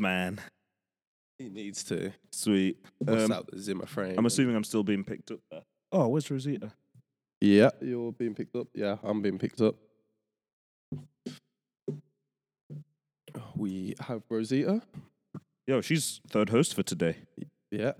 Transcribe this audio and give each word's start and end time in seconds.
man. 0.00 0.40
He 1.38 1.48
needs 1.48 1.84
to. 1.84 2.12
Sweet. 2.32 2.78
What's 2.98 3.24
Um, 3.24 3.32
out 3.32 3.50
the 3.50 3.58
Zimmer 3.58 3.86
frame? 3.86 4.16
I'm 4.18 4.26
assuming 4.26 4.56
I'm 4.56 4.64
still 4.64 4.82
being 4.82 5.04
picked 5.04 5.30
up 5.30 5.40
there. 5.50 5.62
Oh, 5.92 6.08
where's 6.08 6.30
Rosita? 6.30 6.72
Yeah, 7.40 7.70
you're 7.80 8.12
being 8.12 8.34
picked 8.34 8.54
up. 8.56 8.68
Yeah, 8.74 8.96
I'm 9.02 9.22
being 9.22 9.38
picked 9.38 9.60
up. 9.60 9.76
We 13.56 13.94
have 14.00 14.22
Rosita. 14.28 14.82
Yo, 15.66 15.80
she's 15.80 16.20
third 16.28 16.50
host 16.50 16.74
for 16.74 16.82
today. 16.82 17.16
Yeah. 17.70 17.92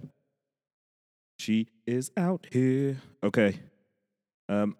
She 1.39 1.69
is 1.87 2.11
out 2.17 2.47
here. 2.51 2.99
Okay. 3.23 3.61
Um, 4.49 4.77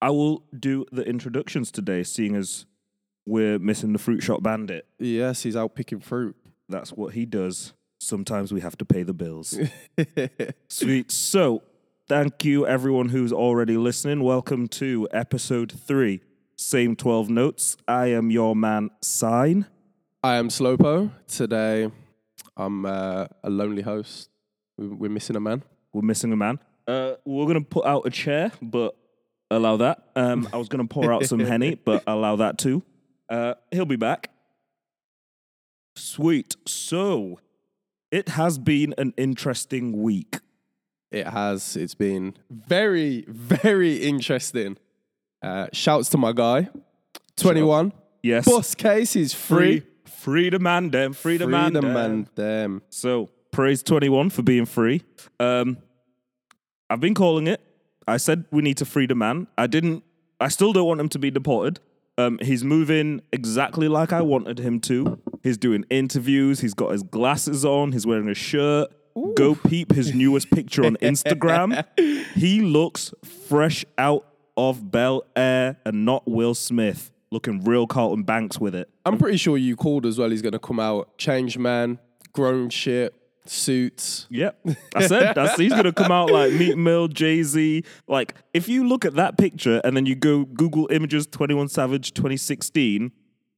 I 0.00 0.10
will 0.10 0.44
do 0.58 0.86
the 0.90 1.02
introductions 1.02 1.70
today, 1.70 2.02
seeing 2.02 2.34
as 2.34 2.66
we're 3.26 3.58
missing 3.58 3.92
the 3.92 3.98
fruit 3.98 4.20
shop 4.22 4.42
bandit. 4.42 4.86
Yes, 4.98 5.42
he's 5.42 5.56
out 5.56 5.74
picking 5.74 6.00
fruit. 6.00 6.36
That's 6.68 6.92
what 6.92 7.14
he 7.14 7.26
does. 7.26 7.72
Sometimes 8.00 8.52
we 8.52 8.60
have 8.60 8.76
to 8.78 8.84
pay 8.84 9.02
the 9.02 9.12
bills. 9.14 9.56
Sweet. 10.68 11.10
So, 11.12 11.62
thank 12.08 12.44
you 12.44 12.66
everyone 12.66 13.10
who's 13.10 13.32
already 13.32 13.76
listening. 13.76 14.22
Welcome 14.22 14.66
to 14.68 15.08
episode 15.12 15.72
three. 15.72 16.20
Same 16.56 16.96
12 16.96 17.30
notes. 17.30 17.76
I 17.86 18.06
am 18.06 18.30
your 18.30 18.56
man, 18.56 18.90
Sign. 19.00 19.66
I 20.24 20.36
am 20.36 20.48
Slopo. 20.48 21.10
Today, 21.28 21.90
I'm 22.56 22.84
uh, 22.86 23.26
a 23.44 23.50
lonely 23.50 23.82
host. 23.82 24.30
We- 24.76 24.88
We're 24.88 25.10
missing 25.10 25.36
a 25.36 25.40
man. 25.40 25.62
We're 25.92 26.02
missing 26.02 26.32
a 26.32 26.36
man. 26.36 26.58
Uh, 26.86 27.14
we're 27.24 27.46
gonna 27.46 27.60
put 27.60 27.84
out 27.86 28.06
a 28.06 28.10
chair, 28.10 28.50
but 28.60 28.96
allow 29.50 29.76
that. 29.76 30.02
Um, 30.16 30.48
I 30.52 30.56
was 30.56 30.68
gonna 30.68 30.86
pour 30.86 31.12
out 31.12 31.24
some 31.26 31.38
henny, 31.44 31.76
but 31.76 32.02
allow 32.08 32.36
that 32.36 32.58
too. 32.58 32.82
Uh, 33.32 33.54
he'll 33.70 33.86
be 33.86 33.96
back. 33.96 34.28
Sweet. 35.96 36.56
So, 36.66 37.40
it 38.10 38.28
has 38.30 38.58
been 38.58 38.94
an 38.98 39.14
interesting 39.16 40.02
week. 40.02 40.36
It 41.10 41.26
has. 41.26 41.76
It's 41.76 41.94
been 41.94 42.34
very, 42.50 43.24
very 43.28 43.96
interesting. 43.96 44.76
Uh, 45.42 45.66
shouts 45.72 46.08
to 46.10 46.18
my 46.18 46.32
guy, 46.32 46.68
21. 47.36 47.92
Yes. 48.22 48.44
Bus 48.44 48.74
case 48.74 49.16
is 49.16 49.34
free. 49.34 49.80
free, 49.80 49.88
free 50.06 50.50
the 50.50 50.58
man, 50.58 50.90
them, 50.90 51.12
free 51.12 51.36
the 51.36 51.48
man, 51.48 51.72
Freedom 51.72 51.92
them. 51.92 51.96
and 51.96 52.26
them. 52.36 52.82
So 52.90 53.30
praise 53.50 53.82
twenty 53.82 54.08
one 54.08 54.30
for 54.30 54.42
being 54.42 54.64
free. 54.66 55.02
Um, 55.40 55.78
I've 56.88 57.00
been 57.00 57.14
calling 57.14 57.48
it. 57.48 57.60
I 58.06 58.18
said 58.18 58.44
we 58.52 58.62
need 58.62 58.76
to 58.76 58.84
free 58.84 59.06
the 59.06 59.16
man. 59.16 59.48
I 59.58 59.66
didn't. 59.66 60.04
I 60.38 60.48
still 60.48 60.72
don't 60.72 60.86
want 60.86 61.00
him 61.00 61.08
to 61.10 61.18
be 61.18 61.30
deported. 61.32 61.80
Um, 62.18 62.38
he's 62.42 62.62
moving 62.62 63.22
exactly 63.32 63.88
like 63.88 64.12
I 64.12 64.20
wanted 64.20 64.58
him 64.58 64.80
to. 64.80 65.18
He's 65.42 65.56
doing 65.56 65.84
interviews. 65.88 66.60
He's 66.60 66.74
got 66.74 66.92
his 66.92 67.02
glasses 67.02 67.64
on. 67.64 67.92
He's 67.92 68.06
wearing 68.06 68.28
a 68.28 68.34
shirt. 68.34 68.90
Go 69.34 69.54
peep 69.54 69.92
his 69.92 70.14
newest 70.14 70.50
picture 70.50 70.84
on 70.84 70.96
Instagram. 70.96 71.84
he 72.34 72.60
looks 72.60 73.12
fresh 73.48 73.84
out 73.98 74.26
of 74.56 74.90
Bel 74.90 75.24
Air 75.36 75.78
and 75.84 76.04
not 76.04 76.26
Will 76.26 76.54
Smith, 76.54 77.10
looking 77.30 77.62
real 77.64 77.86
Carlton 77.86 78.24
Banks 78.24 78.58
with 78.58 78.74
it. 78.74 78.88
I'm 79.04 79.18
pretty 79.18 79.38
sure 79.38 79.56
you 79.56 79.76
called 79.76 80.06
as 80.06 80.18
well. 80.18 80.30
He's 80.30 80.42
going 80.42 80.52
to 80.52 80.58
come 80.58 80.80
out, 80.80 81.16
change 81.18 81.58
man, 81.58 81.98
grown 82.32 82.70
shit, 82.70 83.14
suits. 83.46 84.26
Yep. 84.30 84.66
I 84.94 85.06
said 85.06 85.34
that's 85.34 85.58
he's 85.58 85.72
gonna 85.72 85.92
come 85.92 86.12
out 86.12 86.30
like 86.30 86.52
Meek 86.52 86.76
Mill, 86.76 87.08
Jay 87.08 87.42
Z. 87.42 87.84
Like, 88.06 88.34
if 88.54 88.68
you 88.68 88.86
look 88.86 89.04
at 89.04 89.14
that 89.14 89.38
picture 89.38 89.80
and 89.84 89.96
then 89.96 90.06
you 90.06 90.14
go 90.14 90.44
Google 90.44 90.88
images 90.90 91.26
21 91.26 91.68
Savage 91.68 92.14
2016, 92.14 93.12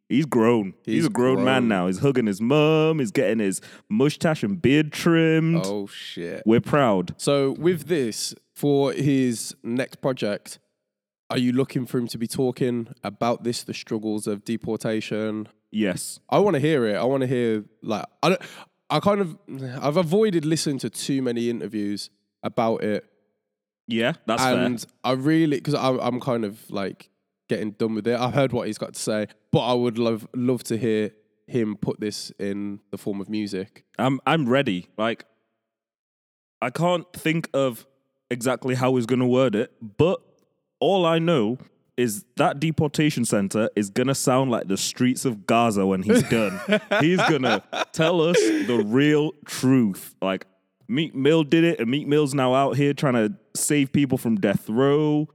he's 0.08 0.26
grown. 0.26 0.74
He's, 0.84 0.94
He's 0.94 1.06
a 1.06 1.10
grown, 1.10 1.44
man 1.44 1.68
now. 1.68 1.86
He's 1.86 1.98
hugging 1.98 2.26
his 2.26 2.40
mum, 2.40 2.98
he's 2.98 3.10
getting 3.10 3.38
his 3.38 3.60
mustache 3.88 4.42
and 4.42 4.60
beard 4.60 4.92
trimmed. 4.92 5.62
Oh, 5.64 5.86
shit. 5.86 6.42
We're 6.46 6.60
proud. 6.60 7.14
So, 7.18 7.52
with 7.52 7.86
this, 7.86 8.34
for 8.54 8.92
his 8.92 9.54
next 9.62 10.00
project, 10.00 10.58
are 11.30 11.38
you 11.38 11.52
looking 11.52 11.86
for 11.86 11.98
him 11.98 12.06
to 12.08 12.18
be 12.18 12.26
talking 12.26 12.88
about 13.02 13.44
this, 13.44 13.62
the 13.64 13.74
struggles 13.74 14.26
of 14.26 14.44
deportation? 14.44 15.48
Yes. 15.70 16.20
I 16.30 16.38
want 16.38 16.54
to 16.54 16.60
hear 16.60 16.86
it. 16.86 16.94
I 16.94 17.04
want 17.04 17.22
to 17.22 17.26
hear, 17.26 17.64
like, 17.82 18.04
I 18.22 18.28
don't, 18.30 18.42
I 18.90 19.00
kind 19.00 19.20
of, 19.20 19.38
I've 19.82 19.96
avoided 19.96 20.44
listening 20.44 20.78
to 20.80 20.90
too 20.90 21.22
many 21.22 21.50
interviews 21.50 22.10
about 22.42 22.82
it. 22.84 23.04
Yeah, 23.86 24.14
that's 24.26 24.42
and 24.42 24.80
fair. 24.80 24.90
I 25.04 25.12
really, 25.12 25.56
because 25.58 25.74
I'm, 25.74 25.98
I'm 26.00 26.20
kind 26.20 26.44
of 26.44 26.70
like 26.70 27.10
getting 27.48 27.72
done 27.72 27.94
with 27.94 28.06
it. 28.06 28.18
I've 28.18 28.34
heard 28.34 28.52
what 28.52 28.66
he's 28.66 28.78
got 28.78 28.94
to 28.94 29.00
say, 29.00 29.26
but 29.50 29.60
I 29.60 29.74
would 29.74 29.98
love, 29.98 30.26
love 30.34 30.64
to 30.64 30.76
hear 30.76 31.10
him 31.46 31.76
put 31.76 32.00
this 32.00 32.30
in 32.38 32.80
the 32.90 32.98
form 32.98 33.20
of 33.20 33.28
music. 33.28 33.84
I'm 33.98 34.20
I'm 34.26 34.48
ready. 34.48 34.88
Like 34.96 35.24
I 36.60 36.70
can't 36.70 37.10
think 37.12 37.48
of 37.52 37.86
exactly 38.30 38.74
how 38.74 38.96
he's 38.96 39.06
gonna 39.06 39.26
word 39.26 39.54
it, 39.54 39.72
but 39.98 40.20
all 40.80 41.04
I 41.04 41.18
know 41.18 41.58
is 41.96 42.24
that 42.36 42.58
deportation 42.60 43.24
center 43.24 43.70
is 43.76 43.90
gonna 43.90 44.14
sound 44.14 44.50
like 44.50 44.66
the 44.68 44.76
streets 44.76 45.24
of 45.24 45.46
Gaza 45.46 45.86
when 45.86 46.02
he's 46.02 46.22
done. 46.30 46.60
he's 47.00 47.18
gonna 47.18 47.62
tell 47.92 48.20
us 48.20 48.36
the 48.38 48.82
real 48.84 49.32
truth. 49.46 50.14
Like 50.20 50.46
Meek 50.88 51.14
Mill 51.14 51.44
did 51.44 51.64
it, 51.64 51.80
and 51.80 51.90
Meek 51.90 52.06
Mill's 52.06 52.34
now 52.34 52.54
out 52.54 52.76
here 52.76 52.92
trying 52.92 53.14
to 53.14 53.34
save 53.56 53.92
people 53.92 54.18
from 54.18 54.36
death 54.36 54.68
row. 54.68 55.28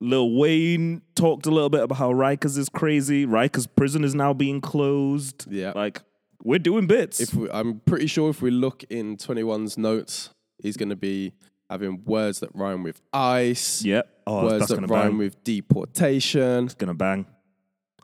Lil 0.00 0.36
Wayne 0.36 1.02
talked 1.14 1.46
a 1.46 1.50
little 1.50 1.70
bit 1.70 1.82
about 1.82 1.96
how 1.96 2.12
Rikers 2.12 2.58
is 2.58 2.68
crazy. 2.68 3.26
Rikers 3.26 3.66
prison 3.74 4.04
is 4.04 4.14
now 4.14 4.32
being 4.34 4.60
closed. 4.60 5.50
Yeah. 5.50 5.72
Like, 5.74 6.02
we're 6.42 6.58
doing 6.58 6.86
bits. 6.86 7.20
If 7.20 7.32
we, 7.34 7.50
I'm 7.50 7.80
pretty 7.80 8.06
sure 8.06 8.28
if 8.28 8.42
we 8.42 8.50
look 8.50 8.84
in 8.90 9.16
21's 9.16 9.78
notes, 9.78 10.30
he's 10.58 10.76
to 10.76 10.96
be 10.96 11.32
having 11.70 12.04
words 12.04 12.40
that 12.40 12.54
rhyme 12.54 12.82
with 12.82 13.00
ice, 13.12 13.84
Yep. 13.84 14.08
Oh, 14.26 14.44
words 14.44 14.58
that's 14.60 14.68
that 14.70 14.74
gonna 14.76 14.86
rhyme 14.86 15.10
bang. 15.12 15.18
with 15.18 15.42
deportation, 15.44 16.64
It's 16.66 16.74
gonna 16.74 16.94
bang. 16.94 17.26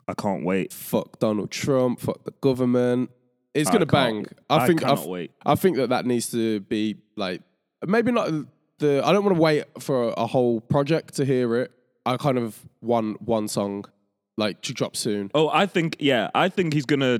I 0.07 0.13
can't 0.13 0.43
wait. 0.43 0.73
fuck 0.73 1.19
Donald 1.19 1.51
Trump, 1.51 1.99
fuck 1.99 2.23
the 2.23 2.31
government. 2.41 3.09
It's 3.53 3.69
I 3.69 3.77
to 3.77 3.85
bang. 3.85 4.25
I 4.49 4.57
I 4.59 4.67
think 4.67 4.83
I, 4.83 4.93
wait. 5.05 5.31
I 5.45 5.55
think 5.55 5.77
that 5.77 5.89
that 5.89 6.05
needs 6.05 6.31
to 6.31 6.61
be 6.61 6.97
like 7.15 7.41
maybe 7.85 8.11
not 8.11 8.29
the. 8.79 9.01
I 9.05 9.11
don't 9.11 9.25
want 9.25 9.35
to 9.35 9.41
wait 9.41 9.65
for 9.79 10.13
a 10.15 10.25
whole 10.25 10.61
project 10.61 11.15
to 11.15 11.25
hear 11.25 11.55
it. 11.57 11.71
I 12.05 12.15
kind 12.17 12.37
of 12.37 12.57
want 12.81 13.21
one 13.21 13.47
song 13.49 13.85
like 14.37 14.61
to 14.61 14.73
drop 14.73 14.95
soon. 14.95 15.31
Oh, 15.33 15.49
I 15.49 15.65
think 15.65 15.97
yeah, 15.99 16.29
I 16.33 16.47
think 16.49 16.73
he's 16.73 16.85
gonna 16.85 17.19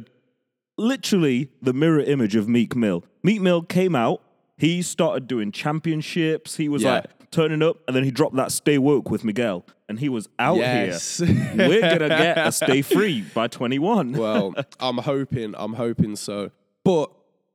literally 0.78 1.50
the 1.62 1.74
mirror 1.74 2.00
image 2.00 2.36
of 2.36 2.48
Meek 2.48 2.76
Mill. 2.76 3.04
Meek 3.24 3.42
Mill 3.42 3.62
came 3.62 3.96
out. 3.96 4.22
He 4.62 4.82
started 4.84 5.28
doing 5.28 5.52
championships. 5.52 6.56
He 6.58 6.70
was 6.70 6.84
Yeah. 6.84 6.94
like 6.96 7.06
turning 7.32 7.62
up, 7.64 7.78
and 7.88 7.96
then 7.96 8.04
he 8.04 8.12
dropped 8.12 8.36
that 8.36 8.52
"Stay 8.52 8.78
Woke" 8.78 9.10
with 9.10 9.24
Miguel, 9.24 9.66
and 9.90 10.00
he 10.00 10.08
was 10.08 10.30
out 10.38 10.58
Yes. 10.58 11.18
here. 11.18 11.54
We're 11.58 11.82
gonna 11.82 12.10
get 12.10 12.38
a 12.38 12.52
"Stay 12.52 12.82
Free" 12.82 13.24
by 13.34 13.48
twenty 13.48 13.80
one. 13.80 14.12
well, 14.26 14.54
I'm 14.80 15.00
hoping, 15.00 15.56
I'm 15.58 15.74
hoping 15.74 16.16
so. 16.16 16.52
But 16.84 17.10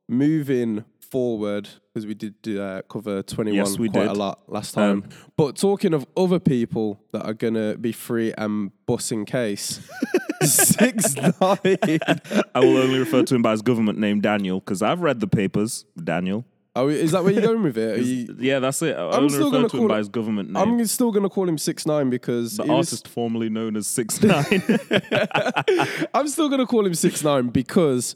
moving 0.09 0.83
forward, 0.99 1.69
because 1.93 2.05
we 2.05 2.13
did 2.13 2.41
do, 2.41 2.61
uh, 2.61 2.81
cover 2.83 3.21
21 3.23 3.55
Yes, 3.55 3.79
we 3.79 3.87
quite 3.89 4.03
did. 4.03 4.11
a 4.11 4.13
lot 4.13 4.41
last 4.47 4.73
time. 4.73 5.03
but 5.37 5.55
talking 5.55 5.93
of 5.93 6.05
other 6.17 6.39
people 6.39 6.99
that 7.13 7.23
are 7.25 7.33
gonna 7.33 7.77
be 7.77 7.93
free 7.93 8.33
and 8.37 8.71
bussing 8.87 9.25
case, 9.25 9.79
six 10.41 11.15
nine. 11.15 11.29
I 12.53 12.59
will 12.59 12.77
only 12.77 12.99
refer 12.99 13.23
to 13.23 13.35
him 13.35 13.41
by 13.41 13.51
his 13.51 13.61
government 13.61 13.97
name, 13.99 14.19
Daniel, 14.19 14.59
because 14.59 14.81
I've 14.81 14.99
read 15.01 15.21
the 15.21 15.27
papers. 15.27 15.85
Daniel. 16.01 16.43
Oh, 16.77 16.87
is 16.89 17.11
that 17.11 17.23
where 17.23 17.33
you're 17.33 17.41
going 17.41 17.63
with 17.63 17.77
it? 17.77 17.99
You, 18.05 18.35
Yeah, 18.39 18.59
that's 18.59 18.81
it. 18.81 18.95
I 18.95 19.07
I'm 19.09 19.15
only 19.23 19.29
still 19.29 19.51
gonna 19.51 19.67
to 19.69 19.75
him 19.75 19.79
call 19.81 19.87
by 19.89 19.97
his 19.97 20.09
government 20.09 20.49
name. 20.51 20.57
I'm 20.79 20.85
still 20.85 21.11
gonna 21.11 21.29
call 21.29 21.49
him 21.49 21.57
six 21.57 21.85
nine 21.85 22.09
because 22.09 22.57
the 22.57 22.63
he 22.63 22.69
was- 22.69 22.87
artist 22.93 23.07
formerly 23.07 23.49
known 23.49 23.75
as 23.75 23.87
Six 23.87 24.21
Nine. 24.21 24.63
I'm 26.13 26.27
still 26.27 26.49
gonna 26.49 26.65
call 26.67 26.85
him 26.85 26.93
six 26.93 27.23
nine 27.23 27.47
because 27.49 28.15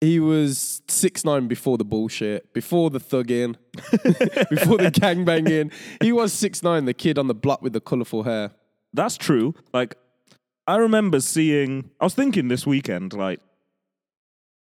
he 0.00 0.20
was 0.20 0.82
six 0.88 1.24
nine 1.24 1.48
before 1.48 1.78
the 1.78 1.84
bullshit, 1.84 2.52
before 2.52 2.90
the 2.90 3.00
thugging, 3.00 3.56
before 4.50 4.76
the 4.78 4.90
gangbanging. 4.92 5.72
He 6.02 6.12
was 6.12 6.32
six 6.32 6.62
nine, 6.62 6.84
the 6.84 6.94
kid 6.94 7.18
on 7.18 7.26
the 7.28 7.34
block 7.34 7.62
with 7.62 7.72
the 7.72 7.80
colourful 7.80 8.22
hair. 8.24 8.52
That's 8.92 9.16
true. 9.16 9.54
Like, 9.72 9.96
I 10.66 10.76
remember 10.76 11.20
seeing, 11.20 11.90
I 12.00 12.04
was 12.04 12.14
thinking 12.14 12.48
this 12.48 12.66
weekend, 12.66 13.12
like, 13.12 13.40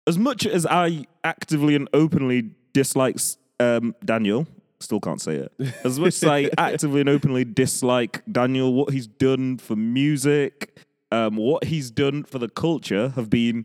as 0.07 0.19
much 0.19 0.47
as 0.47 0.67
I 0.67 1.07
actively 1.25 1.75
and 1.75 1.89
openly 1.95 2.51
dislike 2.75 3.17
um, 3.59 3.95
Daniel, 4.05 4.47
still 4.81 5.01
can't 5.01 5.21
say 5.21 5.37
it, 5.37 5.53
as 5.85 5.99
much 5.99 6.09
as 6.17 6.25
I 6.25 6.51
actively 6.59 7.01
and 7.01 7.09
openly 7.09 7.47
dislike 7.47 8.23
Daniel, 8.31 8.75
what 8.75 8.93
he's 8.93 9.07
done 9.07 9.57
for 9.57 9.75
music, 9.77 10.79
um, 11.11 11.37
what 11.37 11.65
he's 11.65 11.91
done 11.91 12.23
for 12.25 12.39
the 12.39 12.49
culture 12.51 13.11
have 13.11 13.31
been 13.31 13.65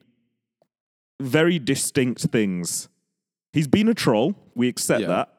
very 1.19 1.59
distinct 1.59 2.21
things. 2.31 2.87
He's 3.51 3.67
been 3.67 3.89
a 3.89 3.93
troll. 3.93 4.35
We 4.55 4.67
accept 4.69 5.01
Yeah. 5.01 5.07
that. 5.07 5.33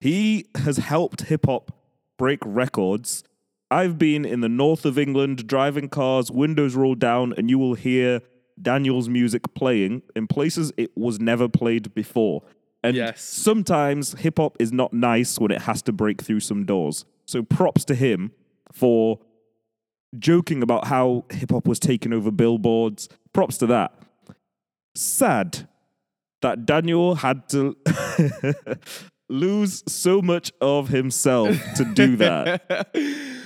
He 0.00 0.46
has 0.56 0.76
helped 0.76 1.22
hip 1.22 1.46
hop 1.46 1.72
break 2.18 2.40
records. 2.44 3.24
I've 3.70 3.98
been 3.98 4.24
in 4.24 4.40
the 4.42 4.48
north 4.48 4.84
of 4.84 4.98
England 4.98 5.46
driving 5.46 5.88
cars, 5.88 6.30
windows 6.30 6.74
rolled 6.74 6.98
down, 6.98 7.32
and 7.36 7.48
you 7.48 7.58
will 7.58 7.74
hear 7.74 8.20
Daniel's 8.60 9.08
music 9.08 9.54
playing 9.54 10.02
in 10.14 10.26
places 10.26 10.72
it 10.76 10.96
was 10.96 11.18
never 11.18 11.48
played 11.48 11.94
before. 11.94 12.42
And 12.86 12.96
Yes. 12.96 13.20
sometimes 13.22 14.12
hip 14.20 14.38
hop 14.38 14.56
is 14.60 14.72
not 14.72 14.92
nice 14.92 15.38
when 15.38 15.50
it 15.50 15.62
has 15.62 15.82
to 15.82 15.92
break 15.92 16.22
through 16.22 16.40
some 16.40 16.64
doors. 16.64 17.04
So 17.24 17.42
props 17.42 17.84
to 17.86 17.94
him 17.94 18.32
for 18.72 19.18
joking 20.18 20.62
about 20.62 20.86
how 20.86 21.24
hip 21.30 21.50
hop 21.50 21.66
was 21.66 21.78
taking 21.78 22.12
over 22.12 22.30
billboards. 22.30 23.08
Props 23.32 23.58
to 23.58 23.66
that. 23.66 23.92
Sad 24.94 25.68
that 26.42 26.64
Daniel 26.66 27.16
had 27.16 27.48
to 27.50 27.76
lose 29.28 29.82
so 29.88 30.22
much 30.22 30.52
of 30.60 30.88
himself 30.88 31.56
to 31.76 31.84
do 31.84 32.16
that. 32.16 32.88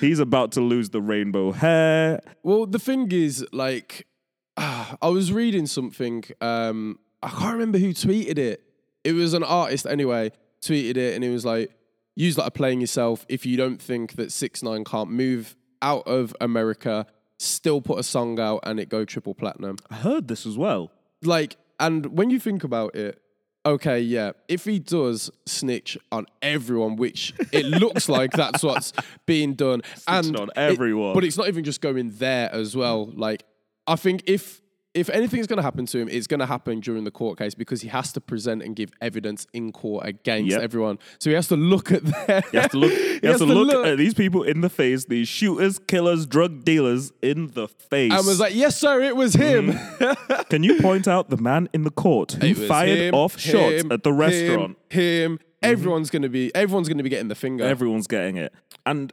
He's 0.01 0.19
about 0.19 0.53
to 0.53 0.61
lose 0.61 0.91
the 0.91 1.01
rainbow 1.01 1.53
hair. 1.53 2.21
Well, 2.43 2.67
the 2.67 2.79
thing 2.79 3.11
is, 3.13 3.45
like, 3.53 4.07
I 4.57 5.09
was 5.09 5.33
reading 5.33 5.67
something. 5.67 6.25
Um, 6.41 6.99
I 7.23 7.29
can't 7.29 7.53
remember 7.55 7.79
who 7.79 7.91
tweeted 7.95 8.39
it. 8.39 8.63
It 9.05 9.13
was 9.13 9.35
an 9.35 9.43
artist 9.43 9.87
anyway. 9.87 10.33
Tweeted 10.63 10.97
it, 10.97 11.15
and 11.15 11.25
it 11.25 11.31
was 11.31 11.45
like, 11.45 11.71
"Use 12.17 12.37
like 12.37 12.47
a 12.49 12.51
playing 12.51 12.81
yourself. 12.81 13.25
If 13.29 13.47
you 13.47 13.57
don't 13.57 13.81
think 13.81 14.17
that 14.17 14.31
Six 14.33 14.63
Nine 14.63 14.85
can't 14.85 15.11
move 15.11 15.57
out 15.81 16.07
of 16.07 16.35
America, 16.41 17.07
still 17.39 17.81
put 17.81 17.99
a 17.99 18.03
song 18.03 18.39
out 18.39 18.61
and 18.65 18.79
it 18.79 18.89
go 18.91 19.05
triple 19.07 19.35
platinum." 19.35 19.77
I 19.91 19.95
heard 19.97 20.29
this 20.29 20.45
as 20.47 20.59
well. 20.59 20.91
Like, 21.23 21.57
and 21.79 22.07
when 22.17 22.29
you 22.31 22.39
think 22.39 22.63
about 22.63 22.95
it, 22.95 23.23
okay, 23.65 24.01
yeah, 24.01 24.33
if 24.49 24.67
he 24.67 24.79
does 24.79 25.31
snitch 25.47 25.97
on 26.13 26.27
everyone, 26.43 26.97
which 26.97 27.33
it 27.53 27.65
looks 27.83 28.09
like 28.09 28.33
that's 28.33 28.63
what's 28.63 28.93
being 29.25 29.55
done, 29.55 29.81
and 30.07 30.37
on 30.37 30.49
it- 30.49 30.53
everyone. 30.59 31.15
but 31.15 31.25
it's 31.25 31.39
not 31.39 31.49
even 31.49 31.65
just 31.65 31.81
going 31.81 32.11
there 32.19 32.53
as 32.55 32.77
well. 32.77 33.07
Like, 33.15 33.45
I 33.87 33.97
think 33.97 34.25
if 34.27 34.60
if 34.93 35.09
anything's 35.11 35.47
going 35.47 35.59
to 35.59 35.63
happen 35.63 35.87
to 35.87 35.99
him, 35.99 36.09
it's 36.09 36.27
going 36.27 36.41
to 36.41 36.47
happen 36.47 36.81
during 36.81 37.05
the 37.05 37.13
court 37.13 37.39
case 37.39 37.55
because 37.55 37.81
he 37.81 37.89
has 37.89 38.13
to 38.13 38.21
present 38.21 38.61
and 38.61 38.75
give 38.75 38.91
evidence 39.01 39.47
in 39.53 39.71
court 39.71 40.05
against 40.05 40.51
Yep. 40.51 40.63
everyone. 40.63 40.99
So 41.21 41.31
he 41.31 41.35
has 41.37 41.47
to 41.49 41.57
look 41.57 41.93
at 41.93 42.03
their. 42.05 42.43
He 42.51 42.57
has 42.57 42.71
to 42.71 42.77
look. 42.79 42.93
He, 43.21 43.27
has, 43.27 43.39
to, 43.39 43.45
look, 43.45 43.87
at 43.87 43.99
these 43.99 44.15
people 44.15 44.43
in 44.43 44.63
the 44.63 44.71
face. 44.71 45.05
These 45.05 45.29
shooters, 45.29 45.79
killers, 45.79 46.27
drug 46.27 46.65
dealers 46.65 47.13
in 47.23 47.49
the 47.49 47.69
face. 47.69 48.11
and 48.13 48.27
was 48.27 48.41
like, 48.41 48.55
"Yes, 48.55 48.77
sir, 48.79 49.01
it 49.03 49.15
was 49.15 49.35
him." 49.35 49.79
Can 50.49 50.63
you 50.63 50.81
point 50.81 51.07
out 51.07 51.29
the 51.29 51.37
man 51.37 51.69
in 51.75 51.83
the 51.83 51.91
court 51.91 52.33
who 52.33 52.55
fired 52.55 52.99
him, 52.99 53.15
off 53.15 53.39
shots 53.39 53.83
him, 53.83 53.93
at 53.93 54.03
the 54.03 54.13
restaurant? 54.13 54.79
Mm-hmm. 54.89 54.99
Him. 54.99 55.33
him. 55.33 55.41
Everyone's 55.63 56.09
gonna 56.11 56.31
be. 56.31 56.53
Everyone's 56.55 56.89
gonna 56.89 57.03
be 57.03 57.11
getting 57.11 57.29
the 57.29 57.35
finger. 57.35 57.63
Everyone's 57.65 58.07
getting 58.07 58.37
it, 58.39 58.53
and 58.87 59.13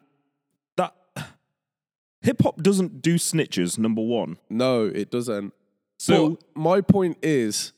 that 0.77 0.94
hip 2.21 2.41
hop 2.41 2.63
doesn't 2.63 3.01
do 3.01 3.15
snitches. 3.15 3.77
Number 3.77 4.01
one. 4.01 4.38
no, 4.50 4.85
it 4.85 5.12
doesn't. 5.12 5.53
So 5.98 6.30
But 6.30 6.40
my 6.56 6.82
point 6.82 7.18
is, 7.22 7.74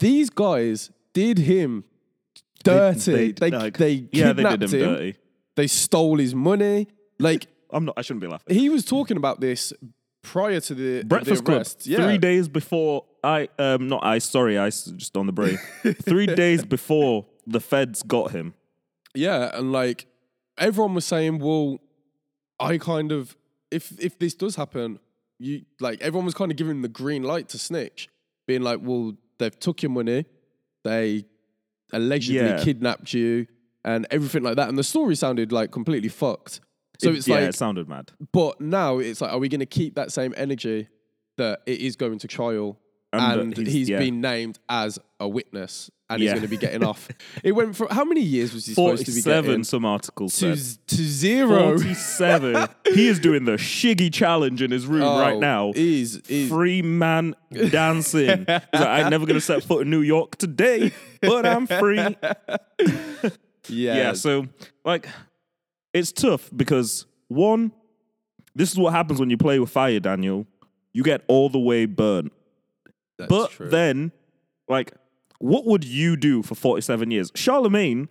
these 0.00 0.30
guys 0.30 0.90
did 1.12 1.38
him 1.38 1.84
dirty. 2.62 3.32
They 3.32 3.32
they, 3.32 3.50
like, 3.50 3.74
kidnapped 3.74 4.14
yeah, 4.14 4.32
they 4.32 4.42
did 4.42 4.62
him, 4.62 4.80
him. 4.80 4.94
dirty. 4.94 5.16
They 5.56 5.66
stole 5.66 6.18
his 6.18 6.34
money. 6.34 6.88
Like 7.18 7.46
I'm 7.70 7.84
not. 7.84 7.94
I 7.96 8.02
shouldn't 8.02 8.22
be 8.22 8.28
laughing. 8.28 8.54
he 8.54 8.68
was 8.68 8.84
talking 8.84 9.16
about 9.16 9.40
this 9.40 9.72
prior 10.22 10.60
to 10.60 10.74
the 10.74 11.02
Breakfast 11.04 11.44
the 11.44 11.52
Club. 11.52 11.66
Yeah. 11.82 12.04
Three 12.04 12.18
days 12.18 12.48
before 12.48 13.04
I 13.24 13.48
um 13.58 13.88
not 13.88 14.04
I 14.04 14.18
sorry 14.18 14.58
I 14.58 14.70
just 14.70 15.16
on 15.16 15.26
the 15.26 15.32
brain. 15.32 15.58
Three 16.02 16.26
days 16.26 16.64
before 16.64 17.26
the 17.46 17.60
feds 17.60 18.02
got 18.02 18.30
him. 18.30 18.54
Yeah, 19.14 19.50
and 19.54 19.72
like 19.72 20.06
everyone 20.56 20.94
was 20.94 21.04
saying, 21.04 21.38
well, 21.38 21.80
I 22.58 22.78
kind 22.78 23.12
of 23.12 23.36
if 23.70 23.98
if 23.98 24.18
this 24.18 24.34
does 24.34 24.56
happen, 24.56 24.98
you 25.42 25.64
like 25.80 26.00
everyone 26.00 26.24
was 26.24 26.34
kind 26.34 26.50
of 26.50 26.56
giving 26.56 26.82
the 26.82 26.88
green 26.88 27.22
light 27.22 27.48
to 27.50 27.58
snitch, 27.58 28.08
being 28.46 28.62
like, 28.62 28.80
well, 28.82 29.14
they've 29.38 29.58
took 29.58 29.82
your 29.82 29.90
money, 29.90 30.24
they 30.84 31.24
allegedly 31.92 32.40
Yeah. 32.48 32.62
kidnapped 32.62 33.12
you, 33.12 33.46
and 33.84 34.06
everything 34.10 34.42
like 34.42 34.56
that, 34.56 34.68
and 34.68 34.78
the 34.78 34.84
story 34.84 35.14
sounded 35.16 35.52
like 35.52 35.70
completely 35.70 36.08
fucked. 36.08 36.60
So 36.98 37.10
It- 37.10 37.16
it's 37.16 37.28
yeah, 37.28 37.34
like, 37.36 37.44
it 37.48 37.54
sounded 37.54 37.88
mad. 37.88 38.12
but 38.32 38.60
now 38.60 38.98
it's 38.98 39.20
like, 39.20 39.32
are 39.32 39.38
we 39.38 39.48
going 39.48 39.60
to 39.60 39.66
keep 39.66 39.94
that 39.96 40.12
same 40.12 40.32
energy 40.36 40.88
that 41.36 41.62
it 41.66 41.80
is 41.80 41.96
going 41.96 42.18
to 42.18 42.28
trial? 42.28 42.78
And 43.12 43.40
And, 43.40 43.56
he's- 43.56 43.72
he's 43.72 43.88
yeah. 43.90 43.98
been 43.98 44.20
named 44.22 44.58
as 44.68 44.98
a 45.20 45.28
witness, 45.28 45.90
and 46.14 46.22
he's 46.22 46.30
going 46.30 46.42
to 46.42 46.48
be 46.48 46.56
getting 46.56 46.84
off. 46.84 47.08
It 47.42 47.52
went 47.52 47.76
for 47.76 47.86
how 47.90 48.04
many 48.04 48.20
years 48.22 48.52
was 48.54 48.66
he 48.66 48.74
supposed 48.74 49.06
to 49.06 49.12
be 49.12 49.22
getting? 49.22 49.64
Some 49.64 49.84
articles 49.84 50.36
to, 50.38 50.56
said. 50.56 50.78
to 50.88 50.96
zero. 50.96 51.78
Forty-seven. 51.78 52.68
he 52.94 53.08
is 53.08 53.18
doing 53.18 53.44
the 53.44 53.52
shiggy 53.52 54.12
challenge 54.12 54.62
in 54.62 54.70
his 54.70 54.86
room 54.86 55.02
right 55.02 55.34
Oh, 55.34 55.38
now. 55.40 55.72
He's, 55.72 56.20
he's 56.26 56.48
Free 56.48 56.82
man 56.82 57.34
dancing. 57.70 58.44
Like, 58.48 58.64
I'm 58.74 59.10
never 59.10 59.26
gonna 59.26 59.40
set 59.40 59.62
foot 59.64 59.82
in 59.82 59.90
New 59.90 60.00
York 60.02 60.36
today, 60.36 60.92
but 61.20 61.44
I'm 61.46 61.66
free. 61.66 61.98
yeah, 63.68 63.94
Yeah, 63.96 64.12
so 64.14 64.46
like 64.84 65.08
it's 65.92 66.12
tough 66.12 66.50
because 66.54 67.06
one, 67.28 67.72
this 68.54 68.72
is 68.72 68.78
what 68.78 68.92
happens 68.92 69.20
when 69.20 69.30
you 69.30 69.36
play 69.36 69.58
with 69.58 69.70
fire, 69.70 70.00
Daniel. 70.00 70.46
You 70.92 71.02
get 71.02 71.22
all 71.28 71.48
the 71.48 71.58
way 71.58 71.86
burnt. 71.86 72.32
that's 73.18 73.28
But 73.30 73.50
true. 73.52 73.68
then, 73.70 74.12
like, 74.68 74.92
what 75.42 75.66
would 75.66 75.84
you 75.84 76.16
do 76.16 76.42
for 76.42 76.54
47 76.54 77.10
years? 77.10 77.32
Charlemagne 77.34 78.08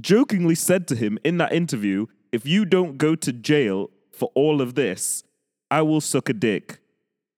jokingly 0.00 0.54
said 0.54 0.86
to 0.88 0.94
him 0.94 1.18
in 1.24 1.38
that 1.38 1.52
interview, 1.52 2.06
if 2.30 2.46
you 2.46 2.64
don't 2.64 2.98
go 2.98 3.14
to 3.16 3.32
jail 3.32 3.90
for 4.10 4.30
all 4.34 4.62
of 4.62 4.74
this, 4.74 5.24
I 5.70 5.82
will 5.82 6.00
suck 6.00 6.28
a 6.28 6.32
dick. 6.32 6.78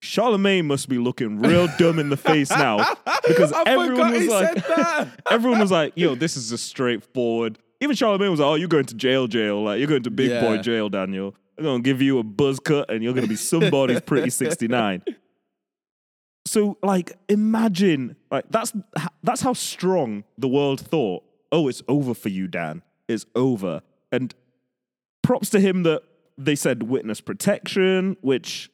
Charlemagne 0.01 0.67
must 0.67 0.91
be 0.91 0.99
looking 0.99 1.41
real 1.41 1.69
dumb 1.79 1.99
in 1.99 2.11
the 2.11 2.19
face 2.19 2.51
now 2.51 2.97
because 3.27 3.51
I 3.53 3.63
everyone 3.65 4.13
was 4.13 4.27
like, 4.27 5.09
everyone 5.31 5.61
was 5.61 5.71
like, 5.71 5.95
yo, 5.97 6.15
this 6.15 6.37
is 6.37 6.51
just 6.51 6.67
straightforward. 6.67 7.59
Even 7.81 7.97
Charlemagne 7.97 8.31
was 8.31 8.41
like, 8.41 8.47
oh, 8.47 8.55
you're 8.57 8.69
going 8.69 8.85
to 8.85 8.95
jail, 8.95 9.27
jail. 9.27 9.63
Like, 9.63 9.79
you're 9.79 9.89
going 9.89 10.03
to 10.03 10.11
big 10.11 10.39
boy 10.41 10.59
jail, 10.59 10.91
Daniel. 10.91 11.35
I'm 11.57 11.65
going 11.65 11.83
to 11.83 11.89
give 11.89 12.03
you 12.03 12.19
a 12.19 12.23
buzz 12.23 12.61
cut 12.61 12.91
and 12.91 13.03
you're 13.03 13.15
going 13.15 13.25
to 13.25 13.29
be 13.29 13.37
somebody's 13.37 14.01
pretty 14.01 14.29
69. 14.31 15.03
So, 16.55 16.79
like, 16.85 17.17
imagine, 17.29 18.15
like, 18.31 18.45
that's 18.49 18.73
that's 19.25 19.41
how 19.41 19.55
strong 19.55 20.23
the 20.39 20.47
world 20.47 20.81
thought. 20.81 21.25
Oh, 21.51 21.67
it's 21.67 21.83
over 21.89 22.15
for 22.15 22.29
you, 22.29 22.47
Dan. 22.47 22.83
It's 23.09 23.27
over. 23.35 23.83
And 24.13 24.33
props 25.23 25.51
to 25.51 25.59
him 25.59 25.83
that 25.83 26.03
they 26.39 26.55
said 26.55 26.85
witness 26.85 27.21
protection, 27.21 28.17
which 28.21 28.71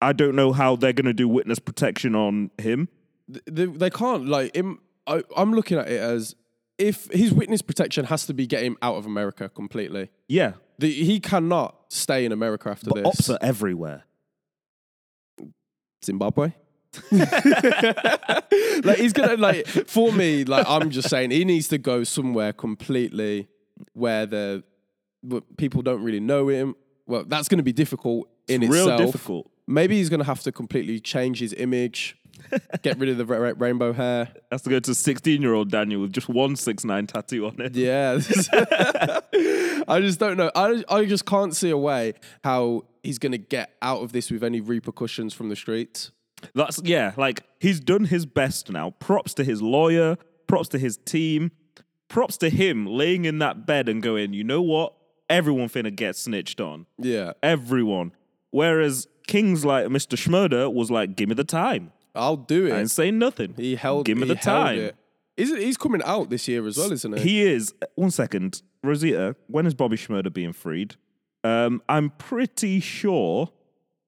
I 0.00 0.14
don't 0.14 0.34
know 0.34 0.52
how 0.52 0.76
they're 0.76 0.94
going 0.94 1.04
to 1.06 1.12
do 1.12 1.28
witness 1.28 1.58
protection 1.58 2.14
on 2.14 2.50
him. 2.56 2.88
they, 3.28 3.66
they 3.66 3.90
can't 3.90 4.26
like 4.26 4.56
him. 4.56 4.80
I, 5.06 5.22
I'm 5.36 5.52
looking 5.52 5.76
at 5.76 5.88
it 5.90 6.00
as 6.00 6.34
if 6.78 7.06
his 7.12 7.34
witness 7.34 7.60
protection 7.60 8.06
has 8.06 8.24
to 8.26 8.32
be 8.32 8.46
get 8.46 8.62
him 8.62 8.78
out 8.80 8.96
of 8.96 9.04
America 9.04 9.50
completely. 9.50 10.10
Yeah, 10.26 10.52
The, 10.78 10.90
he 10.90 11.20
cannot 11.20 11.76
stay 11.90 12.24
in 12.24 12.32
America 12.32 12.70
after 12.70 12.88
but 12.88 12.96
this. 12.96 13.06
ops 13.06 13.28
are 13.28 13.38
everywhere. 13.42 14.04
Zimbabwe. 16.02 16.52
like 18.84 18.98
he's 18.98 19.12
gonna 19.12 19.36
like 19.36 19.66
for 19.66 20.12
me 20.12 20.44
like 20.44 20.66
I'm 20.68 20.90
just 20.90 21.08
saying 21.08 21.30
he 21.30 21.44
needs 21.44 21.68
to 21.68 21.78
go 21.78 22.04
somewhere 22.04 22.52
completely 22.52 23.48
where 23.92 24.26
the 24.26 24.64
where 25.22 25.40
people 25.56 25.82
don't 25.82 26.02
really 26.02 26.20
know 26.20 26.48
him. 26.48 26.74
Well, 27.06 27.24
that's 27.26 27.48
going 27.48 27.58
to 27.58 27.64
be 27.64 27.72
difficult 27.72 28.28
in 28.48 28.60
Real 28.62 28.88
itself. 28.88 29.00
difficult. 29.12 29.50
Maybe 29.66 29.96
he's 29.96 30.08
going 30.10 30.20
to 30.20 30.26
have 30.26 30.42
to 30.42 30.52
completely 30.52 31.00
change 31.00 31.40
his 31.40 31.52
image, 31.54 32.16
get 32.82 32.98
rid 32.98 33.08
of 33.08 33.16
the 33.18 33.24
ra- 33.26 33.38
ra- 33.38 33.52
rainbow 33.56 33.92
hair. 33.92 34.28
Has 34.52 34.62
to 34.62 34.70
go 34.70 34.78
to 34.80 34.94
16 34.94 35.40
year 35.42 35.54
old 35.54 35.70
Daniel 35.70 36.02
with 36.02 36.12
just 36.12 36.28
one 36.28 36.54
six 36.56 36.84
nine 36.84 37.06
tattoo 37.06 37.46
on 37.46 37.60
it. 37.60 37.74
Yeah. 37.74 38.12
I 39.88 40.00
just 40.00 40.18
don't 40.20 40.36
know. 40.36 40.50
I, 40.54 40.84
I 40.88 41.04
just 41.06 41.24
can't 41.24 41.54
see 41.56 41.70
a 41.70 41.78
way 41.78 42.14
how 42.44 42.84
he's 43.02 43.18
going 43.18 43.32
to 43.32 43.38
get 43.38 43.74
out 43.80 44.02
of 44.02 44.12
this 44.12 44.30
with 44.30 44.44
any 44.44 44.60
repercussions 44.60 45.32
from 45.34 45.48
the 45.48 45.56
streets. 45.56 46.10
That's 46.54 46.80
yeah, 46.82 47.12
like 47.16 47.42
he's 47.60 47.80
done 47.80 48.04
his 48.04 48.26
best 48.26 48.70
now. 48.70 48.90
Props 48.90 49.34
to 49.34 49.44
his 49.44 49.62
lawyer, 49.62 50.16
props 50.46 50.68
to 50.70 50.78
his 50.78 50.96
team, 50.98 51.50
props 52.08 52.36
to 52.38 52.50
him 52.50 52.86
laying 52.86 53.24
in 53.24 53.38
that 53.38 53.66
bed 53.66 53.88
and 53.88 54.02
going, 54.02 54.32
you 54.32 54.44
know 54.44 54.62
what? 54.62 54.94
Everyone 55.30 55.68
finna 55.68 55.94
get 55.94 56.16
snitched 56.16 56.60
on. 56.60 56.86
Yeah. 56.98 57.32
Everyone. 57.42 58.12
Whereas 58.50 59.06
Kings 59.26 59.64
like 59.64 59.86
Mr. 59.86 60.16
Shmurda 60.16 60.72
was 60.72 60.90
like, 60.90 61.16
give 61.16 61.28
me 61.28 61.34
the 61.34 61.44
time. 61.44 61.92
I'll 62.14 62.36
do 62.36 62.66
it. 62.66 62.72
I 62.72 62.80
ain't 62.80 62.90
saying 62.90 63.18
nothing. 63.18 63.54
He 63.56 63.76
held. 63.76 64.06
Give 64.06 64.16
me 64.16 64.26
he 64.26 64.34
the 64.34 64.40
time. 64.40 64.78
It. 64.78 64.96
Is 65.36 65.52
it, 65.52 65.60
he's 65.60 65.76
coming 65.76 66.02
out 66.04 66.30
this 66.30 66.48
year 66.48 66.66
as 66.66 66.76
well, 66.76 66.90
isn't 66.90 67.18
he? 67.18 67.22
He 67.22 67.42
is. 67.42 67.72
One 67.94 68.10
second, 68.10 68.62
Rosita. 68.82 69.36
When 69.46 69.66
is 69.66 69.74
Bobby 69.74 69.96
Shmurda 69.96 70.32
being 70.32 70.52
freed? 70.52 70.96
Um, 71.44 71.80
I'm 71.88 72.10
pretty 72.10 72.80
sure. 72.80 73.50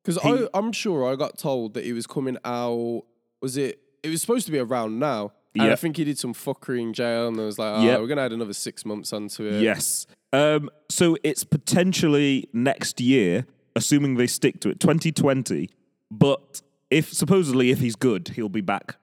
Because 0.04 0.48
I'm 0.54 0.72
sure 0.72 1.10
I 1.10 1.16
got 1.16 1.38
told 1.38 1.74
that 1.74 1.84
he 1.84 1.92
was 1.92 2.06
coming 2.06 2.38
out. 2.44 3.04
Was 3.42 3.56
it? 3.56 3.80
It 4.02 4.08
was 4.08 4.20
supposed 4.20 4.46
to 4.46 4.52
be 4.52 4.58
around 4.58 4.98
now. 4.98 5.32
And 5.58 5.70
I 5.72 5.74
think 5.76 5.96
he 5.96 6.04
did 6.04 6.16
some 6.18 6.32
fuckery 6.32 6.80
in 6.80 6.92
jail, 6.92 7.26
and 7.28 7.38
I 7.38 7.44
was 7.44 7.58
like, 7.58 7.80
"Oh, 7.80 7.82
Yep. 7.82 8.00
we're 8.00 8.06
gonna 8.06 8.20
add 8.22 8.32
another 8.32 8.52
six 8.52 8.84
months 8.86 9.12
onto 9.12 9.44
it." 9.44 9.60
Yes. 9.60 10.06
Um, 10.32 10.70
so 10.88 11.16
it's 11.24 11.42
potentially 11.42 12.48
next 12.52 13.00
year, 13.00 13.46
assuming 13.74 14.14
they 14.14 14.28
stick 14.28 14.60
to 14.60 14.70
it, 14.70 14.78
2020. 14.78 15.68
But 16.10 16.62
if 16.88 17.12
supposedly 17.12 17.70
if 17.70 17.80
he's 17.80 17.96
good, 17.96 18.28
he'll 18.36 18.48
be 18.48 18.60
back 18.60 18.96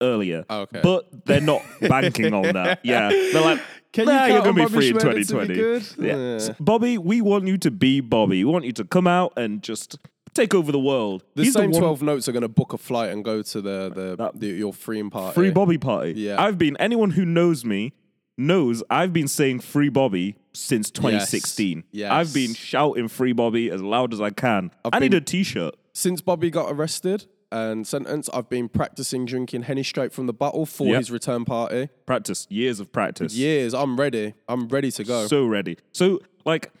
earlier. 0.00 0.44
Okay. 0.48 0.80
But 0.82 1.26
they're 1.26 1.40
not 1.40 1.62
banking 1.80 2.32
on 2.32 2.42
that. 2.54 2.80
Yeah. 2.84 3.08
They're 3.08 3.42
like, 3.42 3.60
Can 3.92 4.06
you 4.06 4.12
nah, 4.12 4.26
you're 4.26 4.42
going 4.42 4.54
to 4.56 4.60
be 4.60 4.62
Bobby 4.62 4.74
free 4.74 4.88
in 4.90 4.96
Shmurda 4.96 5.02
to 5.02 5.14
be 5.14 5.24
2020. 5.24 6.06
Yeah. 6.08 6.38
Yeah. 6.48 6.54
Bobby, 6.60 6.98
we 6.98 7.20
want 7.20 7.46
you 7.46 7.58
to 7.58 7.70
be 7.70 8.00
Bobby. 8.00 8.44
We 8.44 8.50
want 8.52 8.64
you 8.64 8.72
to 8.72 8.84
come 8.84 9.06
out 9.06 9.32
and 9.36 9.62
just 9.62 9.98
take 10.34 10.54
over 10.54 10.72
the 10.72 10.78
world. 10.78 11.24
The 11.34 11.44
He's 11.44 11.52
same 11.52 11.70
one- 11.70 11.80
12 11.80 12.02
notes 12.02 12.28
are 12.28 12.32
going 12.32 12.42
to 12.42 12.48
book 12.48 12.72
a 12.72 12.78
flight 12.78 13.10
and 13.12 13.24
go 13.24 13.42
to 13.42 13.60
the, 13.60 13.90
the, 13.94 14.16
That- 14.16 14.38
the 14.40 14.46
your 14.48 14.72
freeing 14.72 15.10
party. 15.10 15.34
Free 15.34 15.50
Bobby 15.50 15.78
party. 15.78 16.14
Yeah. 16.16 16.40
I've 16.42 16.58
been 16.58 16.76
anyone 16.78 17.10
who 17.10 17.24
knows 17.24 17.64
me 17.64 17.92
knows 18.38 18.82
I've 18.88 19.12
been 19.12 19.28
saying 19.28 19.60
free 19.60 19.88
Bobby 19.90 20.36
since 20.54 20.90
2016. 20.90 21.84
Yes. 21.92 22.10
I've 22.10 22.32
been 22.34 22.54
shouting 22.54 23.08
free 23.08 23.32
Bobby 23.32 23.70
as 23.70 23.82
loud 23.82 24.12
as 24.12 24.20
I 24.20 24.30
can. 24.30 24.70
I 24.90 24.98
need 24.98 25.10
been- 25.10 25.18
a 25.18 25.24
t-shirt. 25.24 25.74
Since 25.94 26.22
Bobby 26.22 26.50
got 26.50 26.72
arrested 26.72 27.26
and 27.50 27.86
sentenced, 27.86 28.30
I've 28.32 28.48
been 28.48 28.70
practicing 28.70 29.26
drinking 29.26 29.62
Henny 29.64 29.82
straight 29.82 30.10
from 30.12 30.26
the 30.26 30.32
bottle 30.32 30.64
for 30.64 30.86
Yep. 30.86 30.98
his 30.98 31.10
return 31.10 31.44
party. 31.44 31.90
Practice, 32.06 32.46
years 32.48 32.80
of 32.80 32.90
practice. 32.90 33.34
Years, 33.34 33.74
I'm 33.74 34.00
ready. 34.00 34.32
I'm 34.48 34.68
ready 34.68 34.90
to 34.92 35.04
go. 35.04 35.26
So 35.26 35.44
ready. 35.46 35.76
So 35.92 36.20
like 36.46 36.72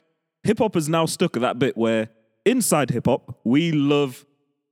hip 0.44 0.58
hop 0.58 0.74
is 0.74 0.88
now 0.88 1.04
stuck 1.04 1.36
at 1.36 1.42
that 1.42 1.58
bit 1.58 1.76
where 1.76 2.08
inside 2.44 2.90
hip 2.90 3.06
hop, 3.06 3.38
we 3.44 3.72
love 3.72 4.24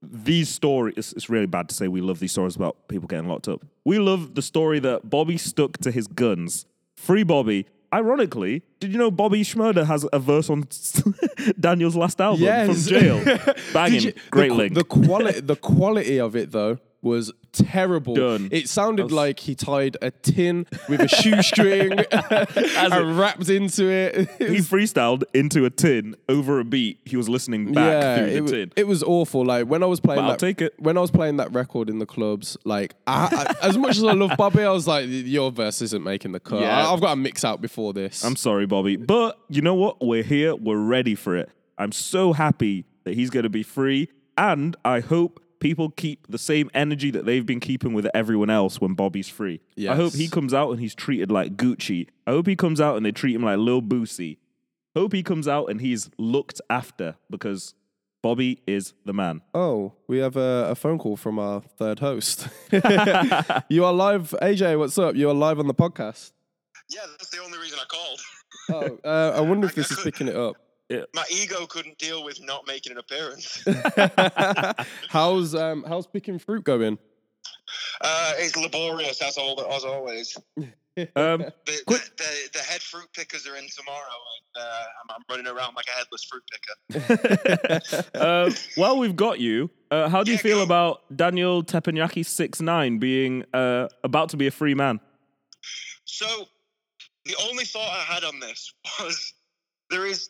these 0.03 0.49
stories. 0.49 0.95
It's, 0.97 1.13
it's 1.13 1.29
really 1.31 1.47
bad 1.47 1.69
to 1.69 1.75
say 1.75 1.89
we 1.89 2.01
love 2.01 2.21
these 2.21 2.33
stories 2.33 2.57
about 2.57 2.89
people 2.89 3.07
getting 3.07 3.29
locked 3.29 3.49
up. 3.49 3.65
We 3.85 3.99
love 3.99 4.35
the 4.35 4.43
story 4.43 4.79
that 4.81 5.09
Bobby 5.11 5.37
stuck 5.37 5.79
to 5.79 5.91
his 5.91 6.07
guns. 6.07 6.67
Free 6.97 7.23
Bobby. 7.23 7.67
Ironically, 7.93 8.63
did 8.79 8.93
you 8.93 8.99
know 8.99 9.11
Bobby 9.11 9.43
Shmurda 9.43 9.85
has 9.85 10.07
a 10.13 10.19
verse 10.21 10.49
on 10.49 10.69
Daniel's 11.61 11.97
last 11.97 12.21
album 12.21 12.43
Yes. 12.45 12.89
from 12.89 12.99
jail? 13.01 13.39
Banging. 13.73 14.01
You- 14.03 14.13
Great 14.31 14.49
the, 14.51 14.55
link. 14.55 14.75
The 14.75 14.85
quality, 14.85 15.41
the 15.41 15.57
quality 15.57 16.21
of 16.21 16.37
it 16.37 16.53
though 16.53 16.79
was 17.03 17.33
terrible. 17.53 18.15
Done. 18.15 18.49
It 18.53 18.69
sounded 18.69 19.11
like 19.11 19.41
he 19.41 19.55
tied 19.55 19.97
a 20.03 20.11
tin 20.11 20.67
with 20.89 21.01
a 21.01 21.09
shoestring 21.09 21.93
and 22.13 23.19
wrapped 23.19 23.49
into 23.49 23.91
it. 23.91 24.29
It 24.39 24.51
he 24.51 24.57
freestyled 24.59 25.25
into 25.35 25.65
a 25.65 25.71
tin 25.71 26.17
over 26.29 26.61
a 26.61 26.65
beat. 26.65 27.01
He 27.05 27.17
was 27.17 27.29
listening 27.29 27.73
back 27.73 28.03
yeah, 28.03 28.17
through 28.17 28.27
it, 28.27 28.41
the 28.41 28.51
tin. 28.51 28.73
it 28.77 28.87
was 28.87 29.03
awful. 29.03 29.45
Like 29.45 29.67
when 29.67 29.83
I 29.83 29.87
was 29.87 30.01
playing 30.01 30.21
But 30.21 30.25
I'll 30.25 30.31
that, 30.33 30.39
take 30.39 30.61
it. 30.61 30.75
when 30.79 30.97
I 30.97 31.01
was 31.01 31.11
playing 31.11 31.39
that 31.39 31.53
record 31.53 31.89
in 31.89 31.99
the 31.99 32.07
clubs, 32.07 32.57
like 32.65 32.95
I, 33.07 33.55
I, 33.63 33.67
as 33.67 33.79
much 33.79 33.97
as 33.97 34.05
I 34.05 34.13
love 34.13 34.33
Bobby, 34.37 34.63
I 34.63 34.71
was 34.71 34.87
like, 34.87 35.07
your 35.09 35.51
verse 35.51 35.83
isn't 35.83 36.05
making 36.05 36.33
the 36.33 36.41
cut. 36.41 36.61
Yeah. 36.61 36.87
I, 36.87 36.91
have 36.91 37.01
got 37.01 37.13
a 37.13 37.17
mix 37.17 37.45
out 37.45 37.61
before 37.61 37.93
this. 37.93 38.25
I'm 38.25 38.37
sorry, 38.37 38.67
Bobby. 38.67 38.97
But 38.97 39.39
you 39.49 39.63
know 39.63 39.75
what? 39.75 40.05
We're 40.05 40.23
here. 40.23 40.55
We're 40.55 40.79
ready 40.79 41.15
for 41.15 41.37
it. 41.37 41.51
I'm 41.79 41.93
so 41.93 42.33
happy 42.33 42.85
that 43.05 43.15
he's 43.15 43.31
going 43.31 43.45
to 43.45 43.49
be 43.51 43.63
free. 43.63 44.11
And 44.37 44.77
I 44.85 45.01
hope 45.01 45.43
people 45.61 45.91
keep 45.91 46.27
the 46.29 46.39
same 46.39 46.71
energy 46.75 47.11
that 47.11 47.27
they've 47.27 47.47
been 47.47 47.61
keeping 47.61 47.93
with 47.93 48.09
everyone 48.15 48.51
else 48.51 48.81
when 48.81 48.95
Bobby's 48.95 49.29
free. 49.29 49.61
I 49.79 49.95
hope 49.95 50.15
he 50.15 50.29
comes 50.29 50.53
out 50.53 50.71
and 50.71 50.81
he's 50.81 50.95
treated 50.95 51.31
like 51.31 51.57
Gucci. 51.57 52.09
I 52.27 52.33
hope 52.33 52.47
he 52.47 52.57
comes 52.57 52.81
out 52.81 52.97
and 52.97 53.07
they 53.07 53.13
treat 53.13 53.35
him 53.35 53.45
like 53.45 53.59
Lil 53.59 53.83
Boosie. 53.83 54.39
Hope 54.97 55.13
he 55.13 55.23
comes 55.23 55.47
out 55.47 55.67
and 55.67 55.81
he's 55.81 56.11
looked 56.19 56.61
after 56.69 57.15
because 57.31 57.75
Bobby 58.23 58.61
is 58.67 58.95
the 59.05 59.13
man. 59.13 59.41
oh, 59.55 59.93
we 60.09 60.19
have 60.19 60.37
a, 60.37 60.69
a 60.71 60.75
phone 60.75 60.99
call 60.99 61.17
from 61.17 61.39
our 61.39 61.61
third 61.61 62.01
host. 62.01 62.49
you 63.69 63.85
are 63.85 63.93
live, 63.93 64.35
AJ. 64.43 64.79
What's 64.79 64.99
up? 64.99 65.15
You 65.15 65.31
are 65.31 65.35
live 65.35 65.59
on 65.59 65.69
the 65.69 65.75
podcast. 65.75 66.33
Yeah, 66.91 67.03
that's 67.13 67.31
the 67.31 67.39
only 67.39 67.59
reason 67.59 67.79
I 67.81 67.85
called. 67.87 68.21
Oh, 69.05 69.09
uh, 69.09 69.33
I 69.37 69.41
wonder 69.41 69.67
if 69.69 69.75
this 69.75 69.91
is 69.91 70.01
picking 70.01 70.29
it 70.29 70.37
up. 70.37 70.57
My 71.15 71.25
ego 71.31 71.67
couldn't 71.67 71.99
deal 71.99 72.25
with 72.25 72.43
not 72.43 72.67
making 72.67 72.93
an 72.93 72.99
appearance. 72.99 73.65
how's 75.09 75.55
um 75.55 75.85
how's 75.87 76.07
picking 76.07 76.39
fruit 76.39 76.65
going? 76.65 76.99
Uh, 78.01 78.33
it's 78.37 78.57
laborious 78.57 79.23
as, 79.23 79.37
all, 79.37 79.61
as 79.73 79.85
always. 79.85 80.37
Um, 81.17 81.39
The, 81.39 81.55
the, 81.87 82.11
the, 82.19 82.49
the 82.53 82.59
head 82.59 82.83
fruit 82.83 83.09
pickers 83.15 83.47
are 83.47 83.57
in 83.57 83.69
tomorrow, 83.69 84.19
and 84.57 84.63
uh, 84.63 84.83
I'm, 85.01 85.17
I'm 85.17 85.23
running 85.31 85.47
around 85.47 85.75
like 85.75 85.87
a 85.87 85.93
headless 85.93 86.25
fruit 86.25 86.43
picker. 86.51 88.11
uh, 88.15 88.51
while 88.75 88.99
we've 88.99 89.15
got 89.17 89.39
you, 89.39 89.71
uh, 89.93 90.09
how 90.09 90.25
do 90.25 90.33
you 90.33 90.37
feel 90.37 90.59
go. 90.59 90.65
about 90.65 91.17
Daniel 91.17 91.63
Teppanyaki 91.63 92.27
six 92.27 92.61
nine 92.61 92.99
being 92.99 93.45
uh, 93.55 93.89
about 94.03 94.31
to 94.31 94.37
be 94.37 94.49
a 94.49 94.51
free 94.51 94.75
man? 94.75 95.01
So, 96.05 96.27
the 97.25 97.37
only 97.49 97.65
thought 97.65 97.89
I 97.89 98.03
had 98.13 98.25
on 98.25 98.41
this 98.41 98.75
was 99.01 99.33
there 99.91 100.05
is 100.05 100.29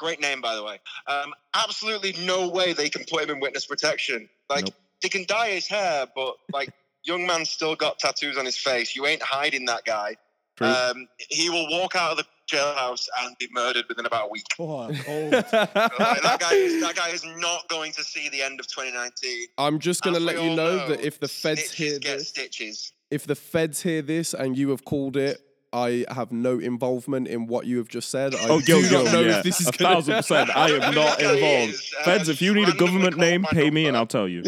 great 0.00 0.20
name, 0.20 0.40
by 0.40 0.56
the 0.56 0.64
way. 0.64 0.80
Um, 1.06 1.32
absolutely 1.54 2.14
no 2.26 2.48
way 2.48 2.72
they 2.72 2.88
can 2.88 3.04
put 3.08 3.22
him 3.22 3.30
in 3.30 3.40
witness 3.40 3.66
protection. 3.66 4.28
Like 4.48 4.64
Nope. 4.64 4.74
they 5.02 5.08
can 5.08 5.24
dye 5.28 5.50
his 5.50 5.68
hair, 5.68 6.06
but 6.16 6.34
like 6.52 6.70
young 7.04 7.26
man 7.26 7.44
still 7.44 7.76
got 7.76 7.98
tattoos 8.00 8.36
on 8.36 8.44
his 8.44 8.56
face. 8.56 8.96
You 8.96 9.06
ain't 9.06 9.22
hiding 9.22 9.66
that 9.66 9.84
guy. 9.84 10.16
Um, 10.60 11.08
he 11.30 11.48
will 11.48 11.66
walk 11.70 11.96
out 11.96 12.12
of 12.12 12.18
the 12.18 12.24
jailhouse 12.54 13.06
and 13.22 13.34
be 13.38 13.48
murdered 13.50 13.86
within 13.88 14.04
about 14.04 14.26
a 14.26 14.30
week. 14.30 14.44
Like, 14.58 16.22
that 16.22 16.36
guy, 16.38 16.52
is, 16.52 16.82
that 16.82 16.94
guy 16.96 17.08
is 17.08 17.24
not 17.24 17.66
going 17.68 17.92
to 17.92 18.04
see 18.04 18.28
the 18.28 18.42
end 18.42 18.60
of 18.60 18.66
2019. 18.66 19.46
I'm 19.56 19.78
just 19.78 20.02
gonna 20.02 20.20
let 20.20 20.34
you 20.36 20.50
all 20.50 20.56
know, 20.56 20.88
that 20.88 21.00
if 21.00 21.18
the 21.18 21.28
feds 21.28 21.72
hear 21.72 21.98
get 21.98 22.18
this, 22.18 22.28
stitches. 22.28 22.92
if 23.10 23.26
the 23.26 23.34
feds 23.36 23.80
hear 23.80 24.02
this 24.02 24.34
and 24.34 24.58
you 24.58 24.68
have 24.70 24.84
called 24.84 25.16
it, 25.16 25.40
I 25.72 26.04
have 26.08 26.32
no 26.32 26.58
involvement 26.58 27.28
in 27.28 27.46
what 27.46 27.66
you 27.66 27.78
have 27.78 27.88
just 27.88 28.10
said. 28.10 28.34
I 28.34 28.48
Oh, 28.48 28.60
do 28.60 28.72
yo, 28.72 28.80
not 28.80 28.90
yo, 28.90 29.12
know 29.12 29.20
yeah. 29.20 29.38
if 29.38 29.44
this 29.44 29.60
is 29.60 29.68
a 29.68 29.72
gonna- 29.72 29.94
thousand 29.94 30.14
percent. 30.16 30.56
I 30.56 30.70
am 30.70 30.94
not 30.94 31.20
involved. 31.22 31.74
is, 31.74 31.94
uh, 32.00 32.04
Feds, 32.04 32.28
if 32.28 32.42
you 32.42 32.54
need 32.54 32.68
a 32.68 32.74
government 32.74 33.16
name, 33.16 33.42
my 33.42 33.50
pay 33.50 33.70
me 33.70 33.86
and. 33.86 33.96
I'll 33.96 34.06
tell 34.06 34.26
you. 34.28 34.42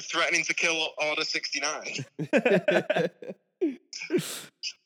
threatening 0.00 0.44
to 0.44 0.52
kill 0.54 0.88
Order 1.08 1.24
69. 1.24 2.04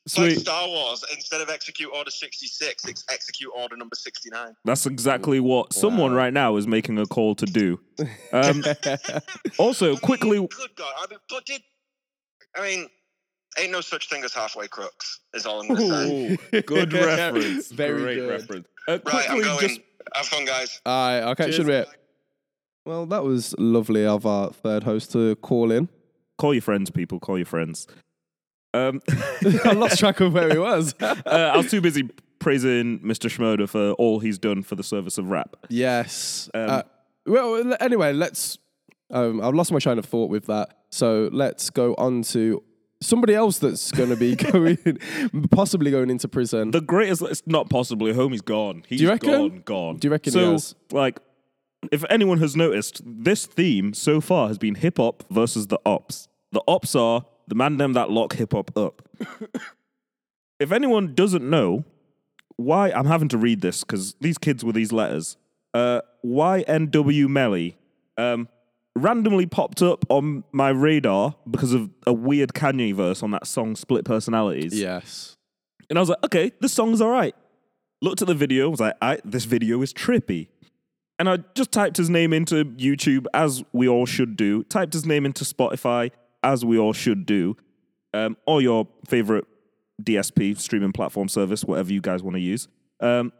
Sweet. 0.05 0.29
like 0.31 0.37
Star 0.39 0.67
Wars. 0.67 1.03
Instead 1.13 1.41
of 1.41 1.49
execute 1.49 1.89
Order 1.93 2.11
66, 2.11 2.85
it's 2.87 3.05
execute 3.11 3.51
Order 3.55 3.77
number 3.77 3.95
69. 3.95 4.53
That's 4.65 4.85
exactly 4.85 5.39
what 5.39 5.73
someone 5.73 6.13
right 6.13 6.33
now 6.33 6.55
is 6.57 6.67
making 6.67 6.97
a 6.99 7.05
call 7.05 7.35
to 7.35 7.45
do. 7.45 7.79
Um, 8.33 8.63
also, 9.57 9.87
I 9.87 9.89
mean, 9.91 9.97
quickly, 9.99 10.37
Good 10.39 10.75
God. 10.75 10.93
I 10.97 11.05
mean, 11.09 11.19
but 11.29 11.45
did. 11.45 11.61
I 12.55 12.61
mean, 12.61 12.87
ain't 13.59 13.71
no 13.71 13.81
such 13.81 14.09
thing 14.09 14.23
as 14.23 14.33
halfway 14.33 14.67
crooks, 14.67 15.19
is 15.33 15.45
all 15.45 15.61
I'm 15.61 15.67
going 15.67 15.89
to 15.89 16.37
say. 16.51 16.61
Good 16.65 16.93
reference. 16.93 17.71
Very 17.71 18.01
Great 18.01 18.15
good. 18.17 18.29
reference. 18.29 18.67
Uh, 18.87 18.99
Right, 19.05 19.29
I'm 19.29 19.35
quickly, 19.37 19.41
going. 19.43 19.59
just 19.59 19.79
Have 20.15 20.25
fun, 20.25 20.45
guys. 20.45 20.81
All 20.85 20.91
right, 21.09 21.19
I'll 21.21 21.35
catch 21.35 21.49
you 21.49 21.55
in 21.55 21.61
a 21.61 21.65
bit. 21.65 21.87
Well, 22.85 23.05
that 23.07 23.23
was 23.23 23.55
lovely 23.57 24.05
of 24.05 24.25
our 24.25 24.51
third 24.51 24.83
host 24.83 25.11
to 25.13 25.35
call 25.37 25.71
in. 25.71 25.87
call 26.37 26.53
your 26.53 26.61
friends, 26.61 26.89
people. 26.91 27.19
Call 27.19 27.37
your 27.37 27.45
friends. 27.45 27.87
Um, 28.73 29.01
I 29.65 29.71
lost 29.73 29.99
track 29.99 30.19
of 30.19 30.33
where 30.33 30.49
he 30.51 30.57
was. 30.57 30.93
uh, 30.99 31.15
I 31.25 31.55
was 31.55 31.69
too 31.71 31.79
busy 31.79 32.09
praising 32.39 32.99
Mr. 32.99 33.29
Shmurda 33.29 33.69
for 33.69 33.91
all 33.93 34.19
he's 34.19 34.37
done 34.37 34.63
for 34.63 34.75
the 34.75 34.83
service 34.83 35.17
of 35.17 35.29
rap. 35.29 35.55
yes. 35.69 36.49
Um, 36.53 36.69
uh, 36.69 36.81
well, 37.25 37.73
anyway, 37.79 38.11
let's. 38.13 38.57
Um, 39.11 39.41
I've 39.41 39.53
lost 39.53 39.71
my 39.71 39.79
train 39.79 39.97
of 39.99 40.05
thought 40.05 40.29
with 40.29 40.47
that. 40.47 40.79
So 40.91 41.29
let's 41.31 41.69
go 41.69 41.93
on 41.97 42.23
to 42.23 42.61
somebody 43.05 43.35
else 43.35 43.59
that's 43.59 43.91
going 43.91 44.09
to 44.09 44.15
be 44.15 44.35
going, 44.51 44.77
possibly 45.51 45.91
going 45.91 46.09
into 46.09 46.27
prison. 46.27 46.71
The 46.71 46.81
greatest, 46.81 47.21
it's 47.23 47.43
not 47.45 47.69
possibly. 47.69 48.13
Homie's 48.13 48.41
gone. 48.41 48.83
He's 48.87 49.01
you 49.01 49.09
reckon? 49.09 49.29
gone, 49.29 49.61
gone. 49.65 49.97
Do 49.97 50.07
you 50.07 50.11
reckon 50.11 50.33
he 50.33 50.57
so, 50.57 50.75
like, 50.91 51.19
if 51.91 52.03
anyone 52.09 52.39
has 52.39 52.55
noticed, 52.55 53.01
this 53.05 53.45
theme 53.45 53.93
so 53.93 54.21
far 54.21 54.47
has 54.47 54.57
been 54.57 54.75
hip 54.75 54.97
hop 54.97 55.23
versus 55.29 55.67
the 55.67 55.79
ops. 55.85 56.27
The 56.51 56.61
ops 56.67 56.95
are 56.95 57.25
the 57.47 57.55
man 57.55 57.77
them 57.77 57.93
that 57.93 58.09
lock 58.09 58.33
hip 58.33 58.53
hop 58.53 58.75
up. 58.77 59.07
if 60.59 60.71
anyone 60.71 61.13
doesn't 61.13 61.47
know 61.47 61.83
why, 62.55 62.91
I'm 62.91 63.05
having 63.05 63.27
to 63.29 63.37
read 63.37 63.61
this 63.61 63.83
because 63.83 64.15
these 64.21 64.37
kids 64.37 64.63
with 64.63 64.75
these 64.75 64.91
letters. 64.91 65.37
Uh, 65.73 66.01
YNW 66.23 67.27
Melly 67.27 67.77
um, 68.17 68.47
randomly 68.95 69.45
popped 69.45 69.81
up 69.81 70.05
on 70.09 70.43
my 70.51 70.69
radar 70.69 71.35
because 71.49 71.73
of 71.73 71.89
a 72.05 72.13
weird 72.13 72.53
Kanye 72.53 72.93
verse 72.93 73.23
on 73.23 73.31
that 73.31 73.47
song 73.47 73.75
Split 73.75 74.05
Personalities. 74.05 74.79
yes. 74.79 75.35
And 75.89 75.99
I 75.99 76.01
was 76.01 76.09
like, 76.09 76.23
okay, 76.23 76.51
this 76.59 76.73
song's 76.73 77.01
all 77.01 77.09
right. 77.09 77.35
Looked 78.01 78.21
at 78.21 78.27
the 78.27 78.35
video, 78.35 78.69
was 78.69 78.79
like, 78.79 78.95
I, 79.01 79.19
this 79.23 79.45
video 79.45 79.81
is 79.81 79.93
trippy. 79.93 80.47
And 81.19 81.29
I 81.29 81.37
just 81.55 81.71
typed 81.71 81.97
his 81.97 82.09
name 82.09 82.33
into 82.33 82.65
YouTube, 82.65 83.25
as 83.33 83.63
we 83.73 83.87
all 83.87 84.05
should 84.05 84.35
do. 84.35 84.63
Typed 84.63 84.93
his 84.93 85.05
name 85.05 85.25
into 85.25 85.43
Spotify, 85.43 86.11
as 86.41 86.65
we 86.65 86.77
all 86.77 86.93
should 86.93 87.25
do. 87.25 87.55
Um, 88.13 88.37
or 88.47 88.61
your 88.61 88.87
favorite 89.07 89.45
DSP, 90.01 90.57
streaming 90.57 90.91
platform 90.91 91.27
service, 91.27 91.63
whatever 91.63 91.93
you 91.93 92.01
guys 92.01 92.23
want 92.23 92.35
to 92.35 92.41
use. 92.41 92.67
Um, 92.99 93.31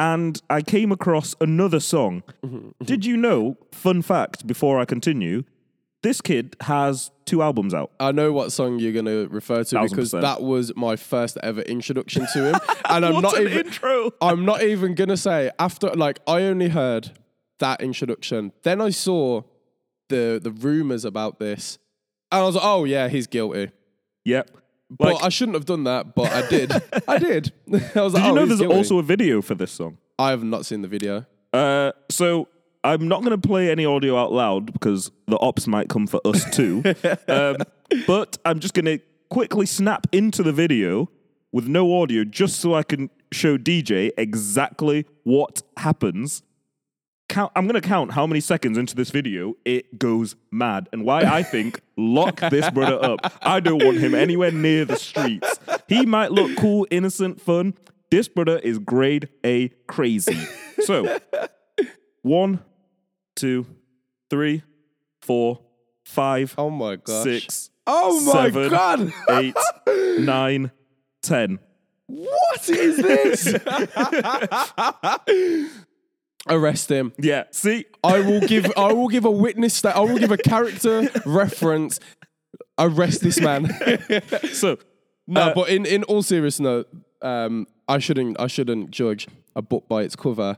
and 0.00 0.40
I 0.48 0.62
came 0.62 0.90
across 0.92 1.36
another 1.42 1.78
song. 1.78 2.22
Mm-hmm. 2.42 2.84
Did 2.84 3.04
you 3.04 3.18
know, 3.18 3.58
fun 3.70 4.00
fact 4.00 4.46
before 4.46 4.80
I 4.80 4.86
continue, 4.86 5.44
this 6.02 6.22
kid 6.22 6.56
has 6.62 7.10
two 7.26 7.42
albums 7.42 7.74
out. 7.74 7.92
I 8.00 8.10
know 8.10 8.32
what 8.32 8.50
song 8.50 8.78
you're 8.78 8.94
going 8.94 9.04
to 9.04 9.28
refer 9.28 9.62
to 9.62 9.76
Thousand 9.76 9.94
because 9.94 10.12
percent. 10.12 10.22
that 10.22 10.42
was 10.42 10.74
my 10.74 10.96
first 10.96 11.36
ever 11.42 11.60
introduction 11.60 12.26
to 12.32 12.52
him. 12.52 12.60
And 12.90 13.06
I'm 13.06 13.14
what 13.14 13.20
not 13.20 13.38
an 13.38 13.46
even 13.46 13.66
intro! 13.66 14.10
I'm 14.20 14.44
not 14.44 14.62
even 14.62 14.96
going 14.96 15.10
to 15.10 15.16
say 15.16 15.52
after 15.60 15.90
like 15.90 16.18
I 16.26 16.42
only 16.42 16.70
heard 16.70 17.12
that 17.60 17.80
introduction. 17.80 18.50
Then 18.64 18.80
I 18.80 18.90
saw 18.90 19.42
the 20.08 20.40
the 20.42 20.50
rumors 20.50 21.04
about 21.04 21.38
this, 21.38 21.78
and 22.32 22.42
I 22.42 22.44
was 22.44 22.56
like, 22.56 22.64
oh 22.64 22.84
yeah, 22.84 23.06
he's 23.08 23.28
guilty. 23.28 23.70
Yep. 24.24 24.50
But 24.90 25.14
Like, 25.14 25.22
I 25.24 25.28
shouldn't 25.28 25.54
have 25.54 25.66
done 25.66 25.84
that, 25.84 26.14
but 26.14 26.30
I 26.32 26.48
did. 26.48 26.72
I 27.06 27.18
did. 27.30 27.52
I 27.94 28.02
was 28.02 28.12
like, 28.14 28.22
did 28.22 28.24
you 28.24 28.30
oh, 28.30 28.34
know 28.34 28.46
there's 28.46 28.60
guilty. 28.60 28.76
also 28.76 28.98
a 28.98 29.02
video 29.02 29.40
for 29.40 29.54
this 29.54 29.70
song? 29.70 29.98
I 30.18 30.30
have 30.30 30.42
not 30.42 30.66
seen 30.66 30.82
the 30.82 30.88
video. 30.88 31.26
Uh, 31.52 31.92
so 32.10 32.48
I'm 32.82 33.08
not 33.08 33.22
going 33.22 33.38
to 33.38 33.48
play 33.48 33.70
any 33.70 33.84
audio 33.84 34.16
out 34.16 34.32
loud 34.32 34.72
because 34.72 35.10
the 35.26 35.38
ops 35.38 35.66
might 35.66 35.88
come 35.88 36.06
for 36.06 36.20
us 36.24 36.48
too. 36.54 36.82
um, 37.28 37.56
but 38.06 38.38
I'm 38.44 38.58
just 38.58 38.74
going 38.74 38.86
to 38.86 38.98
quickly 39.28 39.66
snap 39.66 40.06
into 40.12 40.42
the 40.42 40.52
video 40.52 41.10
with 41.52 41.68
no 41.68 42.00
audio 42.00 42.24
just 42.24 42.60
so 42.60 42.74
I 42.74 42.82
can 42.82 43.10
show 43.32 43.58
DJ 43.58 44.10
exactly 44.16 45.06
what 45.24 45.62
happens. 45.76 46.42
Count, 47.30 47.52
I'm 47.54 47.68
going 47.68 47.80
to 47.80 47.86
count 47.88 48.10
how 48.10 48.26
many 48.26 48.40
seconds 48.40 48.76
into 48.76 48.96
this 48.96 49.10
video 49.10 49.54
it 49.64 50.00
goes 50.00 50.34
mad 50.50 50.88
and 50.92 51.04
why 51.04 51.22
I 51.22 51.44
think 51.44 51.80
lock 51.96 52.40
this 52.50 52.68
brother 52.70 52.98
up. 53.02 53.32
I 53.40 53.60
don't 53.60 53.82
want 53.84 53.98
him 53.98 54.16
anywhere 54.16 54.50
near 54.50 54.84
the 54.84 54.96
streets. 54.96 55.48
He 55.88 56.04
might 56.06 56.32
look 56.32 56.56
cool, 56.58 56.88
innocent, 56.90 57.40
fun. 57.40 57.74
This 58.10 58.26
brother 58.26 58.58
is 58.58 58.80
grade 58.80 59.28
A 59.46 59.68
crazy. 59.86 60.36
So, 60.82 61.18
one, 62.22 62.64
two, 63.36 63.64
three, 64.28 64.64
four, 65.22 65.60
five, 66.04 66.52
Oh 66.58 66.68
my 66.70 66.96
gosh. 66.96 67.22
six, 67.22 67.70
Oh 67.86 68.20
my 68.24 68.50
seven, 68.50 68.70
god. 68.70 69.12
eight, 69.30 69.54
nine, 70.18 70.72
ten. 71.22 71.60
What 72.08 72.68
is 72.68 72.96
this? 72.96 73.54
Arrest 76.48 76.90
him. 76.90 77.12
Yeah, 77.18 77.44
see, 77.50 77.84
I 78.02 78.20
will 78.20 78.40
give 78.46 78.72
I 78.76 78.92
will 78.92 79.08
give 79.08 79.24
a 79.24 79.30
witness 79.30 79.74
sta- 79.74 79.90
I 79.94 80.00
will 80.00 80.18
give 80.18 80.32
a 80.32 80.36
character 80.38 81.08
reference. 81.26 82.00
Arrest 82.78 83.20
this 83.20 83.40
man. 83.40 83.68
so 84.52 84.78
no, 85.26 85.40
Uh, 85.40 85.54
but 85.54 85.68
in, 85.68 85.84
in 85.84 86.02
all 86.04 86.22
seriousness, 86.22 86.86
um, 87.20 87.66
I 87.88 87.98
shouldn't 87.98 88.40
I 88.40 88.46
shouldn't 88.46 88.90
judge 88.90 89.28
a 89.54 89.60
book 89.62 89.86
by 89.88 90.02
its 90.02 90.16
cover. 90.16 90.56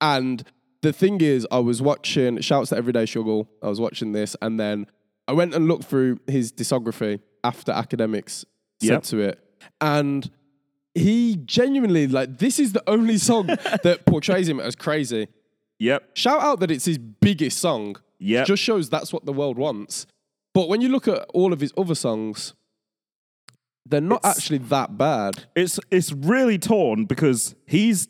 And 0.00 0.44
the 0.82 0.92
thing 0.92 1.20
is, 1.20 1.46
I 1.50 1.58
was 1.58 1.82
watching 1.82 2.40
shouts 2.40 2.68
to 2.70 2.76
Everyday 2.76 3.06
Struggle. 3.06 3.48
I 3.62 3.68
was 3.68 3.80
watching 3.80 4.12
this, 4.12 4.36
and 4.40 4.60
then 4.60 4.86
I 5.26 5.32
went 5.32 5.54
and 5.54 5.66
looked 5.66 5.84
through 5.84 6.20
his 6.26 6.52
discography 6.52 7.20
after 7.42 7.72
academics 7.72 8.44
said 8.80 9.02
to 9.04 9.18
it, 9.18 9.40
and 9.80 10.30
he 10.94 11.36
genuinely 11.44 12.06
like 12.06 12.38
this 12.38 12.58
is 12.58 12.72
the 12.72 12.82
only 12.88 13.18
song 13.18 13.46
that 13.82 14.02
portrays 14.06 14.48
him 14.48 14.60
as 14.60 14.76
crazy. 14.76 15.28
yep, 15.78 16.10
Shout 16.14 16.40
out 16.42 16.60
that 16.60 16.70
it's 16.70 16.84
his 16.84 16.98
biggest 16.98 17.58
song. 17.58 17.96
Yeah. 18.18 18.44
Just 18.44 18.62
shows 18.62 18.88
that's 18.88 19.12
what 19.12 19.26
the 19.26 19.32
world 19.32 19.58
wants. 19.58 20.06
But 20.54 20.68
when 20.68 20.80
you 20.80 20.88
look 20.88 21.08
at 21.08 21.26
all 21.34 21.52
of 21.52 21.60
his 21.60 21.72
other 21.76 21.94
songs, 21.96 22.54
they're 23.86 24.00
not 24.00 24.20
It's- 24.20 24.38
actually 24.38 24.58
that 24.58 24.96
bad. 24.96 25.44
it's 25.54 25.78
it's 25.90 26.12
really 26.12 26.58
torn 26.58 27.04
because 27.04 27.54
he's 27.66 28.08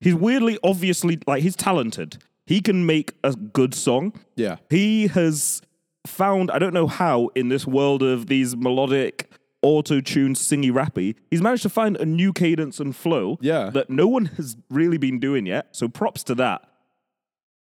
he's 0.00 0.14
weirdly 0.14 0.58
obviously 0.64 1.18
like 1.26 1.42
he's 1.42 1.54
talented. 1.56 2.18
He 2.46 2.60
can 2.60 2.86
make 2.86 3.12
a 3.24 3.32
good 3.34 3.74
song. 3.74 4.12
Yeah. 4.36 4.56
He 4.70 5.08
has 5.08 5.60
found 6.06 6.50
I 6.50 6.58
don't 6.58 6.72
know 6.74 6.86
how 6.86 7.28
in 7.34 7.48
this 7.48 7.66
world 7.66 8.02
of 8.02 8.26
these 8.26 8.56
melodic 8.56 9.30
auto-tuned 9.62 10.36
singy 10.36 10.70
rappy, 10.70 11.14
he's 11.30 11.42
managed 11.42 11.62
to 11.64 11.68
find 11.68 11.96
a 11.96 12.06
new 12.06 12.32
cadence 12.32 12.78
and 12.78 12.94
flow 12.94 13.38
Yeah. 13.40 13.70
that 13.70 13.90
no 13.90 14.06
one 14.06 14.26
has 14.36 14.56
really 14.70 14.98
been 14.98 15.18
doing 15.18 15.46
yet. 15.46 15.68
So 15.74 15.88
props 15.88 16.22
to 16.24 16.34
that. 16.36 16.68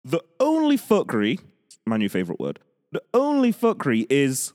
The 0.05 0.23
only 0.39 0.77
fuckery, 0.79 1.41
my 1.87 1.97
new 1.97 2.09
favorite 2.09 2.39
word, 2.41 2.59
the 2.93 3.03
only 3.15 3.53
fuckery 3.53 4.07
is 4.11 4.53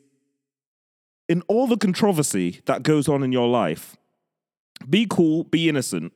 in 1.27 1.41
all 1.47 1.67
the 1.67 1.77
controversy 1.77 2.61
that 2.65 2.83
goes 2.83 3.07
on 3.07 3.23
in 3.23 3.31
your 3.31 3.47
life, 3.47 3.95
be 4.89 5.05
cool, 5.09 5.43
be 5.43 5.67
innocent. 5.69 6.13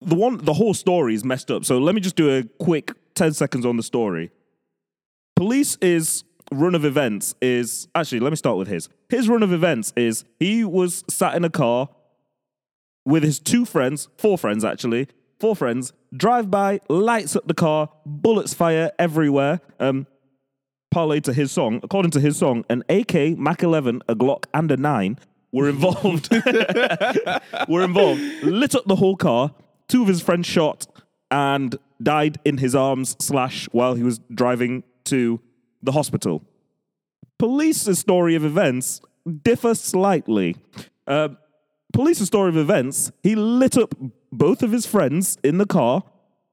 The 0.00 0.14
one 0.16 0.38
the 0.38 0.54
whole 0.54 0.74
story 0.74 1.14
is 1.14 1.24
messed 1.24 1.50
up. 1.50 1.64
So 1.64 1.78
let 1.78 1.94
me 1.94 2.00
just 2.00 2.16
do 2.16 2.30
a 2.36 2.42
quick 2.62 2.92
10 3.14 3.34
seconds 3.34 3.66
on 3.66 3.76
the 3.76 3.82
story. 3.82 4.30
Police 5.36 5.76
is 5.82 6.24
run 6.50 6.74
of 6.74 6.84
events 6.84 7.34
is 7.40 7.88
actually 7.94 8.20
let 8.20 8.30
me 8.30 8.36
start 8.36 8.56
with 8.56 8.68
his. 8.68 8.88
His 9.08 9.28
run 9.28 9.42
of 9.42 9.52
events 9.52 9.92
is 9.96 10.24
he 10.38 10.64
was 10.64 11.04
sat 11.08 11.34
in 11.34 11.44
a 11.44 11.50
car 11.50 11.88
with 13.04 13.22
his 13.22 13.38
two 13.38 13.64
friends, 13.64 14.08
four 14.18 14.36
friends 14.36 14.64
actually, 14.64 15.08
four 15.38 15.56
friends, 15.56 15.92
drive 16.14 16.50
by, 16.50 16.80
lights 16.88 17.34
up 17.34 17.46
the 17.46 17.54
car, 17.54 17.90
bullets 18.04 18.54
fire 18.54 18.90
everywhere. 18.98 19.60
Um, 19.78 20.06
parlay 20.90 21.20
to 21.20 21.32
his 21.32 21.52
song. 21.52 21.80
According 21.82 22.10
to 22.12 22.20
his 22.20 22.36
song, 22.36 22.64
an 22.68 22.82
AK, 22.88 23.38
Mac 23.38 23.62
11, 23.62 24.02
a 24.08 24.14
Glock, 24.14 24.44
and 24.52 24.70
a 24.70 24.76
9 24.76 25.18
were 25.52 25.68
involved. 25.68 26.32
were 27.68 27.82
involved. 27.82 28.20
Lit 28.42 28.74
up 28.74 28.84
the 28.86 28.96
whole 28.96 29.16
car. 29.16 29.54
Two 29.88 30.02
of 30.02 30.08
his 30.08 30.20
friends 30.20 30.46
shot 30.46 30.86
and 31.30 31.76
died 32.02 32.38
in 32.44 32.58
his 32.58 32.74
arms 32.74 33.16
slash 33.20 33.68
while 33.72 33.94
he 33.94 34.02
was 34.02 34.20
driving 34.32 34.82
to 35.04 35.40
the 35.82 35.92
hospital. 35.92 36.42
Police's 37.38 37.98
story 37.98 38.34
of 38.34 38.44
events 38.44 39.00
differ 39.42 39.74
slightly. 39.74 40.56
Uh, 41.06 41.30
police's 41.92 42.26
story 42.26 42.48
of 42.48 42.56
events, 42.56 43.10
he 43.22 43.34
lit 43.34 43.76
up 43.76 43.94
both 44.32 44.62
of 44.62 44.72
his 44.72 44.86
friends 44.86 45.38
in 45.42 45.58
the 45.58 45.66
car, 45.66 46.02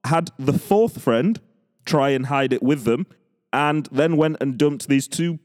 had 0.04 0.30
the 0.38 0.58
fourth 0.58 1.02
friend 1.02 1.40
try 1.84 2.10
and 2.10 2.26
hide 2.26 2.52
it 2.52 2.62
with 2.62 2.84
them, 2.84 3.06
and 3.52 3.88
then 3.90 4.16
went 4.16 4.36
and 4.40 4.58
dumped 4.58 4.88
these 4.88 5.08
two 5.08 5.38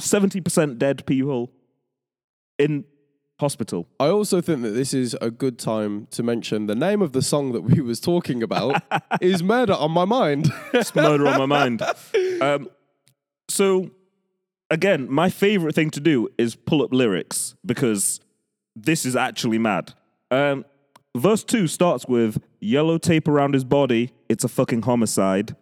70% 0.00 0.78
dead 0.78 1.06
people 1.06 1.52
in 2.58 2.84
hospital. 3.40 3.88
I 3.98 4.08
also 4.08 4.40
think 4.40 4.62
that 4.62 4.70
this 4.70 4.94
is 4.94 5.16
a 5.20 5.30
good 5.30 5.58
time 5.58 6.06
to 6.12 6.22
mention 6.22 6.66
the 6.66 6.74
name 6.74 7.02
of 7.02 7.12
the 7.12 7.22
song 7.22 7.52
that 7.52 7.62
we 7.62 7.80
was 7.80 8.00
talking 8.00 8.42
about 8.42 8.82
is 9.20 9.42
Murder 9.42 9.74
on 9.74 9.90
My 9.90 10.04
Mind. 10.04 10.52
It's 10.72 10.94
murder 10.94 11.26
on 11.26 11.38
my 11.38 11.46
mind. 11.46 11.82
Um, 12.40 12.68
so, 13.48 13.90
again, 14.70 15.10
my 15.10 15.28
favorite 15.30 15.74
thing 15.74 15.90
to 15.90 16.00
do 16.00 16.28
is 16.38 16.54
pull 16.54 16.82
up 16.82 16.92
lyrics 16.92 17.54
because 17.64 18.20
this 18.74 19.04
is 19.04 19.16
actually 19.16 19.58
mad. 19.58 19.94
Um, 20.30 20.64
verse 21.16 21.44
2 21.44 21.66
starts 21.66 22.06
with 22.06 22.42
yellow 22.60 22.98
tape 22.98 23.28
around 23.28 23.54
his 23.54 23.64
body. 23.64 24.12
It's 24.28 24.44
a 24.44 24.48
fucking 24.48 24.82
homicide. 24.82 25.56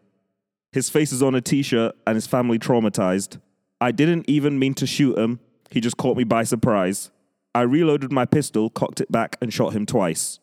His 0.72 0.88
face 0.88 1.12
is 1.12 1.22
on 1.22 1.34
a 1.34 1.40
t 1.40 1.62
shirt 1.62 1.94
and 2.06 2.14
his 2.14 2.26
family 2.26 2.58
traumatized. 2.58 3.40
I 3.80 3.92
didn't 3.92 4.28
even 4.28 4.58
mean 4.58 4.74
to 4.74 4.86
shoot 4.86 5.18
him. 5.18 5.40
He 5.70 5.80
just 5.80 5.96
caught 5.96 6.16
me 6.16 6.24
by 6.24 6.44
surprise. 6.44 7.10
I 7.54 7.62
reloaded 7.62 8.12
my 8.12 8.24
pistol, 8.24 8.70
cocked 8.70 9.00
it 9.00 9.12
back, 9.12 9.36
and 9.42 9.52
shot 9.52 9.74
him 9.74 9.84
twice. 9.84 10.38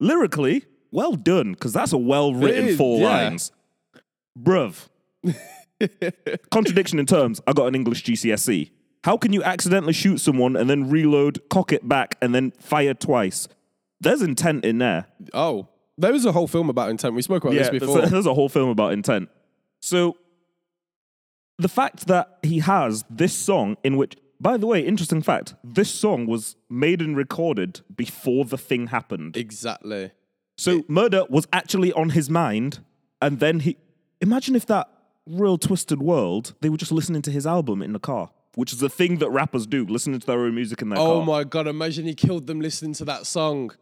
Lyrically, 0.00 0.64
well 0.90 1.12
done, 1.12 1.52
because 1.52 1.72
that's 1.72 1.92
a 1.92 1.98
well 1.98 2.32
written 2.32 2.76
four 2.76 3.00
yeah. 3.00 3.08
lines. 3.08 3.52
Bruv. 4.38 4.88
Contradiction 6.50 6.98
in 6.98 7.06
terms, 7.06 7.40
I 7.46 7.52
got 7.52 7.66
an 7.66 7.74
English 7.74 8.04
GCSE. 8.04 8.70
How 9.04 9.16
can 9.16 9.32
you 9.32 9.42
accidentally 9.42 9.92
shoot 9.92 10.18
someone 10.18 10.56
and 10.56 10.68
then 10.68 10.88
reload, 10.90 11.48
cock 11.48 11.72
it 11.72 11.88
back, 11.88 12.16
and 12.20 12.34
then 12.34 12.50
fire 12.52 12.94
twice? 12.94 13.48
There's 14.00 14.22
intent 14.22 14.64
in 14.64 14.78
there. 14.78 15.06
oh, 15.32 15.68
there 15.98 16.12
was 16.12 16.26
a 16.26 16.32
whole 16.32 16.46
film 16.46 16.68
about 16.68 16.90
intent. 16.90 17.14
We 17.14 17.22
spoke 17.22 17.44
about 17.44 17.54
Yeah, 17.54 17.60
this 17.62 17.68
there's 17.70 17.80
before. 17.80 18.02
a, 18.02 18.08
there's 18.10 18.26
a 18.26 18.34
whole 18.34 18.50
film 18.50 18.68
about 18.68 18.92
intent. 18.92 19.30
So 19.80 20.16
the 21.58 21.68
fact 21.68 22.06
that 22.06 22.38
he 22.42 22.58
has 22.58 23.04
this 23.08 23.32
song 23.32 23.76
in 23.82 23.96
which, 23.96 24.14
by 24.38 24.58
the 24.58 24.66
way, 24.66 24.80
interesting 24.84 25.22
fact, 25.22 25.54
this 25.64 25.90
song 25.90 26.26
was 26.26 26.56
made 26.68 27.00
and 27.00 27.16
recorded 27.16 27.80
before 27.96 28.44
the 28.44 28.58
thing 28.58 28.88
happened. 28.88 29.36
exactly. 29.38 30.10
So 30.58 30.84
murder 30.88 31.24
was 31.30 31.46
actually 31.52 31.92
on 31.94 32.10
his 32.10 32.28
mind, 32.28 32.80
and 33.22 33.40
then 33.40 33.60
he. 33.60 33.76
Imagine 34.20 34.54
if 34.56 34.66
that 34.66 34.88
real 35.26 35.58
twisted 35.58 36.00
world, 36.00 36.54
they 36.60 36.68
were 36.68 36.76
just 36.76 36.92
listening 36.92 37.22
to 37.22 37.30
his 37.30 37.46
album 37.46 37.82
in 37.82 37.92
the 37.92 37.98
car, 37.98 38.30
which 38.54 38.72
is 38.72 38.78
the 38.78 38.88
thing 38.88 39.18
that 39.18 39.30
rappers 39.30 39.66
do, 39.66 39.84
listening 39.84 40.20
to 40.20 40.26
their 40.26 40.40
own 40.40 40.54
music 40.54 40.80
in 40.82 40.88
their 40.90 40.98
Oh 40.98 41.16
car. 41.18 41.24
my 41.26 41.44
god! 41.44 41.66
Imagine 41.66 42.04
he 42.06 42.14
killed 42.14 42.46
them 42.46 42.60
listening 42.60 42.92
to 42.94 43.04
that 43.06 43.26
song. 43.26 43.72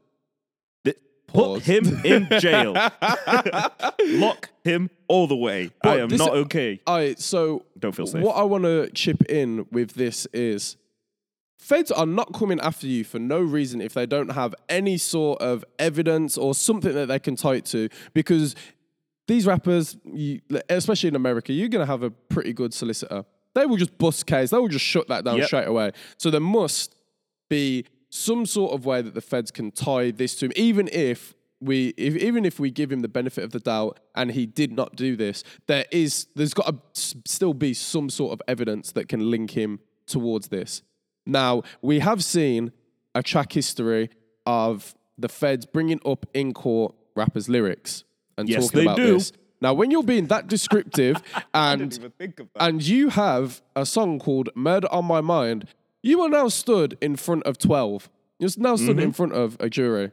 Th- 0.84 0.96
Pause. 1.28 1.58
Put 1.60 1.62
him 1.66 2.00
in 2.04 2.28
jail. 2.40 2.72
Lock 4.04 4.50
him 4.62 4.90
all 5.08 5.26
the 5.26 5.36
way. 5.36 5.70
But 5.82 5.98
I 5.98 6.02
am 6.02 6.08
not 6.08 6.30
okay. 6.30 6.80
All 6.86 6.96
right, 6.96 7.18
so 7.18 7.64
Don't 7.78 7.94
feel 7.94 8.06
safe. 8.06 8.22
What 8.22 8.36
I 8.36 8.42
want 8.42 8.64
to 8.64 8.90
chip 8.90 9.24
in 9.26 9.66
with 9.70 9.92
this 9.94 10.26
is 10.32 10.76
feds 11.58 11.90
are 11.90 12.06
not 12.06 12.34
coming 12.34 12.60
after 12.60 12.86
you 12.86 13.04
for 13.04 13.18
no 13.18 13.40
reason 13.40 13.80
if 13.80 13.94
they 13.94 14.04
don't 14.06 14.30
have 14.32 14.54
any 14.68 14.98
sort 14.98 15.40
of 15.40 15.64
evidence 15.78 16.36
or 16.36 16.54
something 16.54 16.92
that 16.92 17.06
they 17.06 17.18
can 17.18 17.36
tie 17.36 17.54
it 17.54 17.64
to 17.64 17.88
because 18.12 18.54
these 19.26 19.46
rappers, 19.46 19.96
you, 20.04 20.40
especially 20.68 21.08
in 21.08 21.16
America, 21.16 21.52
you're 21.52 21.68
going 21.68 21.80
to 21.84 21.90
have 21.90 22.02
a 22.02 22.10
pretty 22.10 22.52
good 22.52 22.74
solicitor. 22.74 23.24
They 23.54 23.66
will 23.66 23.76
just 23.76 23.96
bust 23.98 24.26
case. 24.26 24.50
They 24.50 24.58
will 24.58 24.68
just 24.68 24.84
shut 24.84 25.08
that 25.08 25.24
down 25.24 25.38
Yep. 25.38 25.46
straight 25.46 25.66
away. 25.66 25.92
So 26.18 26.30
there 26.30 26.40
must 26.40 26.94
be 27.48 27.84
some 28.10 28.46
sort 28.46 28.72
of 28.72 28.84
way 28.84 29.02
that 29.02 29.14
the 29.14 29.20
feds 29.20 29.50
can 29.50 29.70
tie 29.70 30.10
this 30.10 30.34
to 30.36 30.46
him, 30.46 30.52
even 30.56 30.88
if 30.92 31.34
we 31.60 31.88
if, 31.96 32.16
even 32.16 32.44
if 32.44 32.60
we 32.60 32.70
give 32.70 32.92
him 32.92 33.00
the 33.00 33.08
benefit 33.08 33.42
of 33.44 33.50
the 33.52 33.58
doubt 33.60 33.98
and 34.14 34.32
he 34.32 34.44
did 34.46 34.72
not 34.72 34.96
do 34.96 35.16
this, 35.16 35.42
there 35.66 35.84
is 35.90 36.26
there's 36.34 36.52
got 36.54 36.66
to 36.94 37.16
still 37.24 37.54
be 37.54 37.72
some 37.74 38.10
sort 38.10 38.32
of 38.32 38.42
evidence 38.46 38.92
that 38.92 39.08
can 39.08 39.30
link 39.30 39.52
him 39.52 39.80
towards 40.06 40.48
this. 40.48 40.82
Now 41.26 41.62
we 41.80 42.00
have 42.00 42.22
seen 42.22 42.72
a 43.14 43.22
track 43.22 43.52
history 43.52 44.10
of 44.46 44.94
the 45.16 45.28
feds 45.28 45.64
bringing 45.64 46.00
up 46.04 46.26
in 46.34 46.52
court 46.52 46.94
rappers' 47.16 47.48
lyrics 47.48 48.04
and 48.38 48.48
Yes, 48.48 48.64
talking 48.66 48.78
they 48.80 48.84
about 48.84 48.96
do. 48.96 49.14
this. 49.14 49.32
Now, 49.60 49.72
when 49.72 49.90
you're 49.90 50.02
being 50.02 50.26
that 50.26 50.46
descriptive 50.46 51.22
and 51.54 52.12
of 52.20 52.48
and 52.56 52.82
you 52.86 53.08
have 53.10 53.62
a 53.74 53.86
song 53.86 54.18
called 54.18 54.50
Murder 54.54 54.88
on 54.92 55.04
My 55.06 55.20
Mind, 55.20 55.66
you 56.02 56.20
are 56.22 56.28
now 56.28 56.48
stood 56.48 56.98
in 57.00 57.16
front 57.16 57.44
of 57.44 57.56
12. 57.58 58.10
You're 58.38 58.50
now 58.58 58.76
stood 58.76 58.98
in 59.00 59.12
front 59.12 59.32
of 59.32 59.56
a 59.60 59.70
jury. 59.70 60.10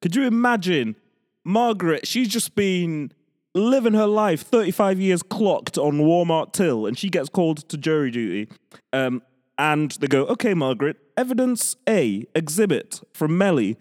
Could 0.00 0.14
you 0.14 0.24
imagine 0.26 0.96
Margaret? 1.44 2.06
She's 2.06 2.28
just 2.28 2.54
been 2.54 3.10
living 3.54 3.94
her 3.94 4.06
life, 4.06 4.42
35 4.42 5.00
years 5.00 5.22
clocked 5.22 5.78
on 5.78 5.98
Walmart 6.00 6.52
till, 6.52 6.86
and 6.86 6.98
she 6.98 7.08
gets 7.08 7.28
called 7.28 7.68
to 7.70 7.76
jury 7.76 8.10
duty. 8.10 8.48
Um, 8.92 9.22
and 9.56 9.92
they 9.92 10.08
go, 10.08 10.24
okay, 10.26 10.52
Margaret, 10.54 10.96
evidence 11.16 11.76
A, 11.88 12.26
exhibit 12.34 13.00
from 13.12 13.38
Melly, 13.38 13.76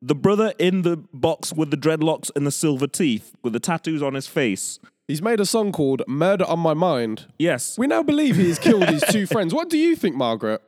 the 0.00 0.14
brother 0.14 0.52
in 0.58 0.82
the 0.82 0.96
box 1.12 1.52
with 1.52 1.70
the 1.70 1.76
dreadlocks 1.76 2.30
and 2.36 2.46
the 2.46 2.50
silver 2.52 2.86
teeth, 2.86 3.34
with 3.42 3.52
the 3.52 3.60
tattoos 3.60 4.02
on 4.02 4.14
his 4.14 4.26
face. 4.26 4.78
He's 5.06 5.22
made 5.22 5.40
a 5.40 5.46
song 5.46 5.72
called 5.72 6.02
Murder 6.06 6.44
on 6.44 6.58
My 6.60 6.74
Mind. 6.74 7.26
Yes. 7.38 7.78
We 7.78 7.86
now 7.86 8.02
believe 8.02 8.36
he 8.36 8.48
has 8.48 8.58
killed 8.58 8.88
his 8.88 9.02
two 9.10 9.26
friends. 9.34 9.54
What 9.54 9.70
do 9.70 9.78
you 9.78 9.96
think, 9.96 10.14
Margaret? 10.16 10.60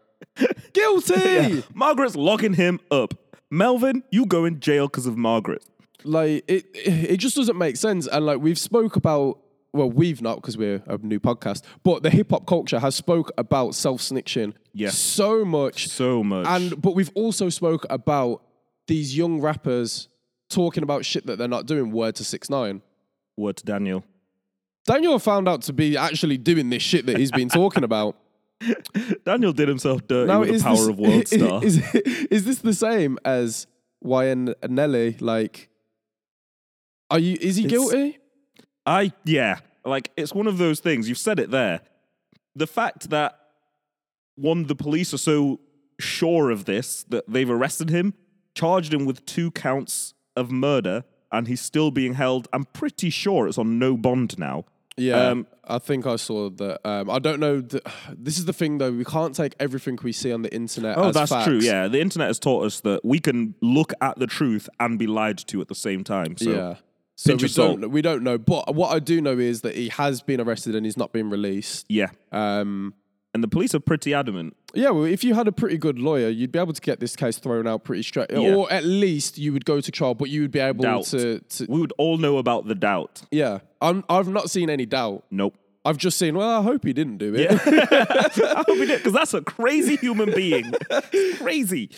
Guilty! 0.73 1.65
Margaret's 1.75 2.17
locking 2.17 2.55
him 2.55 2.81
up. 2.91 3.15
Melvin, 3.51 4.03
you 4.11 4.27
go 4.27 4.45
in 4.45 4.61
jail 4.61 4.87
because 4.87 5.07
of 5.07 5.17
Margaret. 5.17 5.65
Like, 6.05 6.45
it, 6.49 6.67
it 6.75 7.17
just 7.19 7.37
doesn't 7.37 7.59
make 7.59 7.77
sense. 7.77 8.07
And 8.07 8.25
like, 8.25 8.41
we've 8.41 8.59
spoke 8.59 8.97
about, 8.97 9.39
well, 9.73 9.91
we've 9.91 10.23
not 10.23 10.37
because 10.37 10.57
we're 10.57 10.83
a 10.87 10.97
new 10.99 11.21
podcast, 11.21 11.63
but 11.83 12.03
the 12.03 12.11
hip 12.11 12.31
hop 12.31 12.47
culture 12.47 12.79
has 12.79 12.95
spoke 12.95 13.31
about 13.37 13.75
self 13.75 14.01
snitching 14.01 14.55
Yes. 14.73 14.97
so 14.99 15.45
much. 15.45 15.89
So 15.89 16.23
much. 16.25 16.47
And 16.47 16.81
but 16.81 16.95
we've 16.95 17.11
also 17.15 17.49
spoke 17.51 17.85
about 17.91 18.43
these 18.91 19.17
young 19.17 19.41
rappers 19.41 20.09
talking 20.51 20.83
about 20.83 21.05
shit 21.05 21.25
that 21.27 21.39
they're 21.39 21.49
not 21.49 21.65
doing. 21.67 21.91
Word 21.93 22.17
to 22.17 22.25
six 22.25 22.51
nine. 22.51 22.83
Word 23.37 23.57
to 23.59 23.65
Daniel. 23.65 24.05
Daniel 24.85 25.19
found 25.19 25.49
out 25.49 25.63
to 25.63 25.73
be 25.73 25.97
actually 25.97 26.37
doing 26.39 26.71
this 26.71 26.83
shit 26.83 27.07
that 27.07 27.17
he's 27.19 27.31
been 27.31 27.49
talking 27.49 27.85
about. 27.85 28.17
Daniel 29.25 29.53
did 29.53 29.69
himself 29.69 30.07
dirty 30.09 30.27
Now, 30.27 30.41
with 30.41 30.59
the 30.59 30.63
power 30.63 30.77
this, 30.77 30.89
of 30.89 30.99
World 30.99 31.29
Star. 31.39 31.65
Is, 31.65 31.79
is 32.31 32.45
this 32.45 32.59
the 32.59 32.75
same 32.75 33.19
as 33.25 33.67
YN 34.03 34.55
Nelly? 34.69 35.17
Like, 35.21 35.69
are 37.11 37.19
you? 37.19 37.37
Is 37.41 37.57
he 37.57 37.65
It's- 37.67 37.71
guilty? 37.71 38.19
I 38.87 39.13
yeah, 39.25 39.61
like 39.85 40.11
it's 40.17 40.35
one 40.35 40.47
of 40.47 40.59
those 40.59 40.81
things. 40.81 41.09
You've 41.09 41.19
said 41.19 41.39
it 41.39 41.51
there. 41.51 41.81
The 42.57 42.67
fact 42.67 43.11
that 43.11 43.39
one, 44.35 44.67
the 44.67 44.75
police 44.75 45.15
are 45.15 45.19
so 45.19 45.61
sure 46.01 46.51
of 46.51 46.65
this 46.65 47.05
that 47.11 47.25
they've 47.29 47.49
arrested 47.49 47.91
him, 47.91 48.15
charged 48.55 48.93
him 48.95 49.05
with 49.07 49.25
two 49.27 49.51
counts 49.51 50.15
of 50.37 50.51
murder, 50.51 51.05
and 51.33 51.47
he's 51.49 51.61
still 51.61 51.91
being 51.91 52.15
held. 52.15 52.49
I'm 52.53 52.65
pretty 52.65 53.11
sure 53.11 53.47
it's 53.49 53.59
on 53.59 53.79
no 53.79 53.97
bond 53.97 54.39
now. 54.39 54.65
Yeah, 54.97 55.29
Um, 55.31 55.47
I 55.67 55.79
think 55.79 56.07
I 56.07 56.17
saw 56.17 56.51
that. 56.51 56.87
Um, 56.87 57.09
I 57.09 57.19
don't 57.21 57.41
know. 57.41 57.63
th- 57.63 57.83
this 58.13 58.37
is 58.39 58.45
the 58.45 58.53
thing, 58.53 58.79
though. 58.79 58.91
We 58.93 59.05
can't 59.05 59.35
take 59.35 59.55
everything 59.59 59.99
we 60.03 60.13
see 60.13 60.31
on 60.33 60.43
the 60.43 60.53
internet. 60.55 60.99
Oh, 60.99 61.11
that's 61.11 61.31
facts. 61.31 61.47
true. 61.47 61.59
Yeah, 61.61 61.89
the 61.89 62.01
internet 62.01 62.27
has 62.29 62.39
taught 62.39 62.67
us 62.67 62.81
that 62.81 63.03
we 63.05 63.19
can 63.19 63.55
look 63.63 63.95
at 64.03 64.19
the 64.19 64.27
truth 64.27 64.69
and 64.79 64.99
be 64.99 65.07
lied 65.07 65.39
to 65.39 65.61
at 65.63 65.69
the 65.69 65.75
same 65.75 66.05
time. 66.05 66.37
So 66.37 66.51
yeah. 66.51 66.75
So 67.17 67.35
we 67.37 67.49
don't. 67.49 67.91
We 67.91 68.03
don't 68.03 68.23
know. 68.23 68.37
But 68.39 68.75
what 68.75 68.95
I 68.95 68.99
do 68.99 69.21
know 69.21 69.39
is 69.39 69.61
that 69.63 69.75
he 69.77 69.89
has 69.91 70.21
been 70.23 70.41
arrested 70.41 70.75
and 70.75 70.85
he's 70.85 70.97
not 70.97 71.13
been 71.13 71.31
released. 71.31 71.87
yeah, 71.89 72.09
Um, 72.33 72.95
and 73.35 73.43
the 73.45 73.49
police 73.49 73.75
are 73.75 73.81
pretty 73.81 74.13
adamant. 74.15 74.57
yeah, 74.75 74.91
well, 74.91 75.05
if 75.05 75.23
you 75.23 75.35
had 75.35 75.47
a 75.49 75.53
pretty 75.53 75.79
good 75.79 75.99
lawyer, 75.99 76.29
you'd 76.29 76.51
be 76.53 76.59
able 76.59 76.73
to 76.73 76.81
get 76.81 76.99
this 77.01 77.15
case 77.17 77.39
thrown 77.39 77.67
out 77.67 77.85
pretty 77.85 78.03
straight, 78.03 78.31
Yeah. 78.31 78.55
or 78.55 78.71
at 78.73 78.85
least 78.85 79.39
you 79.39 79.53
would 79.53 79.65
go 79.65 79.81
to 79.81 79.91
trial. 79.93 80.15
But 80.15 80.31
you 80.31 80.43
would 80.43 80.51
be 80.51 80.59
able 80.59 80.83
Doubt. 80.83 81.05
to, 81.07 81.39
to. 81.41 81.67
We 81.69 81.81
would 81.81 81.93
all 81.99 82.17
know 82.19 82.39
about 82.39 82.67
the 82.67 82.75
doubt. 82.75 83.23
Yeah, 83.31 83.61
I'm, 83.81 84.05
I've 84.09 84.29
not 84.29 84.51
seen 84.51 84.69
any 84.71 84.87
doubt. 84.87 85.25
Nope. 85.31 85.55
I've 85.85 85.97
just 85.97 86.19
seen. 86.19 86.37
Well, 86.37 86.49
I 86.61 86.63
hope 86.63 86.85
he 86.85 86.93
didn't 86.93 87.17
do 87.19 87.35
it. 87.35 87.51
I 87.67 88.65
hope 88.67 88.77
he 88.77 88.87
did, 88.87 88.99
because 88.99 89.13
that's 89.15 89.33
a 89.33 89.41
crazy 89.43 89.97
human 89.97 90.31
being. 90.35 90.73
crazy. 91.39 91.91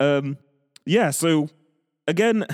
Um, 0.00 0.38
yeah, 0.84 1.10
so 1.10 1.48
again, 2.06 2.46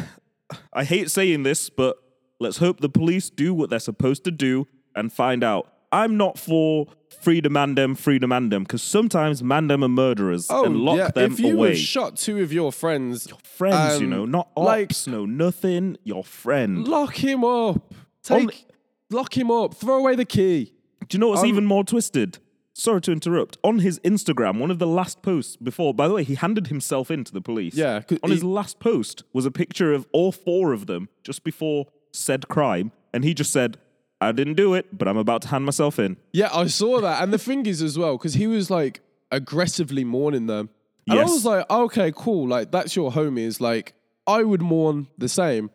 I 0.73 0.85
hate 0.85 1.11
saying 1.11 1.43
this, 1.43 1.71
but 1.71 1.97
let's 2.41 2.59
hope 2.59 2.81
the 2.81 2.89
police 2.89 3.31
do 3.31 3.55
what 3.55 3.71
they're 3.71 3.79
supposed 3.79 4.25
to 4.25 4.31
do 4.31 4.67
and 4.95 5.13
find 5.13 5.43
out. 5.45 5.71
I'm 5.93 6.17
not 6.17 6.39
for 6.39 6.89
freedom 7.21 7.53
mandem, 7.55 7.97
freedom 7.97 8.31
mandem, 8.31 8.61
because 8.61 8.83
sometimes 8.83 9.43
mandem 9.43 9.85
are 9.85 9.89
murderers 9.89 10.47
Oh, 10.51 10.65
and 10.65 10.77
lock 10.77 10.97
yeah. 10.99 11.09
them 11.11 11.33
if 11.33 11.41
you 11.41 11.57
away. 11.57 11.69
have 11.71 11.79
shot 11.79 12.17
two 12.17 12.41
of 12.43 12.53
your 12.53 12.73
friends, 12.73 13.29
Friends, 13.43 14.01
you 14.01 14.07
um, 14.07 14.11
know, 14.11 14.25
not 14.25 14.49
like- 14.57 14.91
ops, 14.91 15.07
no 15.07 15.25
nothing. 15.27 15.97
Your 16.05 16.25
friend. 16.25 16.87
lock 16.89 17.17
him 17.17 17.45
up. 17.45 17.93
Take, 18.23 18.41
Only- 18.41 18.65
lock 19.11 19.37
him 19.37 19.51
up. 19.51 19.75
Throw 19.75 19.99
away 19.99 20.17
the 20.17 20.25
key. 20.25 20.73
Do 21.09 21.17
you 21.17 21.21
know 21.21 21.29
what's 21.29 21.43
Um, 21.43 21.49
even 21.49 21.67
more 21.67 21.85
twisted? 21.85 22.39
Sorry 22.77 23.01
to 23.03 23.13
interrupt. 23.13 23.57
On 23.63 23.79
his 23.79 24.01
Instagram, 24.01 24.59
one 24.59 24.71
of 24.73 24.81
the 24.81 24.87
last 24.87 25.23
posts 25.23 25.55
before, 25.57 25.95
by 25.95 26.09
the 26.09 26.15
way, 26.15 26.25
he 26.25 26.35
handed 26.35 26.67
himself 26.67 27.09
in 27.11 27.23
to 27.23 27.33
the 27.33 27.41
police. 27.41 27.75
Yeah. 27.77 28.01
On 28.25 28.31
his 28.31 28.43
last 28.43 28.81
post 28.81 29.23
was 29.33 29.47
a 29.47 29.51
picture 29.53 29.93
of 29.93 30.09
all 30.13 30.33
four 30.33 30.73
of 30.73 30.87
them 30.87 31.09
just 31.23 31.45
before 31.45 31.87
said 32.13 32.49
crime, 32.49 32.91
and 33.13 33.23
he 33.23 33.33
just 33.35 33.53
said, 33.53 33.77
I 34.25 34.33
didn't 34.33 34.55
do 34.55 34.75
it, 34.75 34.97
but 34.97 35.09
I'm 35.09 35.17
about 35.17 35.43
to 35.43 35.49
hand 35.49 35.65
myself 35.65 35.99
in. 35.99 36.17
Yeah, 36.33 36.49
I 36.53 36.67
saw 36.67 37.01
that. 37.01 37.23
And 37.23 37.33
the 37.33 37.39
thing 37.39 37.67
is, 37.67 37.83
as 37.83 37.99
well, 37.99 38.17
because 38.17 38.35
he 38.35 38.47
was 38.47 38.71
like 38.71 39.01
aggressively 39.31 40.05
mourning 40.05 40.47
them. 40.47 40.71
And 41.09 41.21
I 41.21 41.25
was 41.25 41.45
like, 41.45 41.69
okay, 41.71 42.13
cool. 42.17 42.49
Like, 42.49 42.73
that's 42.73 42.97
your 42.97 43.13
homies. 43.13 43.61
Like, 43.61 43.93
I 44.27 44.43
would 44.43 44.63
mourn 44.63 45.07
the 45.19 45.29
same. 45.29 45.71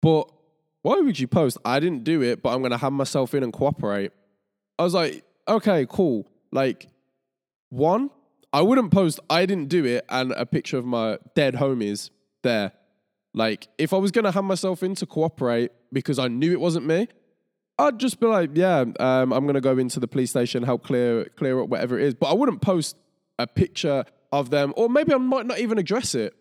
But 0.00 0.28
why 0.82 0.96
would 1.00 1.20
you 1.20 1.28
post, 1.28 1.58
I 1.64 1.78
didn't 1.78 2.02
do 2.02 2.22
it, 2.22 2.42
but 2.42 2.52
I'm 2.52 2.58
going 2.58 2.72
to 2.72 2.76
hand 2.76 2.96
myself 2.96 3.34
in 3.34 3.44
and 3.44 3.52
cooperate? 3.52 4.10
I 4.78 4.82
was 4.82 4.94
like, 4.94 5.22
okay, 5.46 5.86
cool. 5.88 6.28
Like, 6.50 6.88
one, 7.68 8.10
I 8.52 8.62
wouldn't 8.62 8.90
post, 8.90 9.20
I 9.30 9.46
didn't 9.46 9.68
do 9.68 9.84
it, 9.84 10.04
and 10.08 10.32
a 10.32 10.44
picture 10.44 10.76
of 10.76 10.84
my 10.84 11.18
dead 11.36 11.54
homies 11.54 12.10
there. 12.42 12.72
Like, 13.32 13.68
if 13.78 13.92
I 13.92 13.96
was 13.96 14.10
going 14.10 14.24
to 14.24 14.32
hand 14.32 14.46
myself 14.46 14.82
in 14.82 14.96
to 14.96 15.06
cooperate 15.06 15.70
because 15.92 16.18
I 16.18 16.26
knew 16.26 16.50
it 16.50 16.60
wasn't 16.60 16.86
me, 16.86 17.06
I'd 17.78 17.98
just 17.98 18.20
be 18.20 18.26
like, 18.26 18.50
yeah, 18.54 18.84
um, 19.00 19.32
I'm 19.32 19.46
gonna 19.46 19.60
go 19.60 19.78
into 19.78 19.98
the 20.00 20.08
police 20.08 20.30
station, 20.30 20.62
help 20.62 20.84
clear 20.84 21.24
clear 21.36 21.60
up 21.60 21.68
whatever 21.68 21.98
it 21.98 22.04
is. 22.06 22.14
But 22.14 22.26
I 22.26 22.34
wouldn't 22.34 22.60
post 22.60 22.96
a 23.38 23.46
picture 23.46 24.04
of 24.30 24.50
them, 24.50 24.72
or 24.76 24.88
maybe 24.88 25.12
I 25.12 25.18
might 25.18 25.46
not 25.46 25.58
even 25.58 25.78
address 25.78 26.14
it. 26.14 26.34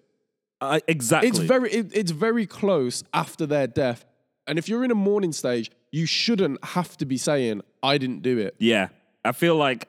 I, 0.60 0.82
exactly. 0.88 1.30
It's 1.30 1.40
very 1.40 1.72
it, 1.72 1.92
it's 1.94 2.12
very 2.12 2.46
close 2.46 3.04
after 3.14 3.46
their 3.46 3.68
death, 3.68 4.06
and 4.48 4.60
if 4.60 4.70
you're 4.70 4.84
in 4.84 4.92
a 4.92 4.96
mourning 4.96 5.32
stage, 5.32 5.72
you 5.92 6.06
shouldn't 6.06 6.64
have 6.64 6.98
to 6.98 7.06
be 7.06 7.18
saying 7.18 7.62
I 7.84 7.98
didn't 7.98 8.22
do 8.22 8.38
it. 8.38 8.56
yeah. 8.60 8.90
I 9.24 9.34
feel 9.34 9.56
like 9.56 9.88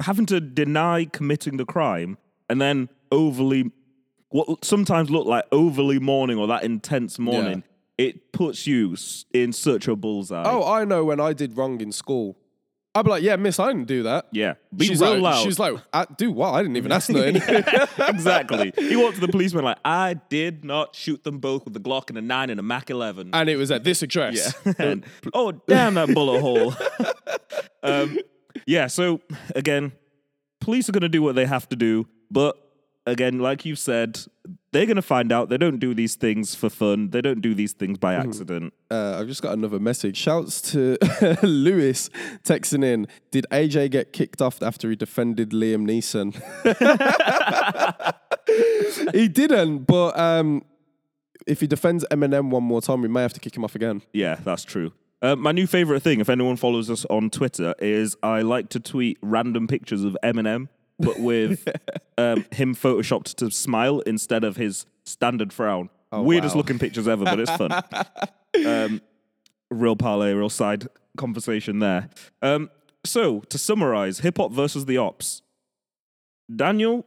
having 0.00 0.26
to 0.26 0.40
deny 0.40 1.06
committing 1.06 1.56
the 1.56 1.64
crime 1.64 2.18
and 2.48 2.60
then 2.60 2.88
overly, 3.10 3.72
what 4.28 4.64
sometimes 4.64 5.10
look 5.10 5.26
like 5.26 5.44
overly 5.50 5.98
mourning 5.98 6.38
or 6.38 6.46
that 6.46 6.62
intense 6.62 7.18
mourning, 7.18 7.64
it 7.98 8.32
puts 8.32 8.66
you 8.66 8.96
in 9.32 9.52
such 9.52 9.88
a 9.88 9.96
bullseye. 9.96 10.44
Oh, 10.46 10.64
I 10.70 10.84
know 10.84 11.04
when 11.04 11.20
I 11.20 11.32
did 11.32 11.56
wrong 11.56 11.80
in 11.80 11.92
school. 11.92 12.36
I'd 12.96 13.04
be 13.04 13.10
like, 13.10 13.22
yeah, 13.24 13.34
miss, 13.34 13.58
I 13.58 13.66
didn't 13.68 13.88
do 13.88 14.04
that. 14.04 14.28
yeah. 14.30 14.54
Be 14.74 14.86
she's 14.86 15.00
real 15.00 15.14
like, 15.14 15.22
loud. 15.22 15.44
She's 15.44 15.58
like, 15.58 15.74
I, 15.92 16.06
do 16.16 16.30
what? 16.30 16.54
I 16.54 16.62
didn't 16.62 16.76
even 16.76 16.92
ask 16.92 17.10
her 17.10 17.32
nothing. 17.32 17.64
exactly. 18.06 18.72
He 18.76 18.94
walked 18.94 19.16
to 19.16 19.20
the 19.20 19.26
policeman 19.28 19.64
like, 19.64 19.78
I 19.84 20.14
did 20.28 20.64
not 20.64 20.94
shoot 20.94 21.24
them 21.24 21.38
both 21.38 21.64
with 21.64 21.74
a 21.76 21.80
Glock 21.80 22.08
and 22.10 22.18
a 22.18 22.22
9 22.22 22.50
and 22.50 22.60
a 22.60 22.62
Mac 22.62 22.90
11. 22.90 23.30
and 23.32 23.48
it 23.48 23.56
was 23.56 23.72
at 23.72 23.82
this 23.82 24.02
address. 24.02 24.54
And- 24.78 25.04
oh, 25.34 25.50
damn 25.66 25.94
that 25.94 26.14
bullet 26.14 26.40
hole. 26.40 26.72
um, 27.82 28.16
yeah, 28.64 28.86
so 28.86 29.20
again, 29.56 29.90
police 30.60 30.88
are 30.88 30.92
going 30.92 31.02
to 31.02 31.08
do 31.08 31.20
what 31.22 31.34
they 31.34 31.46
have 31.46 31.68
to 31.70 31.76
do. 31.76 32.06
But 32.30 32.56
again, 33.06 33.38
like 33.38 33.64
you 33.64 33.74
said, 33.76 34.20
they're 34.72 34.86
going 34.86 34.96
to 34.96 35.02
find 35.02 35.30
out 35.32 35.48
they 35.48 35.56
don't 35.56 35.78
do 35.78 35.94
these 35.94 36.16
things 36.16 36.54
for 36.54 36.68
fun. 36.68 37.10
They 37.10 37.20
don't 37.20 37.40
do 37.40 37.54
these 37.54 37.72
things 37.72 37.98
by 37.98 38.14
accident. 38.14 38.74
Uh, 38.90 39.18
I've 39.18 39.26
just 39.26 39.42
got 39.42 39.52
another 39.52 39.78
message. 39.78 40.16
Shouts 40.16 40.60
to 40.72 40.96
Lewis 41.42 42.10
texting 42.42 42.84
in. 42.84 43.06
Did 43.30 43.46
AJ 43.50 43.90
get 43.92 44.12
kicked 44.12 44.42
off 44.42 44.62
after 44.62 44.90
he 44.90 44.96
defended 44.96 45.50
Liam 45.50 45.86
Neeson? 45.86 46.34
he 49.14 49.28
didn't, 49.28 49.84
but 49.84 50.18
um, 50.18 50.62
if 51.46 51.60
he 51.60 51.66
defends 51.66 52.04
Eminem 52.10 52.50
one 52.50 52.64
more 52.64 52.80
time, 52.80 53.02
we 53.02 53.08
may 53.08 53.22
have 53.22 53.34
to 53.34 53.40
kick 53.40 53.56
him 53.56 53.64
off 53.64 53.74
again. 53.74 54.02
Yeah, 54.12 54.36
that's 54.36 54.64
true. 54.64 54.92
Uh, 55.22 55.36
my 55.36 55.52
new 55.52 55.66
favorite 55.66 56.00
thing, 56.00 56.20
if 56.20 56.28
anyone 56.28 56.56
follows 56.56 56.90
us 56.90 57.06
on 57.06 57.30
Twitter, 57.30 57.74
is 57.78 58.14
I 58.22 58.42
like 58.42 58.68
to 58.70 58.80
tweet 58.80 59.18
random 59.22 59.66
pictures 59.66 60.04
of 60.04 60.16
Eminem, 60.22 60.68
but 60.98 61.18
with 61.18 61.68
um, 62.18 62.44
him 62.52 62.74
photoshopped 62.74 63.34
to 63.36 63.50
smile 63.50 64.00
instead 64.00 64.44
of 64.44 64.56
his 64.56 64.86
standard 65.04 65.52
frown. 65.52 65.90
Weirdest 66.12 66.54
wow. 66.54 66.58
looking 66.60 66.78
pictures 66.78 67.08
ever, 67.08 67.24
but 67.24 67.40
it's 67.40 67.50
fun. 67.50 67.72
um, 68.66 69.00
real 69.70 69.96
parlay, 69.96 70.32
real 70.32 70.48
side 70.48 70.86
conversation 71.16 71.80
there. 71.80 72.08
Um, 72.40 72.70
so 73.04 73.40
to 73.40 73.58
summarize, 73.58 74.20
hip 74.20 74.38
hop 74.38 74.52
versus 74.52 74.86
the 74.86 74.96
ops. 74.96 75.42
Daniel 76.54 77.04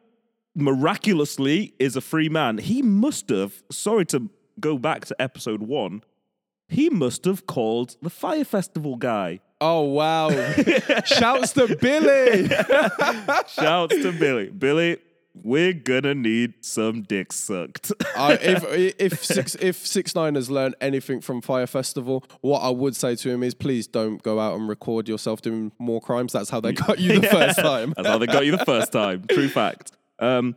miraculously 0.56 1.74
is 1.80 1.96
a 1.96 2.02
free 2.02 2.30
man. 2.30 2.58
He 2.58 2.82
must 2.82 3.30
have. 3.30 3.64
Sorry 3.72 4.06
to 4.08 4.30
go 4.60 4.78
back 4.78 5.06
to 5.06 5.22
episode 5.22 5.62
one. 5.62 6.04
He 6.68 6.90
must 6.90 7.26
have 7.26 7.46
called 7.48 7.96
the 8.02 8.10
Fyre 8.10 8.44
Festival 8.44 8.98
guy. 8.98 9.40
Oh 9.60 9.82
wow! 9.82 10.30
Shouts 11.06 11.54
to 11.54 11.76
Billy. 11.76 12.48
Shouts 13.48 13.96
to 13.96 14.12
Billy. 14.12 14.50
Billy, 14.50 14.98
we're 15.44 15.74
gonna 15.74 16.14
need 16.14 16.54
some 16.62 17.02
dick 17.02 17.34
sucked. 17.34 17.92
I, 18.16 18.34
if 18.34 18.64
if 19.00 19.24
six 19.24 19.56
if 19.56 19.76
six 19.76 20.14
nine 20.16 20.36
has 20.36 20.50
learned 20.52 20.76
anything 20.80 21.22
from 21.22 21.42
Fyre 21.42 21.66
Festival, 21.68 22.24
what 22.42 22.60
I 22.60 22.70
would 22.70 22.96
say 22.96 23.16
to 23.16 23.30
him 23.30 23.42
is, 23.44 23.54
please 23.54 23.88
don't 23.88 24.22
go 24.22 24.40
out 24.40 24.56
and 24.56 24.70
record 24.70 25.08
yourself 25.08 25.42
doing 25.42 25.72
more 25.80 26.02
crimes. 26.02 26.34
That's 26.34 26.50
how 26.50 26.60
they 26.60 26.74
got 26.74 27.00
you 27.00 27.20
the 27.20 27.28
first 27.28 27.60
time. 27.60 27.94
That's 27.96 28.08
how 28.08 28.18
they 28.18 28.28
got 28.28 28.46
you 28.46 28.52
the 28.52 28.66
first 28.66 28.92
time. 28.92 29.26
True 29.30 29.50
fact. 29.50 29.92
Um, 30.20 30.56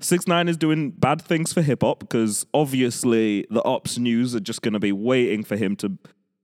Six 0.00 0.26
Nine 0.26 0.48
is 0.48 0.56
doing 0.56 0.90
bad 0.90 1.20
things 1.20 1.52
for 1.52 1.60
hip 1.60 1.82
hop 1.82 2.00
because 2.00 2.46
obviously 2.54 3.46
the 3.50 3.62
ops 3.64 3.98
news 3.98 4.34
are 4.34 4.40
just 4.40 4.62
gonna 4.62 4.80
be 4.80 4.92
waiting 4.92 5.42
for 5.42 5.56
him 5.56 5.76
to 5.76 5.98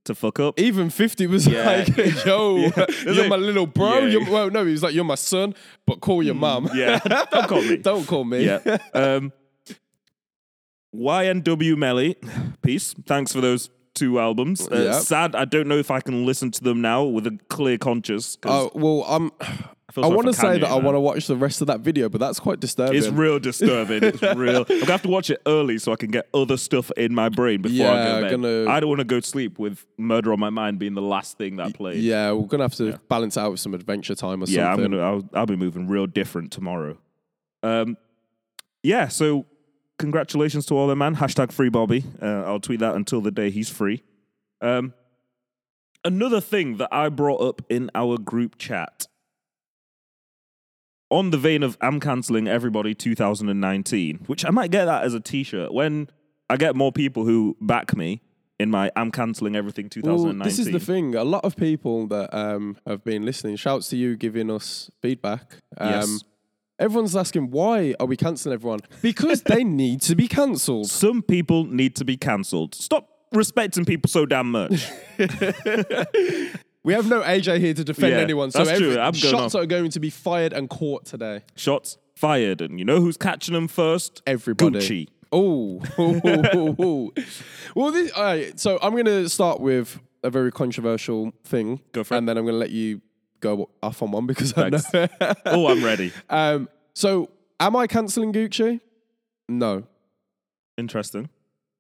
to 0.05 0.15
fuck 0.15 0.39
up. 0.41 0.59
Even 0.61 0.91
fifty 0.91 1.27
was 1.27 1.47
Yeah. 1.47 1.65
like, 1.67 1.97
"Yo, 2.27 2.57
you're 3.05 3.29
my 3.29 3.37
little 3.37 3.67
bro." 3.67 3.99
Yeah. 4.01 4.07
You're, 4.07 4.31
well, 4.31 4.51
no, 4.51 4.65
he 4.65 4.73
was 4.73 4.83
like, 4.83 4.95
"You're 4.95 5.05
my 5.05 5.15
son," 5.17 5.55
but 5.87 6.01
call 6.01 6.23
your 6.23 6.35
mum. 6.35 6.69
Yeah, 6.75 6.99
don't 6.99 7.49
call 7.49 7.63
me. 7.63 7.77
don't 7.79 8.07
call 8.07 8.25
me. 8.25 8.45
yeah. 8.45 8.79
Um, 8.95 9.33
YNW 10.95 11.77
Melly, 11.77 12.17
peace. 12.63 12.95
Thanks 13.07 13.33
for 13.33 13.41
those 13.41 13.71
two 13.95 14.19
albums. 14.21 14.69
Uh, 14.71 14.77
Yeah. 14.77 14.93
Sad, 15.01 15.35
I 15.35 15.45
don't 15.45 15.67
know 15.69 15.79
if 15.79 15.91
I 15.91 16.01
can 16.01 16.25
listen 16.27 16.51
to 16.53 16.63
them 16.63 16.81
now 16.81 17.03
with 17.05 17.27
a 17.27 17.39
clear 17.49 17.79
conscience. 17.79 18.37
'cause 18.37 18.71
Oh 18.75 18.79
well, 18.79 19.05
I'm. 19.09 19.31
I 20.03 20.07
want 20.09 20.27
to 20.27 20.33
say 20.33 20.59
that 20.59 20.69
I 20.71 20.75
want 20.77 20.95
to 20.95 21.01
watch 21.01 21.27
the 21.27 21.37
rest 21.37 21.61
of 21.61 21.67
that 21.69 21.81
video, 21.81 22.09
but 22.09 22.21
that's 22.21 22.41
quite 22.41 22.61
disturbing. 22.61 22.97
It's 22.97 23.09
real 23.09 23.39
disturbing. 23.39 24.03
It's 24.03 24.23
real. 24.37 24.59
I'm 24.69 24.81
gonna 24.81 24.93
have 24.93 25.03
to 25.03 25.09
watch 25.09 25.31
it 25.31 25.41
early 25.47 25.79
so 25.79 25.93
I 25.93 25.97
can 25.97 26.11
get 26.11 26.29
other 26.35 26.57
stuff 26.57 26.91
in 26.97 27.15
my 27.15 27.29
brain 27.29 27.63
before 27.63 27.87
I 27.89 28.05
go 28.05 28.29
to 28.29 28.39
bed. 28.39 28.67
I 28.69 28.81
don't 28.81 28.89
want 28.89 29.01
to 29.01 29.05
go 29.05 29.21
to 29.21 29.27
sleep 29.27 29.59
with 29.59 29.85
Murder 29.97 30.33
on 30.33 30.41
My 30.41 30.51
Mind 30.51 30.79
being 30.79 30.95
the 30.95 31.03
last 31.03 31.39
thing 31.39 31.57
that 31.57 31.75
plays. 31.75 32.03
yeah, 32.03 32.33
we're 32.33 32.47
gonna 32.47 32.65
have 32.65 32.75
to 32.77 32.99
balance 33.09 33.37
out 33.37 33.51
with 33.53 33.61
some 33.61 33.75
adventure 33.75 34.15
time 34.15 34.43
or 34.43 34.47
something. 34.47 34.55
Yeah, 34.61 34.71
I'm 34.71 34.77
something. 34.77 34.93
gonna. 34.93 35.03
I'll, 35.03 35.29
I'll 35.35 35.47
be 35.47 35.57
moving 35.57 35.87
real 35.89 36.07
different 36.07 36.51
tomorrow. 36.53 36.99
Um, 37.63 37.97
yeah. 38.83 39.09
So, 39.09 39.47
congratulations 39.99 40.67
to 40.67 40.75
all 40.77 40.87
the 40.87 40.97
man. 40.97 41.17
Hashtag 41.17 41.53
free 41.53 41.69
Bobby. 41.69 42.05
Uh, 42.21 42.43
I'll 42.43 42.61
tweet 42.61 42.81
that 42.81 42.95
until 42.95 43.21
the 43.21 43.31
day 43.31 43.51
he's 43.51 43.71
free. 43.71 44.03
Um, 44.61 44.93
another 46.05 46.41
thing 46.41 46.77
that 46.79 46.89
I 46.93 47.09
brought 47.09 47.41
up 47.41 47.63
in 47.69 47.91
our 47.95 48.19
group 48.19 48.59
chat, 48.59 49.07
on 51.15 51.31
the 51.31 51.39
vein 51.39 51.63
of 51.63 51.79
I'm 51.81 52.01
canceling 52.01 52.49
everybody 52.49 52.93
2019, 52.93 54.25
which 54.27 54.45
I 54.45 54.51
might 54.51 54.71
get 54.73 54.87
that 54.87 55.05
as 55.05 55.15
a 55.15 55.21
T-shirt 55.21 55.73
when 55.73 56.09
I 56.51 56.57
get 56.57 56.75
more 56.75 56.91
people 56.91 57.25
who 57.25 57.57
back 57.61 57.97
me 57.97 58.21
in 58.59 58.69
my 58.71 58.91
I'm 58.97 59.11
canceling 59.13 59.55
everything 59.55 59.89
2019. 59.89 60.39
Well, 60.39 60.45
this 60.45 60.59
is 60.59 60.73
the 60.73 60.81
thing. 60.81 61.15
A 61.15 61.23
lot 61.25 61.45
of 61.45 61.57
people 61.57 62.09
that 62.09 62.35
um, 62.37 62.77
have 62.87 63.05
been 63.05 63.25
listening, 63.25 63.55
shouts 63.57 63.89
to 63.91 63.97
you 63.97 64.17
giving 64.17 64.51
us 64.51 64.91
feedback. 65.03 65.57
Um, 65.79 65.91
Yes. 65.91 66.25
Everyone's 66.77 67.15
asking, 67.15 67.53
why 67.53 67.95
are 68.01 68.07
we 68.07 68.17
cancelling 68.17 68.55
everyone? 68.55 68.81
Because 69.01 69.43
they 69.43 69.63
need 69.83 70.01
to 70.03 70.17
be 70.17 70.27
cancelled. 70.27 70.91
Some 70.91 71.23
people 71.23 71.65
need 71.67 71.95
to 71.97 72.05
be 72.05 72.17
cancelled. 72.17 72.75
Stop 72.75 73.09
respecting 73.33 73.85
people 73.85 74.09
so 74.09 74.27
damn 74.27 74.51
much. 74.51 74.91
We 76.85 76.93
have 76.93 77.09
no 77.09 77.23
AJ 77.23 77.61
here 77.61 77.73
to 77.75 77.83
defend 77.83 78.13
Yeah, 78.13 78.21
anyone, 78.21 78.51
so 78.51 78.59
that's 78.59 78.71
every, 78.71 78.93
true. 78.93 79.01
I'm 79.01 79.13
going 79.13 79.15
shots 79.15 79.55
off. 79.55 79.63
are 79.63 79.67
going 79.67 79.91
to 79.91 80.01
be 80.01 80.11
fired 80.11 80.53
and 80.53 80.69
caught 80.69 81.07
today. 81.07 81.41
Shots 81.57 81.97
fired, 82.15 82.61
and 82.61 82.79
you 82.79 82.85
know 82.85 83.01
who's 83.01 83.17
catching 83.17 83.55
them 83.55 83.69
first? 83.69 84.23
Everybody. 84.27 84.79
Gucci. 84.79 85.09
Oh, 85.33 85.83
well, 87.75 87.91
this, 87.91 88.13
all 88.13 88.23
right, 88.23 88.61
so 88.61 88.79
I'm 88.83 88.93
going 88.93 89.07
to 89.07 89.29
start 89.31 89.61
with 89.61 89.99
a 90.23 90.29
very 90.31 90.53
controversial 90.53 91.33
thing. 91.43 91.81
Go 91.93 92.05
for 92.05 92.15
it. 92.15 92.19
And 92.19 92.29
then 92.29 92.37
I'm 92.37 92.45
going 92.45 92.55
to 92.55 92.59
let 92.59 92.71
you 92.71 93.01
go 93.41 93.71
off 93.83 94.03
on 94.03 94.11
one 94.11 94.27
because 94.27 94.57
I 94.57 94.69
know. 94.69 94.79
Thanks. 94.79 95.41
Oh, 95.47 95.69
I'm 95.69 95.83
ready. 95.83 96.13
um, 96.31 96.69
so, 96.93 97.31
am 97.61 97.77
I 97.77 97.87
cancelling 97.87 98.33
Gucci? 98.33 98.81
No. 99.49 99.85
Interesting. 100.77 101.23
Do 101.25 101.31
Interesting. 101.31 101.31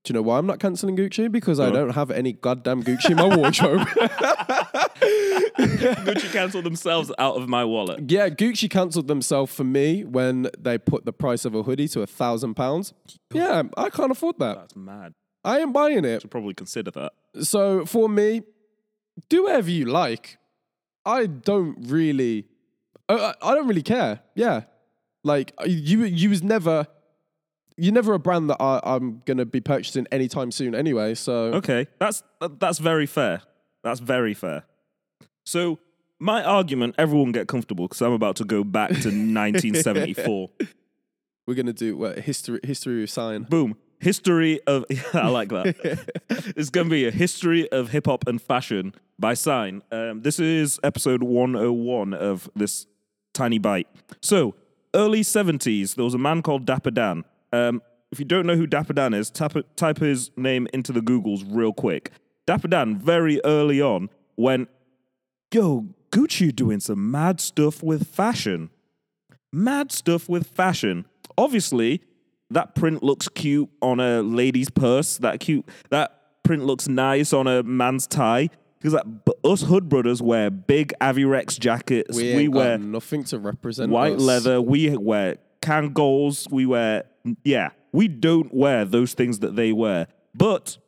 you 0.08 0.14
know 0.14 0.22
why 0.22 0.38
I'm 0.38 0.46
not 0.46 0.60
cancelling 0.60 0.96
Gucci? 0.96 1.30
Because 1.30 1.60
I 1.60 1.70
don't 1.70 1.90
have 1.90 2.10
any 2.10 2.32
goddamn 2.32 2.82
Gucci 2.82 3.10
in 3.10 3.16
my 3.16 3.36
wardrobe. 3.36 3.86
Gucci 6.04 6.32
cancelled 6.32 6.64
themselves 6.64 7.12
out 7.18 7.36
of 7.36 7.48
my 7.48 7.64
wallet. 7.64 8.10
yeah, 8.10 8.28
Gucci 8.28 8.68
cancelled 8.70 9.08
themselves 9.08 9.54
for 9.54 9.64
me 9.64 10.04
when 10.04 10.48
they 10.58 10.78
put 10.78 11.04
the 11.04 11.12
price 11.12 11.44
of 11.44 11.54
a 11.54 11.62
hoodie 11.62 11.88
to 11.88 12.02
a 12.02 12.06
thousand 12.06 12.54
pounds. 12.54 12.92
Yeah, 13.32 13.62
I 13.76 13.90
can't 13.90 14.10
afford 14.12 14.38
that. 14.38 14.56
That's 14.56 14.76
mad. 14.76 15.14
I 15.44 15.58
ain't 15.60 15.72
buying 15.72 16.04
it. 16.04 16.22
Should 16.22 16.30
probably 16.30 16.54
consider 16.54 16.90
that. 16.92 17.12
So 17.42 17.84
for 17.84 18.08
me, 18.08 18.42
do 19.28 19.44
whatever 19.44 19.70
you 19.70 19.84
like. 19.86 20.38
I 21.04 21.26
don't 21.26 21.76
really, 21.88 22.46
I, 23.08 23.14
I 23.14 23.34
I 23.50 23.54
don't 23.54 23.66
really 23.68 23.82
care. 23.82 24.20
Yeah, 24.34 24.62
like 25.22 25.52
uh, 25.60 25.64
you, 25.66 26.04
you 26.04 26.30
was 26.30 26.42
never, 26.42 26.86
you're 27.76 27.92
never 27.92 28.14
a 28.14 28.18
brand 28.18 28.48
that 28.48 28.56
I, 28.58 28.80
I'm 28.82 29.20
gonna 29.26 29.44
be 29.44 29.60
purchasing 29.60 30.06
anytime 30.10 30.50
soon. 30.50 30.74
Anyway, 30.74 31.14
so 31.14 31.52
Okay, 31.54 31.88
that's 31.98 32.22
that's 32.58 32.78
very 32.78 33.04
fair. 33.06 33.42
That's 33.82 34.00
very 34.00 34.32
fair. 34.32 34.64
So 35.44 35.78
my 36.18 36.42
argument, 36.42 36.94
everyone 36.98 37.32
get 37.32 37.48
comfortable 37.48 37.86
because 37.86 38.02
I'm 38.02 38.12
about 38.12 38.36
to 38.36 38.44
go 38.44 38.64
back 38.64 38.90
to 38.90 38.94
1974. 39.08 40.50
we're 41.46 41.54
gonna 41.54 41.72
do 41.72 41.96
what 41.96 42.18
history, 42.20 42.60
history 42.62 43.02
of 43.02 43.10
sign. 43.10 43.44
Boom. 43.44 43.76
History 44.00 44.60
of 44.66 44.84
I 45.14 45.28
like 45.28 45.48
that. 45.48 46.12
it's 46.56 46.68
going 46.68 46.88
to 46.88 46.90
be 46.90 47.06
a 47.06 47.10
history 47.10 47.70
of 47.70 47.88
hip 47.90 48.06
hop 48.06 48.26
and 48.26 48.40
fashion 48.40 48.94
by 49.18 49.32
Sign. 49.32 49.82
Um, 49.90 50.20
this 50.20 50.38
is 50.38 50.78
episode 50.82 51.22
101 51.22 52.12
of 52.12 52.50
this 52.54 52.86
tiny 53.32 53.58
bite. 53.58 53.88
So, 54.20 54.54
early 54.94 55.22
70s, 55.22 55.94
there 55.94 56.04
was 56.04 56.12
a 56.12 56.18
man 56.18 56.42
called 56.42 56.66
Dapper 56.66 56.90
Dan. 56.90 57.24
Um, 57.52 57.80
if 58.12 58.18
you 58.18 58.26
don't 58.26 58.46
know 58.46 58.56
who 58.56 58.66
Dapper 58.66 58.92
Dan 58.92 59.14
is, 59.14 59.30
type, 59.30 59.56
type 59.76 59.98
his 59.98 60.30
name 60.36 60.68
into 60.74 60.92
the 60.92 61.00
Googles 61.00 61.42
real 61.48 61.72
quick. 61.72 62.10
Dapper 62.46 62.68
Dan, 62.68 62.98
very 62.98 63.40
early 63.44 63.80
on, 63.80 64.10
went, 64.36 64.68
Yo, 65.54 65.86
Gucci 66.10 66.54
doing 66.54 66.80
some 66.80 67.10
mad 67.10 67.40
stuff 67.40 67.82
with 67.82 68.08
fashion 68.08 68.70
mad 69.54 69.92
stuff 69.92 70.28
with 70.28 70.46
fashion. 70.48 71.06
Obviously, 71.38 72.02
that 72.50 72.74
print 72.74 73.02
looks 73.02 73.28
cute 73.28 73.70
on 73.80 74.00
a 74.00 74.20
lady's 74.22 74.68
purse. 74.68 75.18
That 75.18 75.40
cute 75.40 75.64
that 75.90 76.42
print 76.42 76.64
looks 76.64 76.88
nice 76.88 77.32
on 77.32 77.46
a 77.46 77.62
man's 77.62 78.06
tie. 78.06 78.50
Because 78.78 78.94
like, 78.94 79.04
us 79.44 79.62
hood 79.62 79.88
brothers 79.88 80.20
wear 80.20 80.50
big 80.50 80.92
Avirex 81.00 81.58
jackets. 81.58 82.14
We, 82.14 82.34
We, 82.34 82.48
wear 82.48 82.76
nothing 82.76 83.24
to 83.24 83.38
represent 83.38 83.90
white 83.90 84.16
us. 84.16 84.20
leather. 84.20 84.60
We 84.60 84.94
wear 84.94 85.36
Kangols. 85.62 86.50
We 86.50 86.66
wear 86.66 87.04
yeah. 87.44 87.70
We 87.92 88.08
don't 88.08 88.52
wear 88.52 88.84
those 88.84 89.14
things 89.14 89.38
that 89.38 89.54
they 89.56 89.72
wear, 89.72 90.08
but 90.34 90.78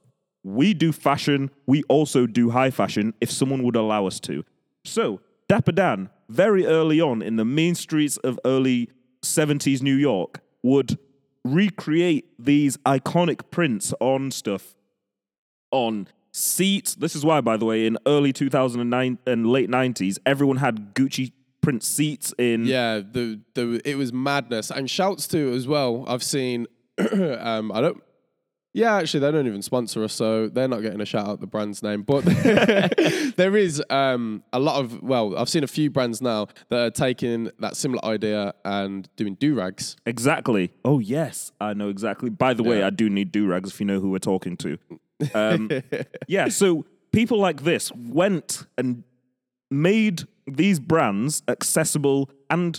we 0.42 0.74
do 0.74 0.92
fashion. 0.92 1.50
We 1.66 1.85
also 1.85 2.26
do 2.26 2.50
high 2.50 2.70
fashion 2.70 3.14
if 3.20 3.31
someone 3.31 3.62
would 3.62 3.76
allow 3.76 4.07
us 4.07 4.20
to. 4.20 4.44
So 4.87 5.20
Dapper 5.49 5.72
Dan, 5.72 6.11
very 6.29 6.66
early 6.66 7.01
on 7.01 7.22
in 7.22 7.37
the 7.37 7.44
main 7.44 7.75
streets 7.75 8.16
of 8.18 8.38
early 8.44 8.90
70s 9.22 9.83
New 9.83 9.94
York, 9.94 10.40
would 10.62 10.99
recreate 11.44 12.27
these 12.38 12.77
iconic 12.79 13.51
prints 13.51 13.94
on 14.01 14.31
stuff 14.31 14.75
on 15.70 16.09
seats. 16.33 16.94
This 16.94 17.14
is 17.14 17.25
why, 17.25 17.40
by 17.40 17.57
the 17.57 17.64
way, 17.64 17.87
in 17.87 17.99
early 18.07 18.33
2009 18.33 19.18
and 19.27 19.46
late 19.46 19.70
90s, 19.70 20.18
everyone 20.27 20.57
had 20.57 20.94
Gucci 20.94 21.33
print 21.61 21.83
seats 21.83 22.33
in. 22.38 22.64
Yeah, 22.64 22.99
the 22.99 23.40
the 23.55 23.81
it 23.85 23.96
was 23.96 24.12
madness. 24.12 24.70
And 24.70 24.88
shouts 24.88 25.27
to 25.29 25.53
as 25.55 25.66
well. 25.66 26.05
I've 26.07 26.22
seen 26.22 26.66
um 26.99 27.72
I 27.72 27.81
don't 27.81 28.03
yeah, 28.76 28.96
actually 28.96 29.20
they 29.20 29.32
don't 29.32 29.46
even 29.46 29.62
sponsor 29.62 30.04
us, 30.04 30.12
so 30.12 30.48
they're 30.48 30.68
not 30.68 30.82
getting 30.82 31.00
a 31.00 31.06
shout 31.06 31.26
out 31.26 31.40
the 31.40 31.46
brand's 31.46 31.82
name. 31.82 32.02
But 32.02 32.24
there 33.36 33.56
is 33.56 33.82
um 33.88 34.42
a 34.52 34.58
lot 34.58 34.78
of 34.84 35.02
well, 35.02 35.34
I've 35.34 35.48
seen 35.48 35.64
a 35.64 35.66
few 35.66 35.88
brands 35.90 36.20
now 36.20 36.48
that 36.68 36.78
are 36.78 36.90
taking 36.90 37.50
that 37.58 37.74
similar 37.74 38.04
idea 38.04 38.52
and 38.66 39.08
doing 39.16 39.34
do 39.36 39.54
rags. 39.54 39.96
Exactly. 40.04 40.74
Oh, 40.84 40.98
yes. 40.98 41.52
I 41.58 41.72
know 41.72 41.88
exactly. 41.88 42.28
By 42.28 42.52
the 42.52 42.62
way, 42.62 42.80
Yeah. 42.80 42.88
I 42.88 42.90
do 42.90 43.08
need 43.08 43.32
do 43.32 43.46
rags 43.46 43.70
if 43.70 43.80
you 43.80 43.86
know 43.86 43.98
who 43.98 44.10
we're 44.10 44.18
talking 44.18 44.56
to. 44.58 44.78
Um, 45.34 45.70
yeah, 46.28 46.48
so 46.48 46.84
people 47.10 47.38
like 47.38 47.64
this 47.64 47.90
went 47.92 48.66
and 48.76 49.02
made 49.70 50.24
these 50.46 50.78
brands 50.78 51.42
accessible 51.48 52.28
and 52.50 52.78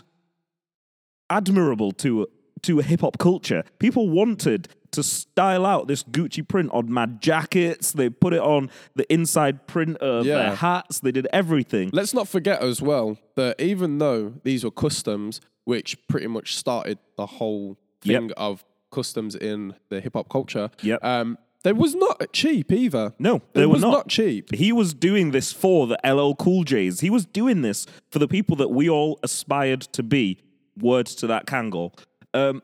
admirable 1.31 1.91
to 1.93 2.27
to 2.61 2.77
hip 2.79 3.01
hop 3.01 3.17
culture. 3.17 3.63
People 3.79 4.09
wanted 4.09 4.67
to 4.97 5.03
style 5.03 5.65
out 5.65 5.87
this 5.87 6.03
Gucci 6.03 6.45
print 6.47 6.69
on 6.73 6.91
mad 6.93 7.21
jackets. 7.21 7.91
They 7.93 8.09
put 8.09 8.33
it 8.33 8.41
on 8.41 8.69
the 8.95 9.11
inside 9.13 9.65
print 9.67 9.97
of 9.97 10.25
Yeah. 10.25 10.37
their 10.39 10.55
hats. 10.55 10.99
They 10.99 11.11
did 11.11 11.27
everything. 11.31 11.89
Let's 11.93 12.13
not 12.13 12.27
forget 12.27 12.61
as 12.61 12.81
well 12.81 13.17
that 13.35 13.61
even 13.61 13.99
though 13.99 14.33
these 14.43 14.63
were 14.63 14.71
customs, 14.71 15.39
which 15.63 15.97
pretty 16.07 16.27
much 16.27 16.55
started 16.55 16.97
the 17.15 17.25
whole 17.25 17.77
Yep. 18.03 18.21
thing 18.21 18.31
of 18.37 18.63
customs 18.91 19.35
in 19.35 19.73
the 19.89 20.01
hip 20.01 20.13
hop 20.15 20.29
culture, 20.29 20.69
Yep. 20.81 21.03
um, 21.03 21.37
they 21.63 21.73
was 21.73 21.93
not 21.95 22.31
cheap 22.33 22.71
either. 22.71 23.13
No, 23.19 23.39
they 23.53 23.61
they 23.61 23.65
were 23.65 23.73
was 23.73 23.81
not. 23.81 23.91
not 23.91 24.07
cheap. 24.07 24.53
He 24.55 24.71
was 24.71 24.93
doing 24.93 25.31
this 25.31 25.51
for 25.51 25.85
the 25.87 25.97
LL 26.03 26.33
Cool 26.35 26.63
J's. 26.63 27.01
He 27.01 27.09
was 27.09 27.25
doing 27.25 27.61
this 27.61 27.85
for 28.09 28.19
the 28.19 28.27
people 28.27 28.55
that 28.57 28.69
we 28.69 28.89
all 28.89 29.19
aspired 29.23 29.81
to 29.93 30.03
be. 30.03 30.37
Words 30.79 31.15
to 31.15 31.27
that 31.27 31.45
Kangol. 31.47 31.91
Um, 32.33 32.61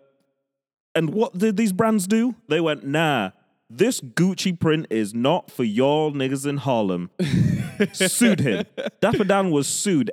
and 0.96 1.10
what 1.12 1.38
did 1.38 1.58
these 1.58 1.74
brands 1.74 2.08
do? 2.08 2.36
They 2.48 2.62
went, 2.62 2.86
nah, 2.86 3.32
this 3.70 4.00
Gucci 4.02 4.58
print 4.60 4.88
is 4.90 5.14
not 5.14 5.50
for 5.50 5.64
y'all 5.64 6.12
niggas 6.12 6.46
in 6.46 6.58
Harlem. 6.58 7.10
sued 7.94 8.40
him. 8.40 8.66
Dapper 9.02 9.24
Dan 9.24 9.50
was 9.52 9.68
sued 9.68 10.12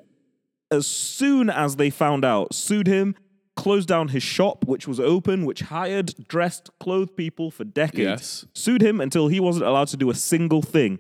as 0.71 0.87
soon 0.87 1.51
as 1.51 1.77
they 1.77 1.91
found 1.91 2.25
out. 2.25 2.55
Sued 2.55 2.87
him, 2.87 3.15
closed 3.57 3.89
down 3.89 4.09
his 4.09 4.23
shop, 4.23 4.65
which 4.67 4.89
was 4.89 4.99
open, 4.99 5.45
which 5.45 5.61
hired, 5.61 6.15
dressed, 6.29 6.71
clothed 6.81 7.17
people 7.17 7.51
for 7.51 7.65
decades. 7.65 7.99
Yes. 8.03 8.47
Sued 8.55 8.83
him 8.83 9.01
until 9.01 9.29
he 9.29 9.41
wasn't 9.41 9.67
allowed 9.67 9.89
to 9.89 9.97
do 9.99 10.09
a 10.11 10.15
single 10.15 10.63
thing. 10.63 10.99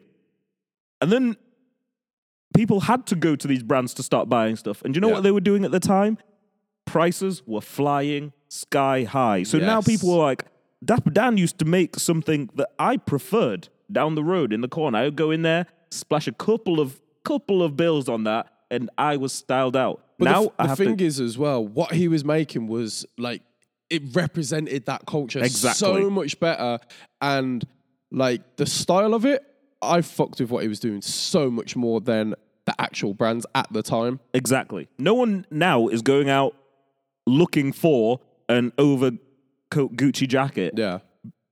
And 1.01 1.11
then 1.11 1.37
people 2.55 2.81
had 2.81 3.07
to 3.07 3.15
go 3.17 3.37
to 3.37 3.49
these 3.49 3.63
brands 3.63 3.95
to 3.95 4.03
start 4.03 4.29
buying 4.29 4.57
stuff. 4.57 4.83
And 4.83 4.93
do 4.93 4.99
you 4.99 5.01
know 5.01 5.09
Yeah. 5.09 5.15
what 5.15 5.23
they 5.23 5.31
were 5.31 5.41
doing 5.41 5.65
at 5.65 5.71
the 5.71 5.81
time? 5.81 6.19
Prices 6.85 7.43
were 7.47 7.61
flying 7.63 8.33
sky 8.51 9.05
high. 9.05 9.45
So 9.45 9.59
now 9.59 9.81
people 9.81 10.11
were 10.11 10.23
like, 10.23 10.45
Dapper 10.85 11.11
Dan 11.11 11.37
used 11.37 11.59
to 11.61 11.65
make 11.65 11.99
something 11.99 12.51
that 12.57 12.69
I 12.79 12.97
preferred 12.97 13.69
down 13.91 14.15
the 14.15 14.25
road 14.25 14.53
in 14.53 14.61
the 14.61 14.69
corner. 14.69 14.99
I 14.99 15.05
would 15.05 15.17
go 15.17 15.31
in 15.31 15.43
there, 15.43 15.67
splash 15.91 16.27
a 16.27 16.33
couple 16.33 16.81
of 16.81 17.01
couple 17.25 17.63
of 17.63 17.77
bills 17.77 18.09
on 18.09 18.25
that, 18.25 18.47
and 18.71 18.91
I 18.99 19.17
was 19.17 19.33
styled 19.33 19.77
out. 19.77 20.03
But 20.19 20.25
now 20.27 20.43
the, 20.45 20.53
f- 20.59 20.69
the 20.79 20.85
thing 20.85 20.97
to. 20.99 21.05
is 21.05 21.21
as 21.21 21.39
well, 21.39 21.65
what 21.65 21.93
he 21.93 22.09
was 22.09 22.25
making 22.25 22.67
was 22.67 23.07
like 23.19 23.43
it 23.89 24.03
represented 24.15 24.87
that 24.87 25.05
culture 25.07 25.41
Exactly. 25.41 26.03
so 26.03 26.11
much 26.11 26.41
better, 26.41 26.79
and 27.21 27.65
like 28.11 28.57
the 28.57 28.67
style 28.67 29.15
of 29.15 29.25
it, 29.27 29.45
I 29.83 30.01
fucked 30.01 30.41
with 30.41 30.51
what 30.51 30.63
he 30.63 30.69
was 30.69 30.81
doing 30.81 31.03
so 31.03 31.51
much 31.51 31.77
more 31.77 32.01
than 32.01 32.35
the 32.67 32.81
actual 32.81 33.13
brands 33.15 33.45
at 33.55 33.71
the 33.73 33.83
time. 33.83 34.21
Exactly. 34.33 34.89
No 34.99 35.15
one 35.15 35.45
now 35.51 35.89
is 35.89 36.03
going 36.03 36.31
out 36.31 36.57
looking 37.27 37.73
for 37.73 38.21
an 38.51 38.73
overcoat 38.77 39.97
Gucci 39.97 40.29
jacket 40.29 40.75
Yeah, 40.77 40.99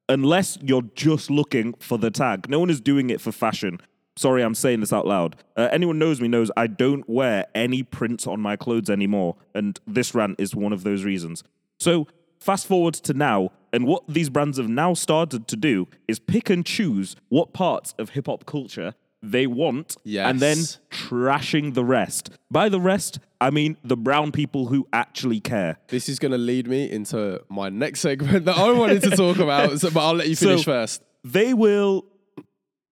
unless 0.08 0.58
you're 0.60 0.82
just 0.94 1.30
looking 1.30 1.74
for 1.78 1.98
the 1.98 2.10
tag. 2.10 2.48
No 2.48 2.58
one 2.60 2.70
is 2.70 2.80
doing 2.80 3.10
it 3.10 3.20
for 3.20 3.32
fashion. 3.32 3.78
Sorry, 4.16 4.42
I'm 4.42 4.54
saying 4.54 4.80
this 4.80 4.92
out 4.92 5.06
loud. 5.06 5.36
Uh, 5.56 5.68
anyone 5.70 5.98
knows 5.98 6.20
me 6.20 6.26
knows 6.26 6.50
I 6.56 6.66
don't 6.66 7.08
wear 7.08 7.46
any 7.54 7.84
prints 7.84 8.26
on 8.26 8.40
my 8.40 8.56
clothes 8.56 8.90
anymore, 8.90 9.36
and 9.54 9.78
this 9.86 10.14
rant 10.14 10.40
is 10.40 10.56
one 10.56 10.72
of 10.72 10.82
those 10.82 11.04
reasons. 11.04 11.44
So, 11.78 12.08
fast 12.40 12.66
forward 12.66 12.94
to 12.94 13.14
now, 13.14 13.52
and 13.72 13.86
what 13.86 14.02
these 14.08 14.28
brands 14.28 14.58
have 14.58 14.68
now 14.68 14.94
started 14.94 15.46
to 15.46 15.56
do 15.56 15.86
is 16.08 16.18
pick 16.18 16.50
and 16.50 16.66
choose 16.66 17.14
what 17.28 17.52
parts 17.52 17.94
of 17.96 18.10
hip 18.10 18.26
hop 18.26 18.44
culture 18.44 18.94
they 19.22 19.46
want, 19.46 19.96
and 20.06 20.38
then 20.40 20.58
trashing 20.90 21.74
the 21.74 21.84
rest. 21.84 22.30
By 22.50 22.68
the 22.68 22.80
rest, 22.80 23.18
I 23.40 23.50
mean 23.50 23.76
the 23.84 23.96
brown 23.96 24.32
people 24.32 24.66
who 24.66 24.86
actually 24.92 25.40
care. 25.40 25.78
this 25.88 26.08
is 26.08 26.18
going 26.18 26.32
to 26.32 26.38
lead 26.38 26.66
me 26.68 26.90
into 26.90 27.42
my 27.48 27.68
next 27.68 28.00
segment 28.00 28.44
that 28.46 28.56
I 28.56 28.72
wanted 28.72 29.02
to 29.02 29.10
talk 29.10 29.38
about, 29.38 29.78
so, 29.80 29.90
but 29.90 30.06
I'll 30.06 30.14
let 30.14 30.28
you 30.28 30.36
finish 30.36 30.60
So- 30.64 30.72
first. 30.72 31.02
they 31.24 31.52
will, 31.54 32.04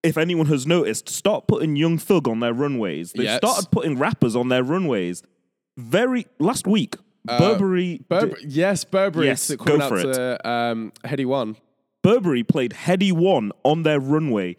if 0.03 0.17
anyone 0.17 0.45
has 0.47 0.67
noticed, 0.67 1.09
start 1.09 1.47
putting 1.47 1.75
Young 1.75 1.97
Thug 1.97 2.27
on 2.27 2.39
their 2.39 2.53
runways. 2.53 3.13
They 3.13 3.23
Yes. 3.23 3.37
started 3.37 3.71
putting 3.71 3.97
rappers 3.97 4.35
on 4.35 4.49
their 4.49 4.63
runways. 4.63 5.23
Very 5.77 6.27
last 6.39 6.65
week, 6.67 6.95
Burberry 7.25 8.01
Burber- 8.09 8.37
yes, 8.47 8.83
Burberry 8.83 9.27
Yes, 9.27 9.53
go 9.55 9.81
out 9.81 9.89
for 9.89 9.97
it. 9.97 10.13
to 10.13 10.49
um, 10.49 10.91
Headie 11.03 11.25
One. 11.25 11.57
Burberry 12.03 12.43
played 12.43 12.71
Headie 12.71 13.11
One 13.11 13.51
on 13.63 13.83
their 13.83 13.99
runway. 13.99 14.55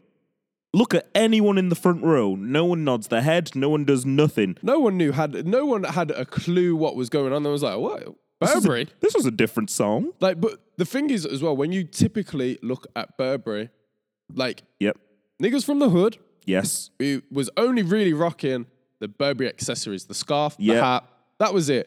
Look 0.78 0.94
at 0.94 1.08
anyone 1.14 1.58
in 1.58 1.68
the 1.70 1.74
front 1.74 2.02
row. 2.04 2.34
No 2.36 2.64
one 2.64 2.84
nods 2.84 3.08
their 3.08 3.22
head. 3.22 3.44
No 3.56 3.68
one 3.68 3.84
does 3.84 4.06
nothing. 4.06 4.56
No 4.62 4.78
one 4.78 4.96
knew 4.96 5.12
had 5.12 5.46
no 5.46 5.66
one 5.66 5.82
had 5.84 6.10
a 6.12 6.24
clue 6.24 6.76
what 6.76 6.94
was 6.94 7.08
going 7.08 7.32
on. 7.32 7.42
They 7.42 7.50
was 7.50 7.62
like, 7.64 7.78
"What 7.78 8.00
This 8.40 8.54
was 8.54 8.64
a- 8.64 8.68
Burberry?" 8.68 8.86
This 9.00 9.14
was 9.14 9.26
a 9.26 9.30
different 9.32 9.70
song. 9.70 10.12
Like, 10.20 10.40
but 10.40 10.52
the 10.76 10.84
thing 10.84 11.10
is 11.10 11.26
as 11.26 11.42
well, 11.42 11.56
when 11.56 11.72
you 11.72 11.82
typically 11.84 12.58
look 12.62 12.86
at 12.94 13.16
Burberry, 13.18 13.70
like 14.32 14.62
Yep. 14.78 14.96
niggas 15.42 15.64
from 15.64 15.78
the 15.80 15.90
hood, 15.90 16.18
Yes. 16.46 16.90
who 17.00 17.22
was 17.30 17.50
only 17.56 17.82
really 17.82 18.12
rocking 18.12 18.66
the 19.00 19.08
Burberry 19.08 19.48
accessories, 19.48 20.04
the 20.04 20.14
scarf, 20.14 20.56
the 20.58 20.64
Yeah. 20.64 20.80
hat. 20.94 21.04
That 21.38 21.52
was 21.54 21.68
it. 21.68 21.86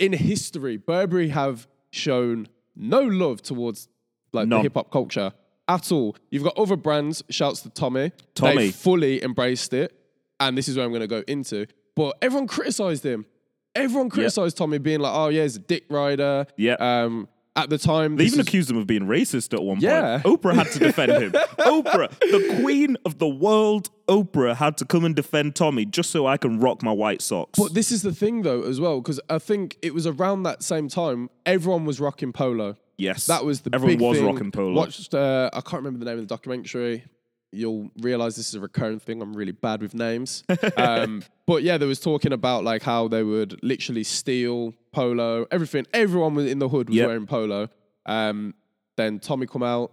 In 0.00 0.12
history, 0.14 0.76
Burberry 0.76 1.28
have 1.28 1.68
shown 1.92 2.48
no 2.74 3.02
love 3.02 3.40
towards 3.42 3.88
like 4.32 4.48
the 4.48 4.60
hip 4.62 4.74
hop 4.74 4.90
culture 4.90 5.32
at 5.68 5.90
all. 5.92 6.16
You've 6.30 6.44
got 6.44 6.56
other 6.58 6.76
brands. 6.76 7.22
Shouts 7.30 7.60
to 7.62 7.70
Tommy. 7.70 8.12
Tommy. 8.34 8.56
they 8.56 8.70
fully 8.70 9.22
embraced 9.22 9.72
it, 9.72 9.92
and 10.40 10.56
this 10.58 10.68
is 10.68 10.76
where 10.76 10.84
I'm 10.84 10.90
going 10.92 11.00
to 11.02 11.06
go 11.06 11.22
into. 11.26 11.66
But 11.96 12.16
everyone 12.22 12.46
criticized 12.48 13.04
him. 13.04 13.26
Everyone 13.74 14.08
criticized 14.10 14.56
Tommy, 14.56 14.78
being 14.78 15.00
like, 15.00 15.12
"Oh 15.14 15.28
yeah, 15.28 15.42
he's 15.42 15.56
a 15.56 15.60
dick 15.60 15.84
rider." 15.90 16.46
Yeah. 16.56 16.74
Um, 16.78 17.28
at 17.56 17.70
the 17.70 17.78
time, 17.78 18.16
They 18.16 18.24
even 18.24 18.40
is- 18.40 18.48
accused 18.48 18.68
him 18.68 18.76
of 18.76 18.86
being 18.88 19.02
racist 19.02 19.54
at 19.54 19.62
one 19.62 19.78
Yeah. 19.80 20.20
point. 20.22 20.42
Oprah 20.42 20.54
had 20.54 20.66
to 20.72 20.78
defend 20.80 21.12
him. 21.12 21.30
Oprah, 21.60 22.10
the 22.18 22.60
queen 22.60 22.96
of 23.04 23.18
the 23.18 23.28
world, 23.28 23.90
Oprah 24.08 24.56
had 24.56 24.76
to 24.78 24.84
come 24.84 25.04
and 25.04 25.14
defend 25.14 25.54
Tommy 25.54 25.84
just 25.84 26.10
so 26.10 26.26
I 26.26 26.36
can 26.36 26.58
rock 26.58 26.82
my 26.82 26.90
white 26.90 27.22
socks. 27.22 27.56
But 27.56 27.72
this 27.74 27.92
is 27.92 28.02
the 28.02 28.12
thing, 28.12 28.42
though, 28.42 28.62
as 28.62 28.80
well, 28.80 29.00
because 29.00 29.20
I 29.30 29.38
think 29.38 29.78
it 29.82 29.94
was 29.94 30.04
around 30.04 30.42
that 30.42 30.64
same 30.64 30.88
time 30.88 31.30
everyone 31.46 31.84
was 31.84 32.00
rocking 32.00 32.32
polo. 32.32 32.74
Yes, 32.98 33.26
That 33.26 33.44
was 33.44 33.60
the 33.62 33.70
everyone 33.74 33.96
big 33.96 34.00
was 34.00 34.18
thing. 34.18 34.26
rocking 34.26 34.50
polo. 34.50 34.72
Watched, 34.74 35.14
uh, 35.14 35.50
I 35.52 35.60
can't 35.60 35.82
remember 35.82 35.98
the 35.98 36.04
name 36.06 36.18
of 36.18 36.28
the 36.28 36.34
documentary. 36.34 37.04
You'll 37.52 37.90
realize 38.00 38.34
this 38.34 38.48
is 38.48 38.54
a 38.56 38.60
recurring 38.60 38.98
thing. 38.98 39.22
I'm 39.22 39.32
really 39.34 39.52
bad 39.52 39.80
with 39.80 39.94
names. 39.94 40.42
um, 40.76 41.22
but 41.46 41.62
yeah, 41.62 41.78
there 41.78 41.86
was 41.86 42.00
talking 42.00 42.32
about 42.32 42.64
like 42.64 42.82
how 42.82 43.06
they 43.06 43.22
would 43.22 43.62
literally 43.62 44.02
steal 44.02 44.74
polo, 44.92 45.46
everything. 45.52 45.86
Everyone 45.92 46.34
was 46.34 46.50
in 46.50 46.58
the 46.58 46.68
hood 46.68 46.88
was 46.88 46.96
Yep. 46.96 47.06
wearing 47.06 47.26
polo. 47.26 47.68
Um, 48.06 48.54
then 48.96 49.20
Tommy 49.20 49.46
come 49.46 49.62
out. 49.62 49.92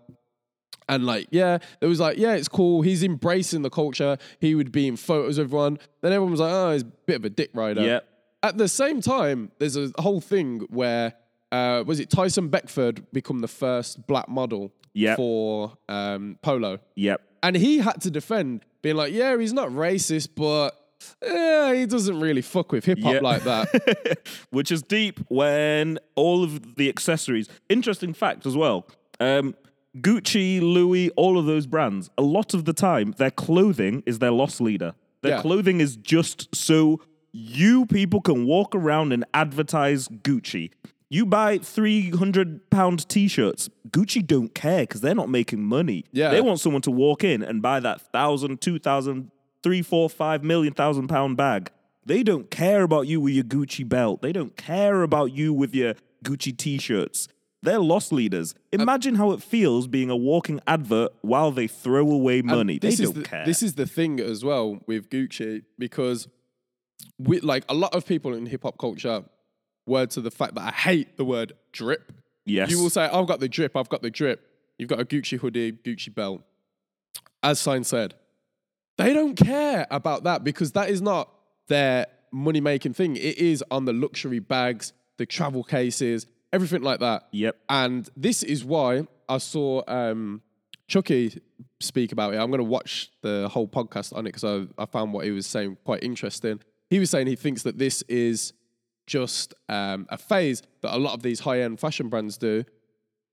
And 0.90 1.06
like, 1.06 1.28
yeah, 1.32 1.60
it 1.80 1.86
was 1.86 2.00
like, 2.00 2.18
yeah, 2.18 2.34
it's 2.34 2.48
cool. 2.50 2.82
He's 2.82 3.04
embracing 3.04 3.62
the 3.62 3.70
culture. 3.70 4.18
He 4.40 4.56
would 4.56 4.72
be 4.72 4.88
in 4.88 4.98
photos 4.98 5.38
with 5.38 5.46
everyone. 5.48 5.78
Then 6.02 6.12
everyone 6.12 6.32
was 6.32 6.40
like, 6.42 6.52
oh, 6.52 6.74
he's 6.74 6.82
a 6.82 6.86
bit 6.86 7.16
of 7.18 7.26
a 7.26 7.30
dick 7.30 7.52
rider. 7.54 7.82
Yeah. 7.82 8.00
At 8.44 8.58
the 8.58 8.68
same 8.68 9.00
time, 9.02 9.52
there's 9.60 9.78
a 9.78 9.92
whole 10.00 10.20
thing 10.20 10.62
where 10.70 11.14
uh, 11.52 11.84
was 11.86 12.00
it 12.00 12.10
Tyson 12.10 12.48
Beckford 12.50 13.06
become 13.12 13.40
the 13.40 13.48
first 13.48 14.06
black 14.08 14.28
model 14.30 14.72
Yep. 14.94 15.18
for 15.18 15.78
um, 15.88 16.38
polo, 16.42 16.80
Yep. 16.96 17.22
and 17.44 17.56
he 17.56 17.78
had 17.80 18.02
to 18.02 18.12
defend, 18.12 18.66
being 18.82 18.96
like, 18.98 19.14
"Yeah, 19.14 19.38
he's 19.38 19.54
not 19.54 19.70
racist, 19.70 20.30
but 20.36 20.72
yeah, 21.26 21.74
he 21.74 21.86
doesn't 21.86 22.20
really 22.20 22.42
fuck 22.42 22.72
with 22.74 22.86
hip 22.86 23.00
hop 23.02 23.14
Yeah. 23.14 23.20
like 23.22 23.44
that." 23.44 24.20
Which 24.50 24.72
is 24.72 24.82
deep 24.82 25.20
when 25.30 25.98
all 26.16 26.44
of 26.44 26.76
the 26.76 26.90
accessories. 26.90 27.48
Interesting 27.70 28.14
fact 28.14 28.46
as 28.46 28.56
well. 28.58 28.86
Um, 29.20 29.56
Gucci, 29.98 30.62
Louis, 30.62 31.10
all 31.12 31.38
of 31.38 31.46
those 31.46 31.68
brands, 31.68 32.10
a 32.18 32.22
lot 32.22 32.54
of 32.54 32.66
the 32.66 32.74
time, 32.74 33.14
their 33.18 33.32
clothing 33.32 34.04
is 34.06 34.20
their 34.20 34.32
loss 34.32 34.60
leader. 34.62 34.94
Their 35.22 35.36
Yeah. 35.36 35.42
clothing 35.42 35.80
is 35.82 35.96
just 35.96 36.54
so 36.56 37.02
you 37.34 37.86
people 37.86 38.20
can 38.22 38.46
walk 38.46 38.74
around 38.76 39.14
and 39.14 39.24
advertise 39.34 40.08
Gucci. 40.10 40.72
You 41.14 41.26
buy 41.26 41.58
300 41.58 42.70
pound 42.70 43.10
t 43.10 43.28
shirts. 43.28 43.70
Gucci 43.90 44.26
don't 44.26 44.56
care 44.56 44.84
because 44.84 45.02
they're 45.02 45.14
not 45.14 45.28
making 45.28 45.62
money. 45.62 46.06
Yeah. 46.14 46.30
They 46.30 46.40
want 46.40 46.62
someone 46.62 46.82
to 46.84 46.92
walk 46.92 47.26
in 47.26 47.44
and 47.44 47.62
buy 47.62 47.82
that 47.82 48.00
thousand, 48.14 48.62
two 48.62 48.80
thousand, 48.80 49.30
three, 49.62 49.82
four, 49.82 50.10
five 50.10 50.42
million 50.42 50.74
thousand 50.74 51.10
pound 51.10 51.36
bag. 51.36 51.70
They 52.06 52.24
don't 52.24 52.50
care 52.50 52.84
about 52.84 53.08
you 53.08 53.20
with 53.20 53.34
your 53.34 53.44
Gucci 53.44 53.88
belt. 53.88 54.22
They 54.22 54.32
don't 54.32 54.56
care 54.56 55.04
about 55.04 55.34
you 55.34 55.52
with 55.52 55.76
your 55.76 55.96
Gucci 56.24 56.56
t 56.56 56.78
shirts. 56.78 57.28
They're 57.62 57.80
loss 57.80 58.14
leaders. 58.14 58.56
Um, 58.74 58.80
Imagine 58.80 59.16
how 59.16 59.32
it 59.32 59.44
feels 59.44 59.88
being 59.88 60.10
a 60.10 60.16
walking 60.16 60.62
advert 60.66 61.12
while 61.24 61.52
they 61.52 61.68
throw 61.68 62.10
away 62.10 62.42
money. 62.42 62.80
They 62.80 62.88
this 62.88 63.02
is 63.02 63.12
don't 63.12 63.24
the, 63.24 63.28
care. 63.28 63.46
This 63.46 63.62
is 63.62 63.76
the 63.76 63.86
thing 63.86 64.22
as 64.22 64.46
well 64.46 64.80
with 64.88 65.10
Gucci 65.10 65.64
because 65.78 66.30
we 67.20 67.42
like 67.42 67.66
a 67.68 67.74
lot 67.74 67.94
of 67.94 68.06
people 68.06 68.34
in 68.34 68.46
hip 68.46 68.64
hop 68.64 68.78
culture 68.78 69.26
word 69.86 70.12
to 70.12 70.22
the 70.22 70.32
fact 70.32 70.56
that 70.56 70.62
I 70.62 70.72
hate 70.72 71.18
the 71.18 71.26
word 71.26 71.54
drip. 71.72 72.12
yes. 72.46 72.70
You 72.70 72.82
will 72.82 72.90
say, 72.90 73.04
I've 73.06 73.28
got 73.28 73.40
the 73.40 73.50
drip, 73.50 73.76
I've 73.76 73.90
got 73.90 74.02
the 74.02 74.12
drip. 74.12 74.48
You've 74.78 74.90
got 74.90 75.00
a 75.00 75.06
Gucci 75.06 75.38
hoodie, 75.40 75.74
Gucci 75.74 76.14
belt. 76.14 76.42
As 77.44 77.60
Sign 77.60 77.84
said, 77.84 78.16
they 78.98 79.14
don't 79.14 79.36
care 79.36 79.88
about 79.92 80.24
that 80.24 80.44
because 80.44 80.72
that 80.74 80.90
is 80.90 81.02
not 81.02 81.30
their 81.68 82.08
money 82.32 82.62
making 82.62 82.94
thing. 82.94 83.16
It 83.16 83.38
is 83.38 83.64
on 83.72 83.86
the 83.86 83.94
luxury 83.94 84.40
bags, 84.40 84.94
the 85.18 85.26
travel 85.26 85.64
cases, 85.64 86.28
everything 86.54 86.82
like 86.82 87.00
that. 87.00 87.28
Yep. 87.32 87.58
And 87.70 88.10
this 88.16 88.44
is 88.44 88.64
why 88.64 89.08
I 89.28 89.38
saw 89.38 89.84
um, 89.88 90.42
Chucky 90.88 91.42
speak 91.80 92.12
about 92.12 92.34
it. 92.34 92.38
I'm 92.38 92.50
going 92.50 92.60
to 92.60 92.64
watch 92.64 93.12
the 93.22 93.50
whole 93.52 93.68
podcast 93.68 94.16
on 94.16 94.26
it 94.26 94.34
because 94.34 94.44
I, 94.44 94.82
I 94.82 94.86
found 94.86 95.14
what 95.14 95.26
he 95.26 95.32
was 95.32 95.48
saying 95.48 95.78
quite 95.84 96.04
interesting. 96.04 96.60
He 96.90 97.00
was 97.00 97.10
saying 97.10 97.28
he 97.28 97.36
thinks 97.36 97.64
that 97.64 97.78
this 97.78 98.02
is 98.04 98.54
just 99.12 99.54
um, 99.68 100.06
a 100.10 100.18
phase 100.18 100.64
that 100.82 100.96
a 100.96 100.98
lot 100.98 101.14
of 101.14 101.22
these 101.22 101.42
high 101.42 101.62
end 101.62 101.80
fashion 101.80 102.08
brands 102.10 102.38
do 102.38 102.64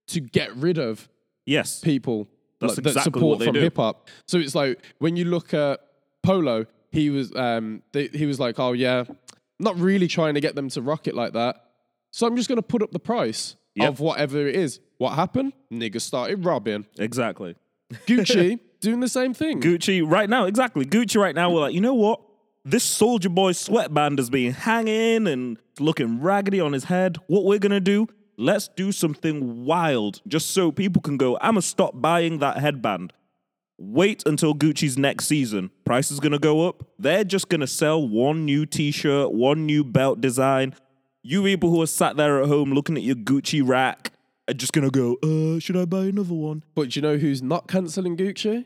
to 0.07 0.19
get 0.19 0.53
rid 0.55 0.77
of 0.77 1.07
Yes. 1.45 1.79
people 1.79 2.27
like, 2.61 2.75
that 2.75 2.85
exactly 2.87 3.01
support 3.03 3.23
what 3.25 3.39
they 3.39 3.45
from 3.45 3.55
hip 3.55 3.77
hop. 3.77 4.09
So 4.27 4.37
it's 4.39 4.53
like 4.55 4.81
when 4.99 5.15
you 5.15 5.25
look 5.25 5.53
at 5.53 5.79
Polo, 6.21 6.65
he 6.91 7.09
was 7.09 7.33
um, 7.35 7.81
they, 7.93 8.07
he 8.07 8.25
was 8.25 8.39
like, 8.39 8.59
oh 8.59 8.73
yeah, 8.73 9.05
not 9.59 9.77
really 9.79 10.07
trying 10.07 10.33
to 10.33 10.41
get 10.41 10.55
them 10.55 10.67
to 10.69 10.81
rock 10.81 11.07
it 11.07 11.15
like 11.15 11.33
that. 11.33 11.55
So 12.11 12.27
I'm 12.27 12.35
just 12.35 12.49
going 12.49 12.57
to 12.57 12.69
put 12.73 12.81
up 12.81 12.91
the 12.91 12.99
price 12.99 13.55
Yep. 13.75 13.87
of 13.89 13.99
whatever 14.01 14.45
it 14.47 14.55
is. 14.55 14.79
What 14.97 15.11
happened? 15.13 15.53
Niggas 15.71 16.01
started 16.01 16.43
robbing. 16.43 16.85
Exactly. 16.97 17.55
Gucci 18.07 18.59
doing 18.81 18.99
the 18.99 19.07
same 19.07 19.33
thing. 19.33 19.61
Gucci 19.61 20.01
right 20.05 20.29
now, 20.29 20.45
exactly. 20.45 20.85
Gucci 20.85 21.17
right 21.21 21.33
now, 21.35 21.49
we're 21.51 21.61
like, 21.61 21.73
you 21.73 21.79
know 21.81 21.93
what? 21.93 22.19
This 22.65 22.85
Soulja 22.85 23.33
Boy 23.33 23.53
sweatband 23.53 24.19
has 24.19 24.29
been 24.29 24.51
hanging 24.51 25.27
and 25.27 25.57
looking 25.79 26.19
raggedy 26.19 26.59
on 26.59 26.73
his 26.73 26.83
head. 26.83 27.17
What 27.27 27.45
we're 27.45 27.57
gonna 27.57 27.79
do? 27.79 28.07
Let's 28.37 28.67
do 28.67 28.91
something 28.91 29.63
wild, 29.65 30.21
just 30.27 30.51
so 30.51 30.69
people 30.69 31.01
can 31.01 31.15
go. 31.15 31.37
I'ma 31.39 31.61
stop 31.61 32.01
buying 32.01 32.39
that 32.39 32.57
headband. 32.57 33.13
Wait 33.77 34.23
until 34.25 34.53
Gucci's 34.53 34.97
next 34.97 35.27
season. 35.27 35.71
Price 35.85 36.11
is 36.11 36.19
gonna 36.19 36.37
go 36.37 36.67
up. 36.67 36.83
They're 36.99 37.23
just 37.23 37.47
gonna 37.47 37.65
sell 37.65 38.05
one 38.05 38.43
new 38.43 38.65
T-shirt, 38.65 39.31
one 39.31 39.65
new 39.65 39.85
belt 39.85 40.19
design. 40.19 40.75
You 41.23 41.43
people 41.43 41.69
who 41.69 41.81
are 41.81 41.87
sat 41.87 42.17
there 42.17 42.41
at 42.41 42.49
home 42.49 42.73
looking 42.73 42.97
at 42.97 43.03
your 43.03 43.15
Gucci 43.15 43.65
rack 43.65 44.11
are 44.49 44.53
just 44.53 44.73
gonna 44.73 44.89
go. 44.89 45.15
Uh, 45.23 45.59
should 45.59 45.77
I 45.77 45.85
buy 45.85 46.07
another 46.07 46.33
one? 46.33 46.63
But 46.75 46.97
you 46.97 47.01
know 47.01 47.15
who's 47.15 47.41
not 47.41 47.69
cancelling 47.69 48.17
Gucci? 48.17 48.65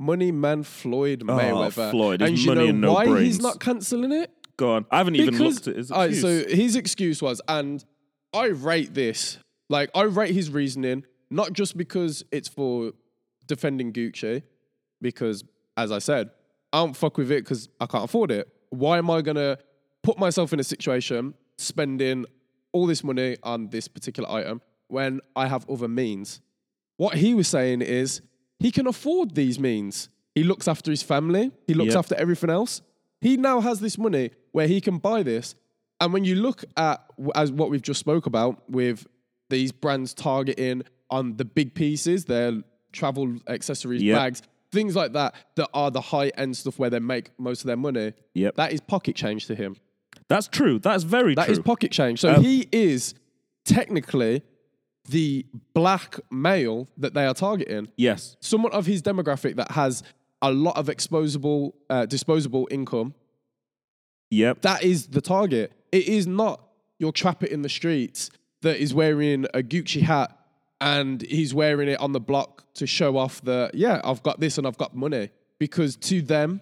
Money 0.00 0.32
man 0.32 0.62
Floyd 0.62 1.22
oh, 1.28 1.32
Mayweather. 1.32 1.88
Oh, 1.88 1.90
Floyd, 1.90 2.22
and 2.22 2.38
you 2.38 2.46
money 2.46 2.62
know 2.62 2.68
and 2.70 2.80
no 2.80 2.92
why 2.94 3.04
brains. 3.04 3.26
he's 3.26 3.40
not 3.40 3.60
cancelling 3.60 4.12
it? 4.12 4.32
Go 4.56 4.72
on. 4.72 4.86
I 4.90 4.96
haven't 4.96 5.16
even 5.16 5.34
Because- 5.34 5.56
looked 5.56 5.68
at 5.68 5.76
his 5.76 5.90
excuse. 5.90 6.20
so 6.22 6.48
his 6.48 6.74
excuse 6.74 7.20
was, 7.20 7.42
and 7.46 7.84
I 8.32 8.46
rate 8.46 8.94
this. 8.94 9.36
Like 9.68 9.90
I 9.94 10.04
rate 10.04 10.32
his 10.34 10.50
reasoning, 10.50 11.04
not 11.30 11.52
just 11.52 11.76
because 11.76 12.24
it's 12.32 12.48
for 12.48 12.92
defending 13.46 13.92
Gucci, 13.92 14.42
because 15.02 15.44
as 15.76 15.92
I 15.92 15.98
said, 15.98 16.30
I 16.72 16.78
don't 16.78 16.96
fuck 16.96 17.18
with 17.18 17.30
it 17.30 17.44
because 17.44 17.68
I 17.78 17.84
can't 17.84 18.04
afford 18.04 18.30
it. 18.30 18.48
Why 18.70 18.96
am 18.96 19.10
I 19.10 19.20
gonna 19.20 19.58
put 20.02 20.18
myself 20.18 20.54
in 20.54 20.60
a 20.60 20.64
situation 20.64 21.34
spending 21.58 22.24
all 22.72 22.86
this 22.86 23.04
money 23.04 23.36
on 23.42 23.68
this 23.68 23.86
particular 23.86 24.30
item 24.30 24.62
when 24.88 25.20
I 25.36 25.46
have 25.46 25.68
other 25.68 25.88
means? 25.88 26.40
What 26.96 27.16
he 27.16 27.34
was 27.34 27.48
saying 27.48 27.82
is 27.82 28.22
he 28.60 28.70
can 28.70 28.86
afford 28.86 29.34
these 29.34 29.58
means. 29.58 30.08
He 30.34 30.44
looks 30.44 30.68
after 30.68 30.90
his 30.92 31.02
family, 31.02 31.50
he 31.66 31.74
looks 31.74 31.88
Yep. 31.94 31.98
after 31.98 32.14
everything 32.14 32.50
else. 32.50 32.82
He 33.20 33.36
now 33.36 33.60
has 33.60 33.80
this 33.80 33.98
money 33.98 34.30
where 34.52 34.68
he 34.68 34.80
can 34.80 34.98
buy 34.98 35.22
this. 35.24 35.54
And 36.00 36.12
when 36.12 36.24
you 36.24 36.36
look 36.36 36.64
at 36.76 37.04
as 37.34 37.50
what 37.52 37.68
we've 37.70 37.82
just 37.82 38.00
spoke 38.00 38.26
about 38.26 38.62
with 38.70 39.06
these 39.50 39.72
brands 39.72 40.14
targeting 40.14 40.82
on 41.10 41.36
the 41.36 41.44
big 41.44 41.74
pieces, 41.74 42.24
their 42.26 42.62
travel 42.92 43.36
accessories, 43.48 44.02
Yep. 44.02 44.16
bags, 44.16 44.42
things 44.72 44.94
like 44.96 45.12
that, 45.14 45.34
that 45.56 45.68
are 45.74 45.90
the 45.90 46.00
high 46.00 46.28
end 46.36 46.56
stuff 46.56 46.78
where 46.78 46.88
they 46.90 47.00
make 47.00 47.30
most 47.38 47.62
of 47.62 47.66
their 47.66 47.76
money. 47.76 48.12
Yep. 48.34 48.54
That 48.56 48.72
is 48.72 48.80
pocket 48.80 49.16
change 49.16 49.46
to 49.46 49.54
him. 49.54 49.76
That's 50.28 50.46
true. 50.46 50.78
That's 50.78 51.02
very 51.02 51.34
That 51.34 51.46
true. 51.46 51.52
is 51.52 51.58
pocket 51.58 51.90
change. 51.90 52.20
So 52.20 52.34
Um, 52.36 52.44
he 52.44 52.68
is 52.72 53.14
technically 53.64 54.42
the 55.08 55.46
black 55.74 56.20
male 56.30 56.88
that 56.96 57.14
they 57.14 57.26
are 57.26 57.34
targeting. 57.34 57.88
yes. 57.96 58.36
Someone 58.40 58.72
of 58.72 58.86
his 58.86 59.02
demographic 59.02 59.56
that 59.56 59.72
has 59.72 60.02
a 60.42 60.52
lot 60.52 60.76
of 60.76 60.86
exposable, 60.86 61.72
uh, 61.88 62.06
disposable 62.06 62.68
income. 62.70 63.14
Yep. 64.30 64.62
That 64.62 64.82
is 64.82 65.08
the 65.08 65.20
target. 65.20 65.72
It 65.92 66.06
is 66.06 66.26
not 66.26 66.60
your 66.98 67.12
trapper 67.12 67.46
in 67.46 67.62
the 67.62 67.68
streets 67.68 68.30
that 68.62 68.78
is 68.78 68.94
wearing 68.94 69.46
a 69.54 69.62
Gucci 69.62 70.02
hat 70.02 70.36
and 70.80 71.22
he's 71.22 71.52
wearing 71.52 71.88
it 71.88 71.98
on 72.00 72.12
the 72.12 72.20
block 72.20 72.64
to 72.74 72.86
show 72.86 73.16
off 73.16 73.42
that, 73.42 73.74
yeah, 73.74 74.00
I've 74.04 74.22
got 74.22 74.40
this 74.40 74.56
and 74.58 74.66
I've 74.66 74.78
got 74.78 74.94
money. 74.94 75.30
Because 75.58 75.96
to 75.96 76.22
them, 76.22 76.60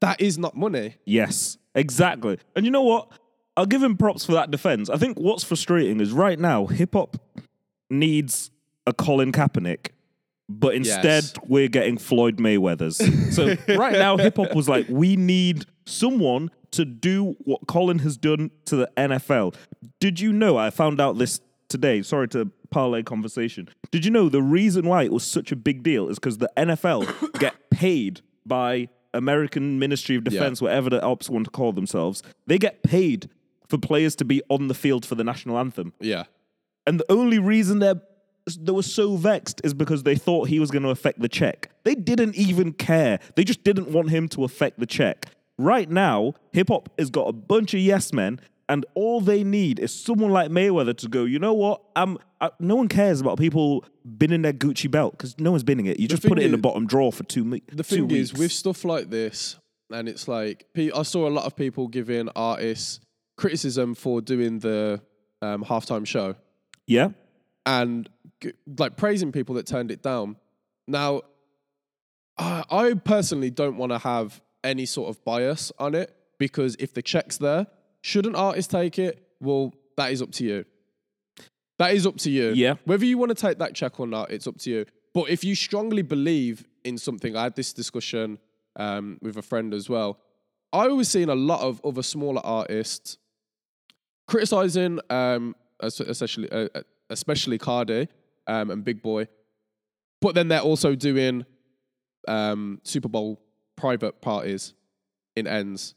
that 0.00 0.20
is 0.20 0.38
not 0.38 0.56
money. 0.56 0.96
Yes. 1.04 1.58
Exactly. 1.74 2.38
And 2.56 2.64
you 2.64 2.72
know 2.72 2.82
what? 2.82 3.08
I'll 3.56 3.66
give 3.66 3.82
him 3.82 3.96
props 3.96 4.24
for 4.24 4.32
that 4.32 4.50
defense. 4.50 4.88
I 4.88 4.96
think 4.96 5.18
what's 5.18 5.44
frustrating 5.44 6.00
is 6.00 6.12
right 6.12 6.38
now 6.38 6.66
hip 6.66 6.94
hop 6.94 7.16
needs 7.90 8.50
a 8.86 8.92
Colin 8.92 9.32
Kaepernick, 9.32 9.88
but 10.48 10.74
instead 10.74 11.24
Yes. 11.24 11.34
we're 11.46 11.68
getting 11.68 11.98
Floyd 11.98 12.38
Mayweather's. 12.38 12.96
so 13.34 13.56
right 13.76 13.92
now 13.92 14.16
hip 14.16 14.36
hop 14.36 14.54
was 14.54 14.68
like, 14.68 14.86
we 14.88 15.16
need 15.16 15.66
someone 15.86 16.50
to 16.72 16.84
do 16.84 17.36
what 17.40 17.66
Colin 17.66 17.98
has 18.00 18.16
done 18.16 18.50
to 18.66 18.76
the 18.76 18.90
NFL. 18.96 19.54
Did 19.98 20.20
you 20.20 20.32
know? 20.32 20.56
I 20.56 20.70
found 20.70 21.00
out 21.00 21.18
this 21.18 21.40
today. 21.68 22.00
Sorry 22.02 22.28
to 22.28 22.50
parlay 22.70 23.02
conversation. 23.02 23.68
Did 23.90 24.04
you 24.04 24.10
know 24.12 24.28
the 24.28 24.42
reason 24.42 24.86
why 24.86 25.02
it 25.02 25.12
was 25.12 25.24
such 25.24 25.50
a 25.50 25.56
big 25.56 25.82
deal 25.82 26.08
is 26.08 26.18
because 26.18 26.38
the 26.38 26.50
NFL 26.56 27.38
get 27.40 27.70
paid 27.70 28.20
by 28.46 28.88
American 29.12 29.80
Ministry 29.80 30.14
of 30.14 30.22
Defense, 30.24 30.62
whatever 30.62 30.88
the 30.90 31.02
ops 31.02 31.28
want 31.28 31.44
to 31.46 31.50
call 31.50 31.72
themselves. 31.72 32.22
They 32.46 32.58
get 32.58 32.82
paid 32.84 33.28
for 33.68 33.76
players 33.78 34.14
to 34.16 34.24
be 34.24 34.40
on 34.48 34.68
the 34.68 34.74
field 34.74 35.04
for 35.04 35.16
the 35.16 35.24
national 35.24 35.58
anthem. 35.58 35.92
Yeah. 36.00 36.24
And 36.90 36.98
the 36.98 37.12
only 37.12 37.38
reason 37.38 37.78
they're 37.78 38.02
they 38.58 38.72
were 38.72 38.82
so 38.82 39.14
vexed 39.14 39.60
is 39.62 39.72
because 39.72 40.02
they 40.02 40.16
thought 40.16 40.48
he 40.48 40.58
was 40.58 40.72
going 40.72 40.82
to 40.82 40.88
affect 40.88 41.20
the 41.20 41.28
check. 41.28 41.70
They 41.84 41.94
didn't 41.94 42.34
even 42.34 42.72
care. 42.72 43.20
They 43.36 43.44
just 43.44 43.62
didn't 43.62 43.92
want 43.92 44.10
him 44.10 44.26
to 44.30 44.42
affect 44.42 44.80
the 44.80 44.86
check. 44.86 45.26
Right 45.56 45.88
now, 45.88 46.34
hip 46.52 46.66
hop 46.66 46.88
has 46.98 47.10
got 47.10 47.28
a 47.28 47.32
bunch 47.32 47.74
of 47.74 47.80
yes 47.80 48.12
men, 48.12 48.40
and 48.68 48.84
all 48.94 49.20
they 49.20 49.44
need 49.44 49.78
is 49.78 49.94
someone 49.94 50.32
like 50.32 50.50
Mayweather 50.50 50.96
to 50.96 51.08
go. 51.08 51.22
You 51.26 51.38
know 51.38 51.52
what? 51.52 51.80
Um, 51.94 52.18
I, 52.40 52.50
no 52.58 52.74
one 52.74 52.88
cares 52.88 53.20
about 53.20 53.38
people 53.38 53.84
binning 54.04 54.42
their 54.42 54.54
Gucci 54.54 54.90
belt 54.90 55.12
because 55.12 55.38
no 55.38 55.52
one's 55.52 55.62
binning 55.62 55.86
it. 55.86 56.00
You 56.00 56.08
just 56.08 56.26
put 56.26 56.40
it 56.40 56.44
in 56.44 56.50
the 56.50 56.58
bottom 56.58 56.88
drawer 56.88 57.12
for 57.12 57.22
two, 57.22 57.44
me- 57.44 57.62
the 57.68 57.84
two 57.84 58.08
thing 58.08 58.10
is 58.10 58.32
weeks. 58.32 58.40
with 58.40 58.52
stuff 58.52 58.84
like 58.84 59.10
this 59.10 59.60
and 59.92 60.08
it's 60.08 60.28
like 60.28 60.66
i 60.94 61.02
saw 61.02 61.28
a 61.28 61.30
lot 61.30 61.44
of 61.44 61.56
people 61.56 61.88
giving 61.88 62.28
artists 62.36 63.00
criticism 63.36 63.94
for 63.94 64.20
doing 64.20 64.58
the 64.60 65.00
um, 65.42 65.64
halftime 65.64 66.06
show 66.06 66.34
yeah, 66.90 67.08
and 67.66 68.08
like 68.78 68.96
praising 68.96 69.32
people 69.32 69.54
that 69.54 69.66
turned 69.66 69.90
it 69.90 70.02
down 70.02 70.36
now 70.88 71.20
i, 72.38 72.64
I 72.70 72.94
personally 72.94 73.50
don't 73.50 73.76
want 73.76 73.92
to 73.92 73.98
have 73.98 74.40
any 74.64 74.86
sort 74.86 75.10
of 75.10 75.22
bias 75.24 75.70
on 75.78 75.94
it 75.94 76.16
because 76.38 76.74
if 76.78 76.94
the 76.94 77.02
check's 77.02 77.36
there 77.36 77.66
should 78.00 78.24
an 78.24 78.34
artist 78.34 78.70
take 78.70 78.98
it 78.98 79.26
well 79.40 79.74
that 79.96 80.10
is 80.10 80.22
up 80.22 80.32
to 80.32 80.44
you 80.44 80.64
that 81.80 81.94
is 81.94 82.06
up 82.06 82.18
to 82.18 82.30
you. 82.30 82.50
Yeah. 82.50 82.74
Whether 82.84 83.06
you 83.06 83.16
want 83.16 83.30
to 83.30 83.34
take 83.34 83.56
that 83.56 83.74
check 83.74 83.98
or 83.98 84.06
not, 84.06 84.30
it's 84.30 84.46
up 84.46 84.58
to 84.58 84.70
you. 84.70 84.84
But 85.14 85.30
if 85.30 85.42
you 85.42 85.54
strongly 85.54 86.02
believe 86.02 86.66
in 86.84 86.98
something, 86.98 87.34
I 87.34 87.44
had 87.44 87.56
this 87.56 87.72
discussion 87.72 88.38
um, 88.76 89.16
with 89.22 89.38
a 89.38 89.42
friend 89.42 89.72
as 89.72 89.88
well. 89.88 90.18
I 90.74 90.88
was 90.88 91.08
seeing 91.08 91.30
a 91.30 91.34
lot 91.34 91.62
of 91.62 91.80
other 91.82 92.02
smaller 92.02 92.42
artists 92.44 93.16
criticizing, 94.28 95.00
um, 95.08 95.56
especially 95.82 96.50
uh, 96.50 96.68
uh, 96.74 96.82
especially 97.08 97.58
Cardi 97.58 98.08
um, 98.46 98.70
and 98.70 98.84
Big 98.84 99.02
Boi, 99.02 99.26
but 100.20 100.34
then 100.34 100.48
they're 100.48 100.60
also 100.60 100.94
doing 100.94 101.44
um, 102.28 102.80
Super 102.84 103.08
Bowl 103.08 103.40
private 103.76 104.20
parties 104.20 104.74
in 105.36 105.46
ends 105.46 105.94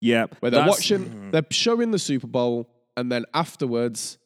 yeah. 0.00 0.26
where 0.40 0.50
they're 0.50 0.66
watching, 0.66 1.30
they're 1.30 1.44
showing 1.50 1.90
the 1.90 1.98
Super 1.98 2.26
Bowl, 2.26 2.68
and 2.96 3.10
then 3.10 3.24
afterwards 3.34 4.18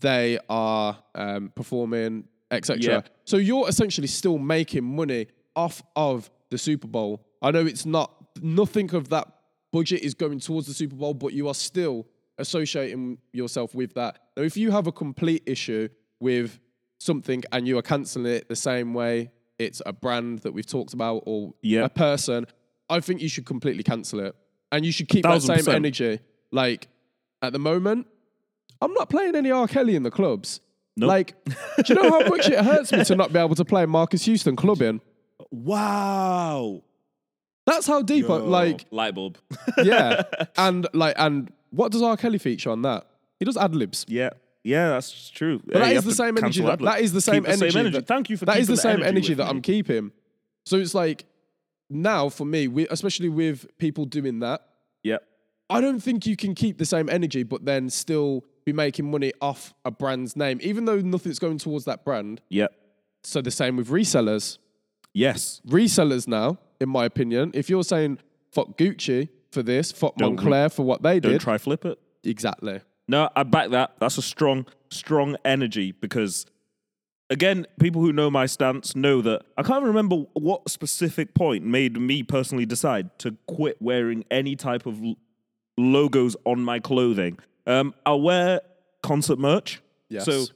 they 0.00 0.38
are 0.48 0.98
um, 1.14 1.52
performing, 1.54 2.24
etc. 2.50 2.78
Yeah. 2.80 3.00
So 3.24 3.36
you're 3.36 3.68
essentially 3.68 4.06
still 4.06 4.38
making 4.38 4.84
money 4.84 5.28
off 5.54 5.82
of 5.94 6.30
the 6.50 6.58
Super 6.58 6.88
Bowl. 6.88 7.24
I 7.42 7.50
know 7.50 7.64
it's 7.66 7.86
not 7.86 8.12
nothing 8.42 8.94
of 8.94 9.08
that 9.10 9.28
budget 9.72 10.02
is 10.02 10.14
going 10.14 10.40
towards 10.40 10.66
the 10.66 10.74
Super 10.74 10.96
Bowl, 10.96 11.14
but 11.14 11.32
you 11.32 11.48
are 11.48 11.54
still 11.54 12.06
associating 12.38 13.18
yourself 13.32 13.74
with 13.74 13.94
that. 13.94 14.18
Now, 14.40 14.46
if 14.46 14.56
you 14.56 14.70
have 14.70 14.86
a 14.86 14.92
complete 14.92 15.42
issue 15.44 15.90
with 16.18 16.58
something 16.98 17.42
and 17.52 17.68
you 17.68 17.76
are 17.76 17.82
canceling 17.82 18.24
it 18.24 18.48
the 18.48 18.56
same 18.56 18.94
way 18.94 19.30
it's 19.58 19.82
a 19.84 19.92
brand 19.92 20.38
that 20.38 20.52
we've 20.54 20.64
talked 20.66 20.94
about 20.94 21.24
or 21.26 21.52
Yeah. 21.60 21.84
a 21.84 21.90
person, 21.90 22.46
I 22.88 23.00
think 23.00 23.20
you 23.20 23.28
should 23.28 23.44
completely 23.44 23.82
cancel 23.82 24.20
it. 24.20 24.34
And 24.72 24.86
you 24.86 24.92
should 24.92 25.08
keep 25.10 25.24
that 25.24 25.42
same 25.42 25.58
percent. 25.58 25.76
energy. 25.76 26.20
Like 26.50 26.88
at 27.42 27.52
the 27.52 27.58
moment, 27.58 28.06
I'm 28.80 28.94
not 28.94 29.10
playing 29.10 29.36
any 29.36 29.50
R. 29.50 29.68
Kelly 29.68 29.94
in 29.94 30.04
the 30.04 30.10
clubs. 30.10 30.62
Nope. 30.96 31.08
Like, 31.08 31.44
do 31.44 31.52
you 31.88 31.94
know 31.96 32.08
how 32.10 32.26
much 32.26 32.48
it 32.48 32.64
hurts 32.64 32.92
me 32.92 33.04
to 33.04 33.14
not 33.16 33.34
be 33.34 33.38
able 33.38 33.54
to 33.56 33.64
play 33.66 33.84
Marques 33.84 34.24
Houston 34.24 34.56
clubbing? 34.56 35.02
wow. 35.50 36.82
That's 37.66 37.86
how 37.86 38.00
deep, 38.00 38.28
I, 38.30 38.36
like, 38.38 38.86
light 38.90 39.14
bulb. 39.14 39.36
yeah. 39.84 40.22
And 40.56 40.88
like, 40.94 41.14
and 41.18 41.52
what 41.68 41.92
does 41.92 42.00
R. 42.00 42.16
Kelly 42.16 42.38
feature 42.38 42.70
on 42.70 42.80
that? 42.82 43.06
He 43.40 43.44
does 43.44 43.56
ad 43.56 43.74
libs. 43.74 44.06
yeah. 44.08 44.30
Yeah, 44.62 44.90
that's 44.90 45.30
true. 45.30 45.58
But 45.64 45.78
that 45.78 45.92
is 45.96 46.04
the 46.04 46.12
same 46.14 46.36
energy. 46.36 46.60
That, 46.60 46.80
that 46.80 47.00
is 47.00 47.12
the 47.14 47.22
same 47.22 47.46
energy. 47.46 47.88
that- 47.92 48.06
Thank 48.06 48.28
you 48.28 48.36
for 48.36 48.44
that. 48.44 48.52
that 48.56 48.60
is 48.60 48.68
the 48.68 48.76
same 48.76 49.02
energy 49.02 49.32
that 49.32 49.44
me. 49.44 49.48
I'm 49.50 49.62
keeping. 49.62 50.12
So 50.66 50.76
it's 50.76 50.94
like 50.94 51.24
now 51.88 52.28
for 52.28 52.44
me, 52.44 52.68
we, 52.68 52.86
especially 52.90 53.30
with 53.30 53.66
people 53.78 54.04
doing 54.04 54.40
that, 54.40 54.60
Yep. 55.02 55.22
I 55.70 55.80
don't 55.80 56.00
think 56.00 56.26
you 56.26 56.36
can 56.36 56.54
keep 56.54 56.76
the 56.76 56.84
same 56.84 57.08
energy, 57.08 57.42
but 57.42 57.64
then 57.64 57.88
still 57.88 58.44
be 58.66 58.74
making 58.74 59.10
money 59.10 59.32
off 59.40 59.72
a 59.86 59.90
brand's 59.90 60.36
name, 60.36 60.58
even 60.62 60.84
though 60.84 61.00
nothing's 61.00 61.38
going 61.38 61.56
towards 61.56 61.86
that 61.86 62.04
brand. 62.04 62.42
Yep. 62.50 62.70
So 63.22 63.40
the 63.40 63.50
same 63.50 63.76
with 63.78 63.88
resellers. 63.88 64.58
Yes. 65.14 65.62
Resellers 65.66 66.28
now, 66.28 66.58
in 66.82 66.90
my 66.90 67.06
opinion, 67.06 67.52
if 67.54 67.70
you're 67.70 67.82
saying 67.84 68.18
fuck 68.52 68.76
Gucci 68.76 69.30
for 69.52 69.62
this, 69.62 69.90
fuck 69.90 70.16
Don't 70.16 70.36
re- 70.36 70.44
Moncler 70.52 70.70
for 70.72 70.82
what 70.84 71.02
they 71.02 71.18
did. 71.18 71.30
Don't 71.30 71.38
try 71.40 71.56
flip 71.56 71.86
it. 71.86 71.98
exactly. 72.24 72.80
No, 73.10 73.28
I 73.34 73.42
back 73.42 73.70
that. 73.70 73.94
That's 73.98 74.18
a 74.18 74.22
strong, 74.22 74.66
strong 74.88 75.36
energy 75.44 75.90
because, 75.90 76.46
again, 77.28 77.66
people 77.80 78.00
who 78.00 78.12
know 78.12 78.30
my 78.30 78.46
stance 78.46 78.94
know 78.94 79.20
that 79.22 79.42
I 79.58 79.64
can't 79.64 79.82
remember 79.82 80.16
what 80.34 80.70
specific 80.70 81.34
point 81.34 81.64
made 81.64 82.00
me 82.00 82.22
personally 82.22 82.66
decide 82.66 83.18
to 83.18 83.36
quit 83.48 83.82
wearing 83.82 84.24
any 84.30 84.54
type 84.54 84.86
of 84.86 85.02
l- 85.02 85.16
logos 85.76 86.36
on 86.44 86.62
my 86.62 86.78
clothing. 86.78 87.40
Um, 87.66 87.94
I 88.06 88.14
wear 88.14 88.60
concert 89.02 89.40
merch. 89.40 89.82
Yes. 90.08 90.24
So, 90.24 90.46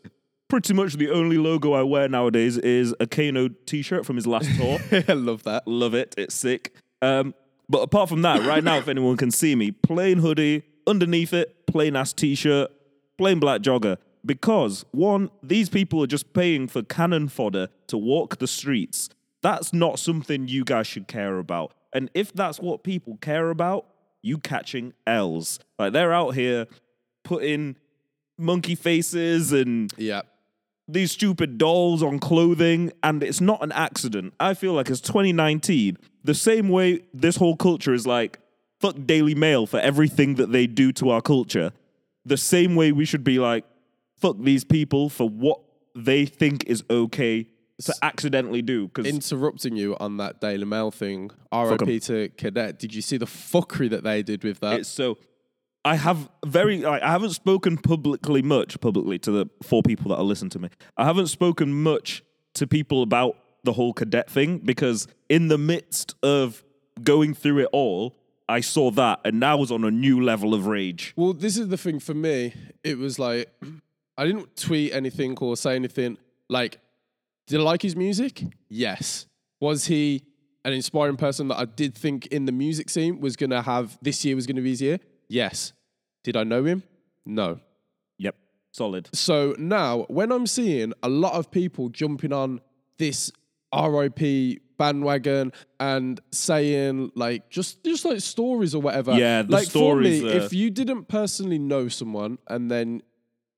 pretty 0.48 0.74
much 0.74 0.94
the 0.94 1.10
only 1.10 1.38
logo 1.38 1.72
I 1.72 1.82
wear 1.82 2.08
nowadays 2.08 2.56
is 2.56 2.94
a 3.00 3.06
Kano 3.08 3.48
t 3.48 3.82
shirt 3.82 4.06
from 4.06 4.14
his 4.14 4.28
last 4.28 4.48
tour. 4.56 4.78
I 5.08 5.14
love 5.14 5.42
that. 5.42 5.66
Love 5.66 5.94
it. 5.94 6.14
It's 6.16 6.36
sick. 6.36 6.72
Um, 7.02 7.34
but 7.68 7.80
apart 7.80 8.08
from 8.08 8.22
that, 8.22 8.46
right 8.46 8.62
now, 8.62 8.76
if 8.76 8.86
anyone 8.86 9.16
can 9.16 9.32
see 9.32 9.56
me, 9.56 9.72
plain 9.72 10.18
hoodie, 10.18 10.62
underneath 10.86 11.32
it, 11.32 11.66
plain 11.66 11.96
ass 11.96 12.12
t 12.12 12.34
shirt, 12.34 12.70
plain 13.18 13.38
black 13.40 13.60
jogger. 13.60 13.96
Because, 14.26 14.84
one, 14.92 15.30
these 15.42 15.68
people 15.68 16.02
are 16.02 16.06
just 16.06 16.32
paying 16.32 16.66
for 16.66 16.82
cannon 16.82 17.28
fodder 17.28 17.68
to 17.88 17.98
walk 17.98 18.38
the 18.38 18.46
streets. 18.46 19.10
That's 19.42 19.74
not 19.74 19.98
something 19.98 20.48
you 20.48 20.64
guys 20.64 20.86
should 20.86 21.06
care 21.08 21.38
about. 21.38 21.74
And 21.92 22.10
if 22.14 22.32
that's 22.32 22.58
what 22.58 22.82
people 22.82 23.18
care 23.20 23.50
about, 23.50 23.86
you 24.22 24.38
catching 24.38 24.94
L's. 25.06 25.58
Like 25.78 25.92
they're 25.92 26.14
out 26.14 26.34
here 26.34 26.66
putting 27.22 27.76
monkey 28.38 28.74
faces 28.74 29.52
and 29.52 29.92
Yeah. 29.98 30.22
these 30.88 31.12
stupid 31.12 31.58
dolls 31.58 32.02
on 32.02 32.18
clothing, 32.18 32.92
and 33.02 33.22
it's 33.22 33.40
not 33.42 33.62
an 33.62 33.72
accident. 33.72 34.32
I 34.40 34.54
feel 34.54 34.72
like 34.72 34.88
it's 34.88 35.00
2019. 35.02 35.98
The 36.24 36.34
same 36.34 36.70
way 36.70 37.00
this 37.12 37.36
whole 37.36 37.56
culture 37.56 37.92
is 37.92 38.06
like, 38.06 38.38
fuck 38.84 39.06
Daily 39.06 39.34
Mail 39.34 39.66
for 39.66 39.80
everything 39.80 40.34
that 40.34 40.52
they 40.52 40.66
do 40.66 40.92
to 40.92 41.08
our 41.08 41.22
culture. 41.22 41.72
The 42.26 42.36
same 42.36 42.74
way 42.74 42.92
we 42.92 43.06
should 43.06 43.24
be 43.24 43.38
like, 43.38 43.64
fuck 44.20 44.36
these 44.38 44.62
people 44.62 45.08
for 45.08 45.26
what 45.26 45.60
they 45.94 46.26
think 46.26 46.64
is 46.66 46.84
okay 46.90 47.46
to 47.82 47.94
accidentally 48.02 48.60
do. 48.60 48.88
Because 48.88 49.06
Interrupting 49.06 49.76
you 49.76 49.96
on 49.98 50.18
that 50.18 50.40
Daily 50.40 50.66
Mail 50.66 50.90
thing. 50.90 51.30
RIP 51.50 52.02
to 52.02 52.28
Cadet. 52.36 52.78
Did 52.78 52.94
you 52.94 53.00
see 53.00 53.16
the 53.16 53.26
fuckery 53.26 53.88
that 53.88 54.04
they 54.04 54.22
did 54.22 54.44
with 54.44 54.60
that? 54.60 54.80
it's 54.80 54.88
so. 54.88 55.16
I 55.86 55.96
have 55.96 56.28
very. 56.44 56.78
Like, 56.78 57.02
I 57.02 57.10
haven't 57.10 57.32
spoken 57.32 57.78
publicly 57.78 58.42
much 58.42 58.78
publicly 58.80 59.18
to 59.20 59.30
the 59.30 59.46
four 59.62 59.82
people 59.82 60.10
that 60.10 60.16
are 60.16 60.24
listening 60.24 60.50
to 60.50 60.58
me. 60.58 60.68
I 60.96 61.04
haven't 61.04 61.28
spoken 61.28 61.82
much 61.82 62.22
to 62.54 62.66
people 62.66 63.02
about 63.02 63.36
the 63.64 63.72
whole 63.72 63.94
cadet 63.94 64.30
thing 64.30 64.58
because 64.58 65.08
in 65.30 65.48
the 65.48 65.58
midst 65.58 66.14
of 66.22 66.62
going 67.02 67.34
through 67.34 67.60
it 67.60 67.68
all, 67.72 68.14
I 68.48 68.60
saw 68.60 68.90
that 68.92 69.20
and 69.24 69.40
now 69.40 69.56
was 69.56 69.72
on 69.72 69.84
a 69.84 69.90
new 69.90 70.22
level 70.22 70.54
of 70.54 70.66
rage. 70.66 71.14
Well, 71.16 71.32
this 71.32 71.56
is 71.56 71.68
the 71.68 71.78
thing 71.78 71.98
for 71.98 72.14
me. 72.14 72.54
It 72.82 72.98
was 72.98 73.18
like 73.18 73.50
I 74.16 74.26
didn't 74.26 74.56
tweet 74.56 74.92
anything 74.92 75.36
or 75.40 75.56
say 75.56 75.74
anything. 75.74 76.18
Like, 76.48 76.78
did 77.46 77.60
I 77.60 77.62
like 77.62 77.82
his 77.82 77.96
music? 77.96 78.44
Yes. 78.68 79.26
Was 79.60 79.86
he 79.86 80.24
an 80.64 80.72
inspiring 80.72 81.16
person 81.16 81.48
that 81.48 81.58
I 81.58 81.64
did 81.64 81.94
think 81.94 82.26
in 82.26 82.44
the 82.44 82.52
music 82.52 82.90
scene 82.90 83.20
was 83.20 83.36
gonna 83.36 83.62
have 83.62 83.98
this 84.02 84.24
year 84.24 84.36
was 84.36 84.46
gonna 84.46 84.62
be 84.62 84.70
his 84.70 84.82
year? 84.82 85.00
Yes. 85.28 85.72
Did 86.22 86.36
I 86.36 86.44
know 86.44 86.64
him? 86.64 86.82
No. 87.26 87.60
Yep, 88.18 88.36
solid. 88.72 89.08
So 89.14 89.54
now, 89.58 90.04
when 90.08 90.32
I'm 90.32 90.46
seeing 90.46 90.92
a 91.02 91.08
lot 91.08 91.34
of 91.34 91.50
people 91.50 91.88
jumping 91.88 92.32
on 92.32 92.60
this 92.98 93.30
RIP 93.74 94.62
bandwagon 94.78 95.52
and 95.80 96.20
saying 96.30 97.12
like 97.14 97.48
just 97.50 97.84
just 97.84 98.04
like 98.04 98.20
stories 98.20 98.74
or 98.74 98.82
whatever. 98.82 99.12
Yeah, 99.12 99.42
the 99.42 99.52
like 99.52 99.66
stories, 99.66 100.20
for 100.20 100.26
me, 100.26 100.32
uh, 100.32 100.36
if 100.44 100.52
you 100.52 100.70
didn't 100.70 101.06
personally 101.08 101.58
know 101.58 101.88
someone 101.88 102.38
and 102.48 102.70
then 102.70 103.02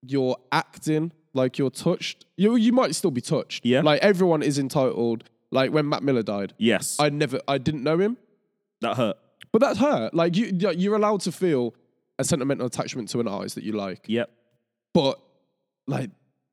you're 0.03 0.37
acting 0.53 1.13
like 1.35 1.59
you're 1.59 1.71
touched, 1.71 2.25
you 2.37 2.57
you 2.57 2.73
might 2.73 2.95
still 2.95 3.11
be 3.11 3.21
touched. 3.21 3.65
Yeah. 3.65 3.81
Like 3.83 4.01
everyone 4.03 4.43
is 4.43 4.59
entitled. 4.59 5.25
Like 5.51 5.71
when 5.73 5.89
Mac 5.89 6.03
Miller 6.03 6.23
died, 6.23 6.55
Yes, 6.59 6.97
I 6.99 7.09
never, 7.09 7.41
I 7.47 7.59
didn't 7.59 7.85
know 7.85 7.99
him, 7.99 8.17
that 8.81 8.97
hurt. 8.97 9.17
but 9.53 9.61
that's 9.61 9.79
hurt. 9.79 10.13
Like 10.13 10.37
you, 10.37 10.47
you're 10.77 10.97
allowed 10.97 11.21
to 11.23 11.33
feel 11.33 11.75
a 12.19 12.25
sentimental 12.25 12.67
attachment 12.67 13.09
to 13.11 13.21
an 13.21 13.29
artist 13.29 13.55
that 13.55 13.63
you 13.65 13.73
like. 13.73 14.05
Yep. 14.09 14.29
But 14.93 15.21
like 15.87 16.11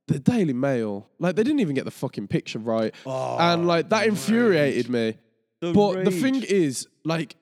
the 0.07 0.19
Daily 0.19 0.53
Mail, 0.53 1.09
like 1.19 1.35
they 1.35 1.43
didn't 1.43 1.59
even 1.59 1.75
get 1.75 1.85
the 1.85 1.91
fucking 1.91 2.27
picture 2.27 2.59
right, 2.59 2.93
oh, 3.05 3.37
and 3.39 3.67
like 3.67 3.89
that 3.89 4.07
infuriated 4.07 4.89
me. 4.89 5.17
But 5.61 6.03
the 6.03 6.11
thing 6.11 6.43
is, 6.43 6.87
like, 7.05 7.37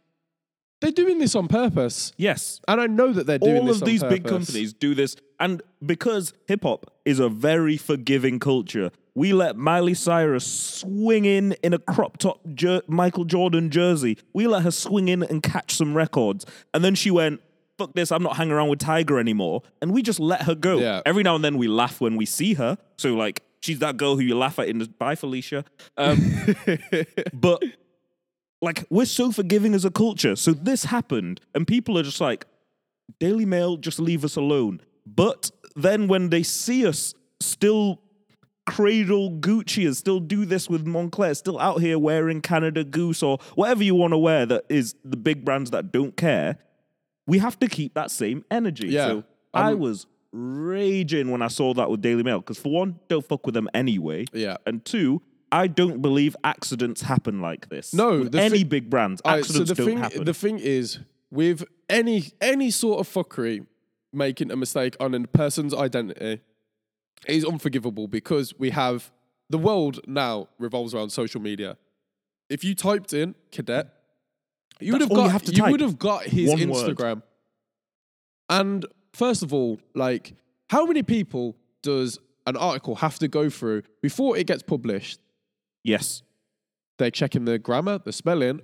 they're 0.79 0.91
doing 0.91 1.17
this 1.17 1.35
on 1.35 1.47
purpose, 1.47 2.13
yes, 2.17 2.61
and 2.67 2.79
I 2.79 2.87
know 2.87 3.11
that 3.13 3.25
they're 3.25 3.39
doing 3.39 3.61
all 3.61 3.65
this 3.65 3.81
of 3.81 3.87
these 3.87 4.03
big 4.03 4.25
companies 4.25 4.73
do 4.73 4.93
this. 4.93 5.15
And 5.39 5.63
because 5.83 6.33
hip 6.47 6.63
hop 6.63 6.93
is 7.03 7.19
a 7.19 7.27
very 7.27 7.77
forgiving 7.77 8.39
culture 8.39 8.91
we 9.13 9.33
let 9.33 9.57
miley 9.57 9.93
cyrus 9.93 10.45
swing 10.45 11.25
in 11.25 11.53
in 11.63 11.73
a 11.73 11.79
crop 11.79 12.17
top 12.17 12.39
jer- 12.53 12.81
michael 12.87 13.25
jordan 13.25 13.69
jersey. 13.69 14.17
We 14.33 14.47
let 14.47 14.63
her 14.63 14.71
swing 14.71 15.07
in 15.07 15.23
and 15.23 15.43
catch 15.43 15.75
some 15.75 15.95
records. 15.95 16.45
And 16.73 16.83
then 16.83 16.95
she 16.95 17.11
went 17.11 17.41
fuck 17.81 17.93
this 17.93 18.11
i'm 18.11 18.23
not 18.23 18.37
hanging 18.37 18.53
around 18.53 18.69
with 18.69 18.79
tiger 18.79 19.19
anymore. 19.19 19.61
And 19.81 19.91
we 19.93 20.01
just 20.01 20.19
let 20.19 20.43
her 20.43 20.55
go. 20.55 20.79
Yeah. 20.79 21.01
every 21.05 21.23
now 21.23 21.35
and 21.35 21.43
then 21.43 21.57
we 21.57 21.67
laugh 21.67 22.01
when 22.01 22.15
we 22.15 22.25
see 22.25 22.53
her. 22.55 22.77
So 22.97 23.13
like 23.13 23.43
she's 23.61 23.79
that 23.79 23.97
girl 23.97 24.15
who 24.15 24.21
you 24.21 24.37
laugh 24.37 24.59
at 24.59 24.67
in 24.67 24.79
the 24.79 24.87
bye 24.87 25.15
felicia. 25.15 25.65
Um, 25.97 26.17
but 27.33 27.63
like 28.61 28.85
we're 28.89 29.05
so 29.05 29.31
forgiving 29.31 29.73
as 29.73 29.85
a 29.85 29.91
culture. 29.91 30.35
So 30.35 30.53
this 30.53 30.85
happened 30.85 31.41
and 31.55 31.67
people 31.67 31.97
are 31.97 32.03
just 32.03 32.21
like 32.21 32.45
Daily 33.19 33.45
Mail, 33.45 33.77
just 33.77 33.99
leave 33.99 34.23
us 34.23 34.35
alone. 34.35 34.81
But 35.05 35.51
then 35.75 36.07
when 36.07 36.29
they 36.29 36.43
see 36.43 36.85
us 36.85 37.13
still 37.39 38.01
cradle 38.67 39.31
Gucci 39.31 39.85
and 39.85 39.97
still 39.97 40.19
do 40.19 40.45
this 40.45 40.69
with 40.69 40.85
Moncler, 40.85 41.35
still 41.35 41.59
out 41.59 41.81
here 41.81 41.97
wearing 41.97 42.41
Canada 42.41 42.83
Goose 42.83 43.23
or 43.23 43.39
whatever 43.55 43.83
you 43.83 43.95
want 43.95 44.13
to 44.13 44.17
wear 44.17 44.45
that 44.45 44.65
is 44.69 44.95
the 45.03 45.17
big 45.17 45.43
brands 45.43 45.71
that 45.71 45.91
don't 45.91 46.15
care, 46.15 46.57
we 47.27 47.37
have 47.39 47.59
to 47.59 47.67
keep 47.67 47.93
that 47.93 48.11
same 48.11 48.43
energy. 48.51 48.87
Yeah. 48.87 49.07
So 49.07 49.23
I 49.53 49.73
was 49.73 50.05
raging 50.31 51.29
when 51.29 51.41
I 51.41 51.47
saw 51.47 51.73
that 51.73 51.89
with 51.89 52.01
Daily 52.01 52.23
Mail 52.23 52.39
because 52.39 52.57
for 52.57 52.71
one, 52.71 52.99
don't 53.07 53.25
fuck 53.25 53.45
with 53.45 53.53
them 53.53 53.69
anyway. 53.73 54.25
Yeah. 54.33 54.57
And 54.65 54.83
two, 54.83 55.21
I 55.51 55.67
don't 55.67 56.01
believe 56.01 56.35
accidents 56.43 57.01
happen 57.01 57.41
like 57.41 57.69
this. 57.69 57.93
No, 57.93 58.19
With 58.21 58.35
any 58.35 58.59
thi- 58.59 58.63
big 58.63 58.89
brands, 58.89 59.21
Alright, 59.25 59.39
accidents 59.41 59.69
so 59.69 59.73
the 59.73 59.77
don't 59.77 59.85
thing, 59.87 59.97
happen. 59.97 60.23
the 60.23 60.33
thing 60.33 60.59
is, 60.59 60.99
with 61.29 61.63
any 61.89 62.31
any 62.39 62.71
sort 62.71 62.99
of 63.05 63.13
fuckery, 63.13 63.65
making 64.13 64.51
a 64.51 64.55
mistake 64.55 64.95
on 64.99 65.13
a 65.13 65.27
person's 65.27 65.73
identity 65.73 66.41
is 67.27 67.45
unforgivable 67.45 68.07
because 68.07 68.57
we 68.57 68.69
have 68.71 69.11
the 69.49 69.57
world 69.57 69.99
now 70.07 70.47
revolves 70.57 70.93
around 70.95 71.09
social 71.11 71.41
media. 71.41 71.77
If 72.49 72.63
you 72.63 72.73
typed 72.75 73.13
in 73.13 73.35
cadet, 73.51 73.87
you 74.81 74.93
would 74.93 75.01
have 75.01 75.09
got 75.09 75.23
you 75.23 75.29
have 75.29 75.43
you 75.47 75.63
would 75.65 75.81
have 75.81 75.99
got 75.99 76.23
his 76.23 76.49
One 76.49 76.69
word. 76.69 76.97
Instagram. 76.97 77.23
And 78.49 78.85
first 79.13 79.43
of 79.43 79.53
all, 79.53 79.79
like, 79.95 80.33
how 80.69 80.85
many 80.85 81.03
people 81.03 81.55
does 81.81 82.19
an 82.45 82.57
article 82.57 82.95
have 82.95 83.17
to 83.19 83.27
go 83.27 83.49
through 83.49 83.83
before 84.01 84.37
it 84.37 84.47
gets 84.47 84.63
published? 84.63 85.19
yes. 85.83 86.23
They're 86.97 87.09
checking 87.09 87.45
the 87.45 87.57
grammar, 87.57 87.97
the 87.97 88.11
spelling. 88.11 88.61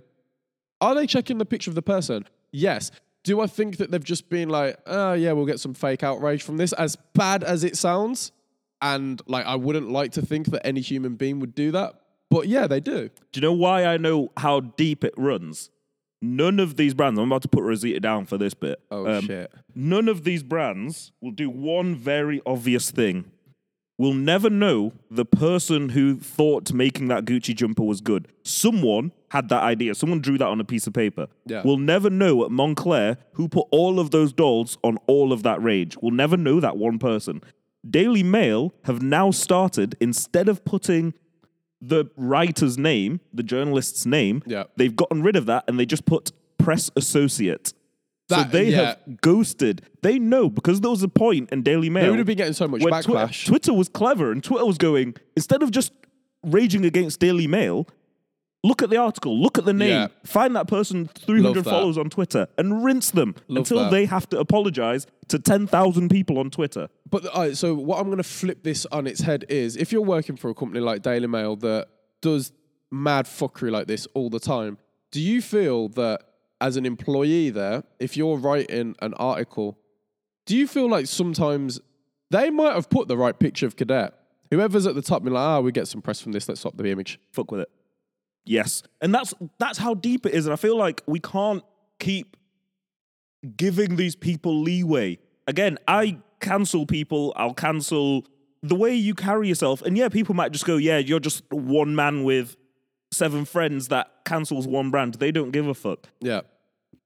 Are 0.79 0.93
they 0.93 1.07
checking 1.07 1.39
the 1.39 1.45
picture 1.45 1.71
of 1.71 1.75
the 1.75 1.81
person? 1.81 2.25
Yes. 2.51 2.91
Do 3.23 3.41
I 3.41 3.47
think 3.47 3.77
that 3.77 3.89
they've 3.89 4.03
just 4.03 4.29
been 4.29 4.49
like, 4.49 4.77
oh, 4.85 5.13
yeah, 5.13 5.31
we'll 5.31 5.47
get 5.47 5.59
some 5.59 5.73
fake 5.73 6.03
outrage 6.03 6.43
from 6.43 6.57
this, 6.57 6.71
as 6.73 6.97
bad 7.15 7.43
as 7.43 7.63
it 7.63 7.75
sounds? 7.75 8.31
And 8.79 9.19
like, 9.25 9.43
I 9.47 9.55
wouldn't 9.55 9.89
like 9.89 10.11
to 10.11 10.21
think 10.21 10.51
that 10.51 10.67
any 10.67 10.81
human 10.81 11.15
being 11.15 11.39
would 11.39 11.55
do 11.55 11.71
that. 11.71 11.95
But 12.29 12.47
yeah, 12.47 12.67
they 12.67 12.79
do. 12.79 13.09
Do 13.31 13.39
you 13.39 13.41
know 13.41 13.53
why 13.53 13.85
I 13.85 13.97
know 13.97 14.31
how 14.37 14.59
deep 14.59 15.03
it 15.03 15.15
runs? 15.17 15.71
None 16.21 16.59
of 16.59 16.77
these 16.77 16.93
brands, 16.93 17.19
I'm 17.19 17.27
about 17.31 17.43
to 17.43 17.47
put 17.47 17.63
Rosita 17.63 17.99
down 17.99 18.25
for 18.25 18.37
this 18.37 18.53
bit. 18.53 18.79
Oh, 18.89 19.05
Um, 19.07 19.25
shit. 19.25 19.51
None 19.75 20.07
of 20.07 20.23
these 20.23 20.41
brands 20.43 21.11
will 21.21 21.31
do 21.31 21.49
one 21.49 21.95
very 21.95 22.41
obvious 22.45 22.89
thing. 22.89 23.25
We'll 23.99 24.13
never 24.13 24.49
know 24.49 24.93
the 25.09 25.25
person 25.25 25.89
who 25.89 26.17
thought 26.17 26.71
making 26.71 27.07
that 27.07 27.25
Gucci 27.25 27.55
jumper 27.55 27.81
was 27.83 27.99
good. 27.99 28.27
Someone 28.43 29.11
had 29.31 29.49
that 29.49 29.63
idea. 29.63 29.95
Someone 29.95 30.19
drew 30.21 30.37
that 30.37 30.45
on 30.47 30.59
a 30.59 30.63
piece 30.63 30.85
of 30.85 30.93
paper. 30.93 31.27
Yeah. 31.47 31.63
We'll 31.65 31.77
never 31.77 32.09
know 32.11 32.45
at 32.45 32.51
Moncler 32.51 33.17
who 33.33 33.47
put 33.49 33.65
all 33.71 33.99
of 33.99 34.11
those 34.11 34.33
dolls 34.33 34.77
on 34.83 34.97
all 35.07 35.33
of 35.33 35.41
that 35.43 35.61
rage. 35.63 35.97
We'll 35.99 36.11
never 36.11 36.37
know 36.37 36.59
that 36.59 36.77
one 36.77 36.99
person. 36.99 37.41
Daily 37.89 38.21
Mail 38.21 38.73
have 38.83 39.01
now 39.01 39.31
started 39.31 39.95
instead 39.99 40.47
of 40.47 40.63
putting 40.63 41.13
the 41.81 42.05
writer's 42.15 42.77
name, 42.77 43.19
the 43.33 43.43
journalist's 43.43 44.05
name, 44.05 44.41
Yeah. 44.45 44.63
they've 44.77 44.95
gotten 44.95 45.21
rid 45.21 45.35
of 45.35 45.45
that 45.45 45.63
and 45.67 45.79
they 45.79 45.85
just 45.85 46.05
put 46.05 46.31
press 46.57 46.89
associate. 46.95 47.73
so 48.29 48.43
they 48.43 48.71
yeah. 48.71 48.77
have 48.77 49.21
ghosted. 49.21 49.81
They 50.01 50.19
know 50.19 50.49
because 50.49 50.81
there 50.81 50.89
was 50.91 51.01
a 51.03 51.07
point 51.07 51.49
in 51.51 51.61
Daily 51.63 51.89
Mail. 51.89 52.03
They 52.03 52.09
would 52.09 52.19
have 52.19 52.27
been 52.27 52.37
getting 52.37 52.53
so 52.53 52.67
much 52.67 52.81
backlash. 52.81 53.45
Twitter, 53.45 53.45
Twitter 53.45 53.73
was 53.73 53.87
clever 53.89 54.31
and 54.31 54.43
Twitter 54.43 54.65
was 54.65 54.77
going, 54.77 55.15
instead 55.35 55.63
of 55.63 55.71
just 55.71 55.93
raging 56.43 56.83
against 56.83 57.19
Daily 57.19 57.47
Mail, 57.47 57.87
look 58.63 58.81
at 58.81 58.89
the 58.89 58.97
article, 58.97 59.39
look 59.39 59.57
at 59.57 59.65
the 59.65 59.73
name, 59.73 59.89
Yeah. 59.89 60.07
find 60.25 60.55
that 60.55 60.67
person 60.67 61.07
300 61.07 61.55
Love 61.57 61.63
that. 61.65 61.69
followers 61.69 61.97
on 61.97 62.09
Twitter 62.09 62.47
and 62.57 62.83
rinse 62.83 63.11
them 63.11 63.35
Love 63.47 63.59
until 63.59 63.79
that. 63.79 63.91
they 63.91 64.05
have 64.05 64.27
to 64.29 64.39
apologize 64.39 65.05
to 65.29 65.39
10,000 65.39 66.09
people 66.09 66.37
on 66.39 66.49
Twitter. 66.49 66.89
But 67.09 67.25
all 67.27 67.41
right, 67.43 67.55
so 67.57 67.75
what 67.75 67.99
I'm 67.99 68.05
going 68.05 68.17
to 68.17 68.23
flip 68.23 68.63
this 68.63 68.85
on 68.87 69.07
its 69.07 69.21
head 69.21 69.45
is 69.49 69.75
if 69.77 69.91
you're 69.91 70.01
working 70.01 70.35
for 70.37 70.49
a 70.49 70.53
company 70.53 70.79
like 70.81 71.01
Daily 71.01 71.27
Mail 71.27 71.55
that 71.57 71.87
does 72.21 72.51
mad 72.91 73.25
fuckery 73.25 73.71
like 73.71 73.87
this 73.87 74.07
all 74.13 74.29
the 74.29 74.39
time, 74.39 74.77
do 75.11 75.21
you 75.21 75.41
feel 75.41 75.87
that 75.89 76.21
as 76.59 76.75
an 76.77 76.85
employee 76.85 77.49
there, 77.51 77.83
if 77.99 78.17
you're 78.17 78.37
writing 78.37 78.95
an 79.01 79.13
article, 79.15 79.77
do 80.45 80.57
you 80.57 80.67
feel 80.67 80.89
like 80.89 81.05
sometimes 81.05 81.79
they 82.31 82.49
might 82.49 82.73
have 82.73 82.89
put 82.89 83.07
the 83.07 83.15
right 83.17 83.37
picture 83.37 83.65
of 83.67 83.75
Cadet? 83.75 84.13
Whoever's 84.49 84.87
at 84.87 84.95
the 84.95 85.01
top, 85.01 85.23
be 85.23 85.29
like, 85.29 85.41
ah, 85.41 85.59
we 85.59 85.71
get 85.71 85.87
some 85.87 86.01
press 86.01 86.19
from 86.21 86.31
this. 86.31 86.47
Let's 86.49 86.61
swap 86.61 86.75
the 86.77 86.89
image. 86.89 87.19
Fuck 87.31 87.51
with 87.51 87.61
it. 87.61 87.69
Yes. 88.47 88.83
And 89.01 89.13
that's 89.13 89.33
that's 89.59 89.77
how 89.77 89.93
deep 89.93 90.25
it 90.25 90.33
is. 90.33 90.45
And 90.45 90.53
I 90.53 90.55
feel 90.55 90.77
like 90.77 91.03
we 91.05 91.19
can't 91.19 91.63
keep 91.99 92.37
giving 93.55 93.95
these 93.95 94.15
people 94.15 94.61
leeway. 94.61 95.19
Again, 95.47 95.77
I 95.87 96.17
cancel 96.39 96.85
people, 96.85 97.33
I'll 97.35 97.53
cancel 97.53 98.25
the 98.63 98.75
way 98.75 98.93
you 98.95 99.15
carry 99.15 99.47
yourself. 99.47 99.81
And 99.81 99.97
yeah, 99.97 100.09
people 100.09 100.35
might 100.35 100.51
just 100.51 100.65
go, 100.65 100.77
yeah, 100.77 100.97
you're 100.97 101.19
just 101.19 101.43
one 101.51 101.95
man 101.95 102.23
with 102.23 102.55
seven 103.11 103.45
friends 103.45 103.87
that 103.89 104.11
cancels 104.25 104.67
one 104.67 104.91
brand. 104.91 105.15
They 105.15 105.31
don't 105.31 105.51
give 105.51 105.67
a 105.67 105.73
fuck. 105.73 106.07
Yeah. 106.19 106.41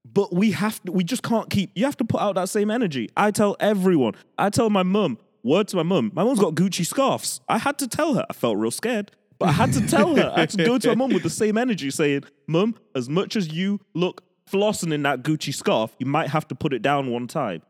But 0.04 0.34
we 0.34 0.50
have 0.52 0.82
to, 0.84 0.92
we 0.92 1.04
just 1.04 1.22
can't 1.22 1.48
keep, 1.48 1.70
you 1.74 1.84
have 1.84 1.96
to 1.98 2.04
put 2.04 2.20
out 2.20 2.34
that 2.34 2.48
same 2.48 2.70
energy. 2.70 3.08
I 3.16 3.30
tell 3.30 3.56
everyone, 3.60 4.14
I 4.36 4.50
tell 4.50 4.68
my 4.68 4.82
mum, 4.82 5.18
word 5.44 5.68
to 5.68 5.76
my 5.76 5.84
mum, 5.84 6.10
my 6.14 6.24
mum's 6.24 6.40
got 6.40 6.54
Gucci 6.54 6.84
scarves. 6.84 7.40
I 7.48 7.58
had 7.58 7.78
to 7.78 7.86
tell 7.86 8.14
her, 8.14 8.26
I 8.28 8.32
felt 8.32 8.58
real 8.58 8.72
scared, 8.72 9.12
but 9.42 9.48
I 9.50 9.52
had 9.52 9.72
to 9.74 9.86
tell 9.86 10.14
her, 10.16 10.32
I 10.34 10.40
had 10.40 10.50
to 10.50 10.64
go 10.64 10.78
to 10.78 10.88
my 10.88 10.94
mum 10.94 11.12
with 11.12 11.22
the 11.22 11.30
same 11.42 11.56
energy 11.58 11.90
saying, 11.90 12.24
Mum, 12.46 12.74
as 12.94 13.08
much 13.08 13.36
as 13.36 13.52
you 13.52 13.80
look 13.94 14.22
flossing 14.50 14.92
in 14.92 15.02
that 15.02 15.22
Gucci 15.22 15.54
scarf, 15.54 15.94
you 15.98 16.06
might 16.06 16.28
have 16.30 16.46
to 16.48 16.54
put 16.54 16.72
it 16.72 16.82
down 16.82 17.10
one 17.10 17.26
time. 17.26 17.62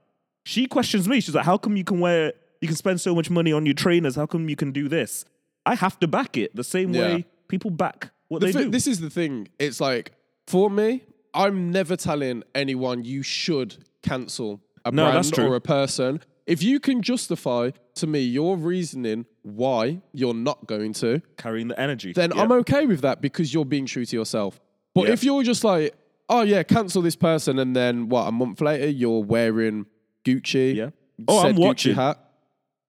She 0.44 0.66
questions 0.66 1.08
me. 1.08 1.20
She's 1.20 1.34
like, 1.34 1.44
How 1.44 1.56
come 1.58 1.76
you 1.76 1.84
can 1.84 2.00
wear, 2.00 2.32
you 2.60 2.68
can 2.68 2.76
spend 2.76 3.00
so 3.00 3.14
much 3.14 3.30
money 3.30 3.52
on 3.52 3.64
your 3.66 3.74
trainers? 3.74 4.16
How 4.16 4.26
come 4.26 4.48
you 4.48 4.56
can 4.56 4.72
do 4.72 4.88
this? 4.88 5.24
I 5.64 5.74
have 5.76 5.98
to 6.00 6.08
back 6.08 6.36
it 6.36 6.54
the 6.56 6.64
same 6.64 6.92
Yeah. 6.92 7.00
way 7.00 7.26
people 7.48 7.70
back 7.70 8.10
what 8.28 8.40
The 8.40 8.46
they 8.46 8.52
do. 8.52 8.70
This 8.70 8.86
is 8.86 9.00
the 9.00 9.10
thing. 9.10 9.48
It's 9.58 9.80
like 9.80 10.12
for 10.46 10.68
me, 10.70 11.02
I'm 11.34 11.70
never 11.70 11.96
telling 11.96 12.42
anyone 12.54 13.04
you 13.04 13.22
should 13.22 13.76
cancel 14.02 14.60
a 14.84 14.90
No, 14.90 15.04
brand 15.10 15.38
or 15.38 15.54
a 15.54 15.60
person. 15.60 16.20
If 16.46 16.62
you 16.62 16.80
can 16.80 17.02
justify 17.02 17.70
to 17.96 18.06
me 18.06 18.20
your 18.20 18.56
reasoning 18.56 19.26
why 19.42 20.00
you're 20.12 20.34
not 20.34 20.66
going 20.66 20.92
to, 20.94 21.20
Carrying 21.36 21.68
the 21.68 21.78
energy. 21.78 22.12
then 22.12 22.32
Yeah. 22.34 22.42
I'm 22.42 22.52
okay 22.52 22.86
with 22.86 23.00
that 23.02 23.20
because 23.20 23.52
you're 23.52 23.64
being 23.64 23.86
true 23.86 24.04
to 24.04 24.16
yourself. 24.16 24.60
But 24.94 25.06
Yeah. 25.08 25.12
if 25.12 25.24
you're 25.24 25.42
just 25.42 25.64
like, 25.64 25.94
oh 26.28 26.42
yeah, 26.42 26.62
cancel 26.62 27.02
this 27.02 27.16
person, 27.16 27.58
and 27.58 27.74
then 27.76 28.08
what 28.08 28.26
a 28.28 28.32
month 28.32 28.60
later 28.60 28.88
you're 28.88 29.22
wearing 29.22 29.86
Gucci, 30.24 30.74
Yeah. 30.74 30.90
Oh, 31.28 31.40
I'm 31.40 31.54
said 31.56 31.62
Gucci 31.62 31.94
hat. 31.94 32.18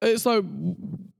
It's 0.02 0.26
like, 0.26 0.44
w- 0.44 0.76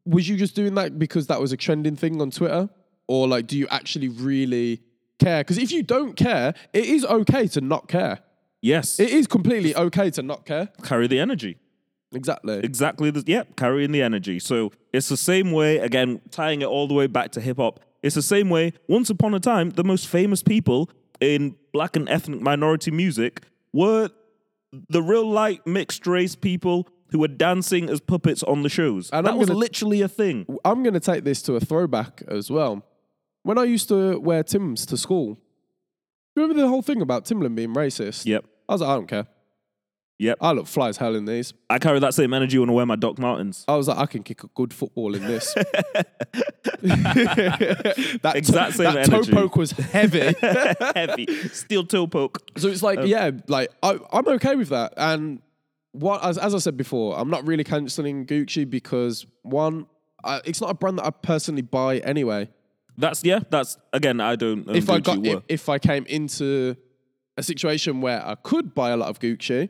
was 0.06 0.28
you 0.30 0.36
just 0.38 0.56
doing 0.56 0.76
that 0.76 0.98
because 1.00 1.28
that 1.28 1.40
was 1.40 1.52
a 1.52 1.58
trending 1.58 1.96
thing 1.96 2.22
on 2.22 2.32
Twitter, 2.32 2.70
or 3.08 3.28
like, 3.28 3.48
do 3.48 3.58
you 3.58 3.68
actually 3.70 4.10
really 4.10 4.82
care? 5.20 5.42
Because 5.44 5.58
if 5.58 5.72
you 5.72 5.84
don't 5.84 6.16
care, 6.16 6.54
it 6.74 6.86
is 6.86 7.04
okay 7.06 7.48
to 7.48 7.62
not 7.62 7.88
care. 7.88 8.20
yes. 8.62 9.00
It 9.00 9.10
is 9.10 9.28
completely 9.28 9.76
okay 9.76 10.10
to 10.12 10.22
not 10.24 10.46
care. 10.46 10.70
carry 10.84 11.08
the 11.08 11.20
energy. 11.20 11.58
Exactly. 12.14 12.60
Exactly. 12.60 13.10
The, 13.12 13.24
yeah, 13.26 13.44
carrying 13.58 13.92
the 13.92 14.02
energy. 14.02 14.40
So 14.40 14.72
it's 14.92 15.10
the 15.10 15.18
same 15.18 15.52
way, 15.52 15.78
again, 15.80 16.22
tying 16.32 16.62
it 16.62 16.66
all 16.68 16.88
the 16.88 16.94
way 16.94 17.08
back 17.08 17.32
to 17.32 17.42
hip 17.42 17.58
hop. 17.58 17.80
It's 18.02 18.16
the 18.16 18.22
same 18.22 18.50
way, 18.50 18.74
once 18.88 19.10
upon 19.10 19.34
a 19.34 19.40
time, 19.40 19.72
the 19.72 19.84
most 19.84 20.08
famous 20.08 20.44
people 20.44 20.90
in 21.20 21.56
black 21.72 21.96
and 21.96 22.10
ethnic 22.10 22.42
minority 22.42 22.92
music 22.92 23.44
were 23.72 24.10
the 24.90 25.02
real 25.02 25.26
light 25.30 25.66
mixed 25.66 26.06
race 26.08 26.36
people 26.36 26.88
who 27.12 27.20
were 27.20 27.28
dancing 27.28 27.90
as 27.90 28.00
puppets 28.02 28.44
on 28.44 28.64
the 28.64 28.70
shows. 28.70 29.10
And 29.12 29.26
that 29.26 29.32
I'm 29.34 29.38
was 29.38 29.48
gonna- 29.48 29.60
literally 29.60 30.02
a 30.02 30.08
thing. 30.08 30.46
I'm 30.66 30.84
going 30.84 30.96
to 30.96 31.00
take 31.00 31.24
this 31.24 31.42
to 31.44 31.56
a 31.56 31.60
throwback 31.60 32.24
as 32.28 32.50
well. 32.52 32.84
When 33.44 33.58
I 33.58 33.64
used 33.66 33.88
to 33.90 34.20
wear 34.20 34.42
Tims 34.44 34.86
to 34.88 34.98
school, 34.98 35.38
remember 36.36 36.62
the 36.62 36.68
whole 36.68 36.82
thing 36.82 37.02
about 37.02 37.26
Timberland 37.26 37.56
being 37.56 37.74
racist? 37.74 38.26
Yep. 38.26 38.46
I 38.68 38.74
was 38.74 38.82
like, 38.82 38.90
I 38.90 38.94
don't 38.96 39.08
care. 39.08 39.28
Yep. 40.24 40.38
I 40.40 40.54
look 40.54 40.68
fly 40.68 40.88
as 40.88 40.96
hell 40.96 41.16
in 41.16 41.26
these. 41.26 41.54
I 41.70 41.80
carry 41.80 42.00
that 42.00 42.14
same 42.14 42.34
energy 42.34 42.58
when 42.58 42.70
I 42.70 42.74
wear 42.74 42.86
my 42.86 42.96
Doc 42.96 43.20
Martens. 43.20 43.66
I 43.68 43.76
was 43.76 43.90
like, 43.90 43.98
I 43.98 44.06
can 44.06 44.24
kick 44.24 44.46
a 44.46 44.48
good 44.56 44.74
football 44.74 45.16
in 45.16 45.24
this. 45.24 45.54
that 46.84 48.34
Exact 48.36 48.76
same 48.76 48.94
that 48.94 49.06
toe 49.08 49.24
poke 49.24 49.58
was 49.58 49.72
heavy. 49.72 50.34
Heavy. 50.96 51.28
Steel 51.50 51.86
toe 51.86 52.08
poke. 52.08 52.40
so 52.56 52.70
it's 52.70 52.82
like, 52.82 53.00
um, 53.00 53.08
yeah, 53.08 53.32
like 53.50 53.70
I, 53.84 54.00
I'm 54.14 54.26
okay 54.30 54.56
with 54.56 54.70
that. 54.70 54.94
And 54.96 55.42
what, 55.92 56.24
as, 56.24 56.38
as 56.38 56.56
I 56.56 56.60
said 56.60 56.78
before, 56.78 57.20
I'm 57.20 57.30
not 57.30 57.46
really 57.46 57.66
cancelling 57.66 58.26
Gucci 58.26 58.70
because 58.70 59.26
one, 59.42 59.88
I, 60.24 60.40
it's 60.46 60.62
not 60.62 60.70
a 60.70 60.74
brand 60.74 61.00
that 61.00 61.06
I 61.06 61.10
personally 61.10 61.64
buy 61.64 61.98
anyway. 61.98 62.50
That's, 62.98 63.26
yeah, 63.26 63.40
that's, 63.50 63.78
again, 63.92 64.22
I 64.22 64.38
don't 64.38 64.70
own 64.70 64.76
if 64.76 64.90
I 64.90 65.02
got 65.02 65.26
if, 65.26 65.44
if 65.50 65.68
I 65.68 65.80
came 65.80 66.06
into 66.06 66.78
a 67.36 67.44
situation 67.44 68.00
where 68.00 68.26
I 68.26 68.36
could 68.36 68.74
buy 68.74 68.92
a 68.92 68.98
lot 68.98 69.10
of 69.10 69.20
Gucci, 69.20 69.68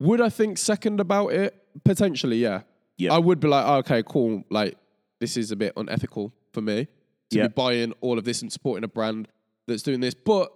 would 0.00 0.20
I 0.20 0.28
think 0.28 0.58
second 0.58 1.00
about 1.00 1.28
it? 1.32 1.54
Potentially, 1.84 2.38
yeah. 2.38 2.62
Yeah. 2.96 3.14
I 3.14 3.18
would 3.18 3.40
be 3.40 3.48
like, 3.48 3.64
oh, 3.66 3.76
okay, 3.78 4.02
cool. 4.06 4.42
Like 4.50 4.76
this 5.20 5.36
is 5.36 5.50
a 5.52 5.56
bit 5.56 5.72
unethical 5.76 6.32
for 6.52 6.60
me 6.60 6.86
to 7.30 7.36
Yeah. 7.38 7.46
be 7.48 7.52
buying 7.54 7.92
all 8.00 8.18
of 8.18 8.24
this 8.24 8.42
and 8.42 8.52
supporting 8.52 8.84
a 8.84 8.88
brand 8.88 9.28
that's 9.66 9.82
doing 9.82 10.00
this. 10.00 10.14
But 10.14 10.52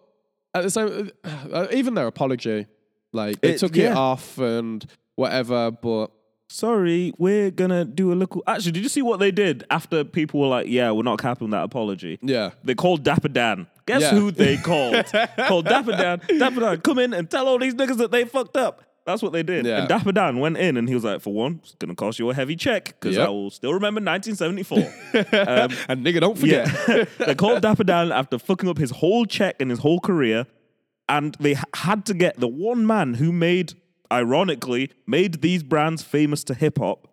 at 0.54 0.62
the 0.62 0.70
same, 0.70 1.10
even 1.72 1.94
their 1.94 2.06
apology, 2.06 2.66
like 3.12 3.40
they 3.40 3.54
It- 3.54 3.58
took 3.58 3.76
it 3.76 3.92
off 3.92 4.38
and 4.38 4.84
whatever. 5.16 5.70
But 5.70 6.10
sorry, 6.48 7.12
we're 7.18 7.50
gonna 7.50 7.84
do 7.84 8.12
a 8.12 8.14
little. 8.14 8.42
Actually, 8.46 8.72
did 8.72 8.82
you 8.82 8.88
see 8.88 9.02
what 9.02 9.18
they 9.20 9.30
did 9.30 9.64
after 9.70 10.02
people 10.04 10.40
were 10.40 10.46
like, 10.48 10.66
"Yeah, 10.68 10.90
we're 10.92 11.02
not 11.02 11.20
capping 11.20 11.50
that 11.50 11.62
apology"? 11.62 12.18
yeah, 12.22 12.50
They 12.64 12.74
called 12.74 13.02
Dapper 13.04 13.28
Dan. 13.28 13.66
Guess 13.86 14.02
Yeah. 14.02 14.10
who 14.10 14.30
they 14.30 14.56
called? 14.70 15.04
called 15.46 15.64
Dapper 15.66 15.92
Dan. 15.92 16.20
Dapper 16.38 16.60
Dan, 16.60 16.80
come 16.80 16.98
in 16.98 17.12
and 17.14 17.30
tell 17.30 17.46
all 17.48 17.58
these 17.58 17.74
niggas 17.74 17.98
that 17.98 18.10
they 18.10 18.24
fucked 18.24 18.56
up. 18.56 18.82
That's 19.04 19.20
what 19.22 19.32
they 19.32 19.42
did. 19.42 19.66
Yeah. 19.66 19.80
And 19.80 19.88
Dapper 19.88 20.12
Dan 20.12 20.38
went 20.38 20.56
in 20.58 20.76
and 20.76 20.88
he 20.88 20.94
was 20.94 21.02
like, 21.02 21.20
for 21.20 21.32
one, 21.32 21.60
it's 21.62 21.74
gonna 21.74 21.94
cost 21.94 22.18
you 22.18 22.30
a 22.30 22.34
heavy 22.34 22.54
check 22.56 22.84
because 23.00 23.16
Yep. 23.16 23.26
I 23.26 23.30
will 23.30 23.50
still 23.50 23.72
remember 23.74 24.00
1974. 24.00 24.78
and 25.88 26.04
nigga, 26.06 26.20
don't 26.20 26.38
forget. 26.38 26.68
yeah, 26.88 27.04
they 27.26 27.34
called 27.34 27.62
Dapper 27.62 27.84
Dan 27.84 28.12
after 28.12 28.38
fucking 28.38 28.68
up 28.68 28.78
his 28.78 28.90
whole 28.90 29.24
check 29.26 29.56
and 29.60 29.70
his 29.70 29.80
whole 29.80 29.98
career, 30.00 30.46
and 31.08 31.36
they 31.40 31.56
had 31.74 32.06
to 32.06 32.14
get 32.14 32.38
the 32.38 32.46
one 32.48 32.86
man 32.86 33.14
who 33.14 33.32
made, 33.32 33.74
ironically, 34.12 34.90
made 35.06 35.42
these 35.42 35.62
brands 35.62 36.02
famous 36.02 36.44
to 36.44 36.54
hip 36.54 36.78
hop, 36.78 37.08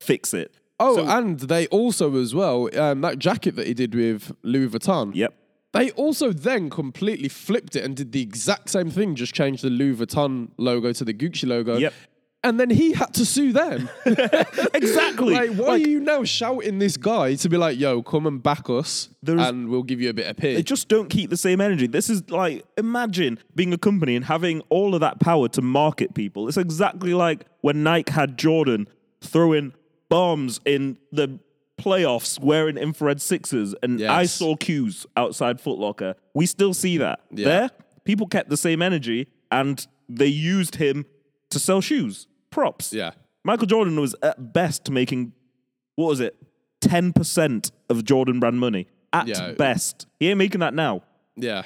fix 0.00 0.34
it. 0.34 0.54
Oh, 0.78 0.96
So- 0.96 1.08
and 1.08 1.40
they 1.40 1.66
also 1.68 2.16
as 2.16 2.34
well 2.34 2.68
um, 2.78 3.00
that 3.02 3.18
jacket 3.18 3.56
that 3.56 3.66
he 3.66 3.74
did 3.74 3.94
with 3.94 4.32
Louis 4.42 4.68
Vuitton. 4.68 5.12
Yep. 5.14 5.34
They 5.72 5.90
also 5.92 6.32
then 6.32 6.68
completely 6.70 7.28
flipped 7.28 7.76
it 7.76 7.84
and 7.84 7.96
did 7.96 8.12
the 8.12 8.22
exact 8.22 8.70
same 8.70 8.90
thing, 8.90 9.14
just 9.14 9.34
changed 9.34 9.62
the 9.62 9.70
Louis 9.70 9.96
Vuitton 9.96 10.48
logo 10.56 10.92
to 10.92 11.04
the 11.04 11.14
Gucci 11.14 11.46
logo. 11.48 11.76
Yep. 11.76 11.92
And 12.42 12.58
then 12.58 12.70
he 12.70 12.92
had 12.92 13.12
to 13.14 13.26
sue 13.26 13.52
them. 13.52 13.88
Exactly. 14.74 15.34
like, 15.34 15.50
why 15.50 15.66
Like- 15.66 15.86
are 15.86 15.88
you 15.88 16.00
now 16.00 16.24
shouting 16.24 16.78
this 16.78 16.96
guy 16.96 17.34
to 17.34 17.48
be 17.48 17.56
like, 17.56 17.78
yo, 17.78 18.02
come 18.02 18.26
and 18.26 18.42
back 18.42 18.68
us 18.70 19.10
and 19.26 19.68
we'll 19.68 19.82
give 19.82 20.00
you 20.00 20.10
a 20.10 20.14
bit 20.14 20.26
of 20.26 20.36
pay? 20.36 20.54
They 20.54 20.62
just 20.62 20.88
don't 20.88 21.08
keep 21.08 21.30
the 21.30 21.36
same 21.36 21.60
energy. 21.60 21.86
This 21.86 22.08
is 22.10 22.30
like 22.30 22.64
imagine 22.76 23.38
being 23.54 23.72
a 23.72 23.78
company 23.78 24.16
and 24.16 24.24
having 24.24 24.62
all 24.70 24.94
of 24.94 25.00
that 25.00 25.20
power 25.20 25.48
to 25.48 25.62
market 25.62 26.14
people. 26.14 26.48
It's 26.48 26.56
exactly 26.56 27.14
like 27.14 27.44
when 27.60 27.82
Nike 27.82 28.12
had 28.12 28.38
Jordan 28.38 28.88
throwing 29.20 29.74
bombs 30.08 30.60
in 30.64 30.98
the 31.12 31.38
playoffs 31.82 32.38
wearing 32.42 32.76
infrared 32.76 33.20
sixes 33.20 33.74
and 33.82 34.02
I 34.02 34.24
saw 34.26 34.56
cues 34.56 35.06
outside 35.16 35.60
Foot 35.60 35.78
Locker. 35.78 36.14
We 36.34 36.46
still 36.46 36.74
see 36.74 36.98
that. 36.98 37.20
Yeah. 37.30 37.44
There, 37.44 37.70
people 38.04 38.26
kept 38.26 38.50
the 38.50 38.56
same 38.56 38.82
energy 38.82 39.28
and 39.50 39.86
they 40.08 40.26
used 40.26 40.76
him 40.76 41.06
to 41.50 41.58
sell 41.58 41.80
shoes. 41.80 42.26
Props. 42.50 42.92
yeah. 42.92 43.12
Michael 43.44 43.66
Jordan 43.66 43.98
was 44.00 44.14
at 44.22 44.52
best 44.52 44.90
making 44.90 45.32
what 45.96 46.08
was 46.08 46.20
it? 46.20 46.36
10% 46.82 47.70
of 47.88 48.04
Jordan 48.04 48.40
brand 48.40 48.58
money. 48.60 48.88
At 49.12 49.26
Yeah. 49.28 49.52
best. 49.52 50.06
He 50.18 50.28
ain't 50.28 50.38
making 50.38 50.60
that 50.60 50.74
now. 50.74 51.02
Yeah. 51.36 51.64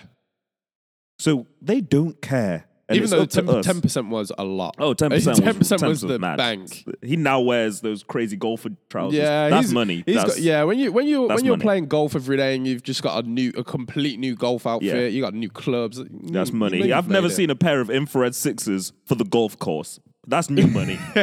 So 1.19 1.47
they 1.61 1.81
don't 1.81 2.21
care. 2.23 2.65
And 2.87 2.99
Even 2.99 3.09
though 3.09 3.23
up 3.23 3.31
to 3.31 3.51
us. 3.51 3.65
ten 3.65 3.81
percent 3.81 4.11
was 4.11 4.31
a 4.37 4.45
lot. 4.45 4.75
Oh, 4.79 4.93
10% 4.95 5.11
was, 5.11 5.25
10% 5.27 5.89
was 5.89 6.03
10% 6.05 6.09
the 6.09 6.19
mad. 6.19 6.37
bank. 6.37 6.85
He 7.03 7.17
now 7.17 7.41
wears 7.41 7.81
those 7.81 8.03
crazy 8.03 8.37
golfer 8.37 8.69
trousers. 8.91 9.19
Yeah, 9.19 9.49
that's 9.49 9.67
he's- 9.69 9.73
money. 9.73 10.03
He's 10.05 10.17
That's- 10.17 10.35
got, 10.35 10.43
yeah, 10.43 10.65
when 10.65 10.79
you 10.79 10.93
when 10.93 11.07
you 11.07 11.23
when 11.23 11.45
you're 11.47 11.55
money. 11.55 11.63
playing 11.63 11.87
golf 11.87 12.15
every 12.15 12.37
day 12.37 12.55
and 12.55 12.67
you've 12.67 12.83
just 12.83 13.03
got 13.03 13.25
a 13.25 13.27
new 13.27 13.53
a 13.57 13.65
complete 13.65 14.19
new 14.21 14.35
golf 14.37 14.67
outfit, 14.67 14.89
Yeah. 14.95 15.07
you 15.07 15.23
got 15.23 15.33
new 15.33 15.49
clubs. 15.49 15.99
That's 16.11 16.51
you- 16.51 16.57
money. 16.57 16.83
you've 16.89 16.93
I've 16.93 17.09
never 17.09 17.29
it. 17.29 17.31
seen 17.31 17.49
a 17.49 17.55
pair 17.57 17.81
of 17.81 17.89
infrared 17.89 18.35
sixes 18.35 18.93
for 19.07 19.15
the 19.15 19.25
golf 19.25 19.59
course. 19.59 19.99
That's 20.27 20.51
new 20.51 20.67
money. 20.67 20.99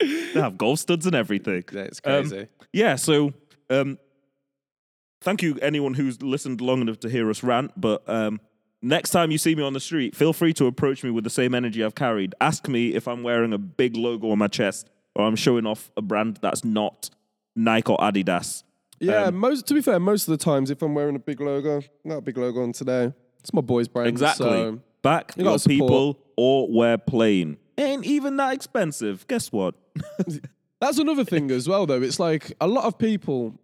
they 0.00 0.32
have 0.34 0.56
golf 0.58 0.78
studs 0.78 1.06
and 1.06 1.14
everything. 1.14 1.64
That's 1.70 2.00
Um, 2.04 2.28
crazy. 2.28 2.48
Yeah, 2.72 2.96
so 2.96 3.32
um, 3.70 3.98
thank 5.20 5.42
you 5.42 5.58
anyone 5.62 5.94
who's 5.94 6.22
listened 6.22 6.60
long 6.60 6.80
enough 6.80 7.00
to 7.00 7.08
hear 7.08 7.28
us 7.30 7.42
rant. 7.42 7.72
But 7.76 8.02
um, 8.08 8.40
next 8.82 9.10
time 9.10 9.30
you 9.30 9.38
see 9.38 9.54
me 9.54 9.62
on 9.62 9.72
the 9.72 9.80
street, 9.80 10.14
feel 10.14 10.32
free 10.32 10.52
to 10.54 10.66
approach 10.66 11.02
me 11.02 11.10
with 11.10 11.24
the 11.24 11.30
same 11.30 11.54
energy 11.54 11.82
I've 11.82 11.94
carried. 11.94 12.34
Ask 12.40 12.68
me 12.68 12.94
if 12.94 13.08
I'm 13.08 13.22
wearing 13.22 13.52
a 13.52 13.58
big 13.58 13.96
logo 13.96 14.30
on 14.30 14.38
my 14.38 14.48
chest 14.48 14.90
or 15.14 15.26
I'm 15.26 15.36
showing 15.36 15.66
off 15.66 15.90
a 15.96 16.02
brand 16.02 16.38
that's 16.42 16.64
not 16.64 17.10
Nike 17.54 17.90
or 17.90 17.98
Adidas. 17.98 18.64
yeah, 19.00 19.24
um, 19.24 19.36
most 19.36 19.66
to 19.68 19.74
be 19.74 19.80
fair, 19.80 20.00
most 20.00 20.28
of 20.28 20.36
the 20.36 20.44
times 20.44 20.70
if 20.70 20.82
I'm 20.82 20.94
wearing 20.94 21.16
a 21.16 21.20
big 21.20 21.40
logo, 21.40 21.82
not 22.04 22.16
a 22.16 22.22
big 22.22 22.36
logo 22.36 22.62
on 22.62 22.72
today. 22.72 23.12
It's 23.40 23.52
my 23.52 23.60
boy's 23.60 23.88
brand. 23.88 24.08
Exactly. 24.08 24.46
So 24.46 24.80
Back 25.02 25.32
You 25.36 25.44
your 25.44 25.58
people 25.58 26.20
or 26.36 26.68
wear 26.70 26.96
plain. 26.96 27.58
Ain't 27.76 28.04
even 28.04 28.36
that 28.36 28.52
expensive. 28.52 29.26
Guess 29.26 29.50
what? 29.50 29.74
That's 30.80 30.98
another 30.98 31.24
thing 31.24 31.50
as 31.50 31.68
well, 31.68 31.86
though. 31.86 32.00
It's 32.00 32.20
like 32.20 32.52
a 32.60 32.68
lot 32.68 32.84
of 32.84 32.98
people 32.98 33.58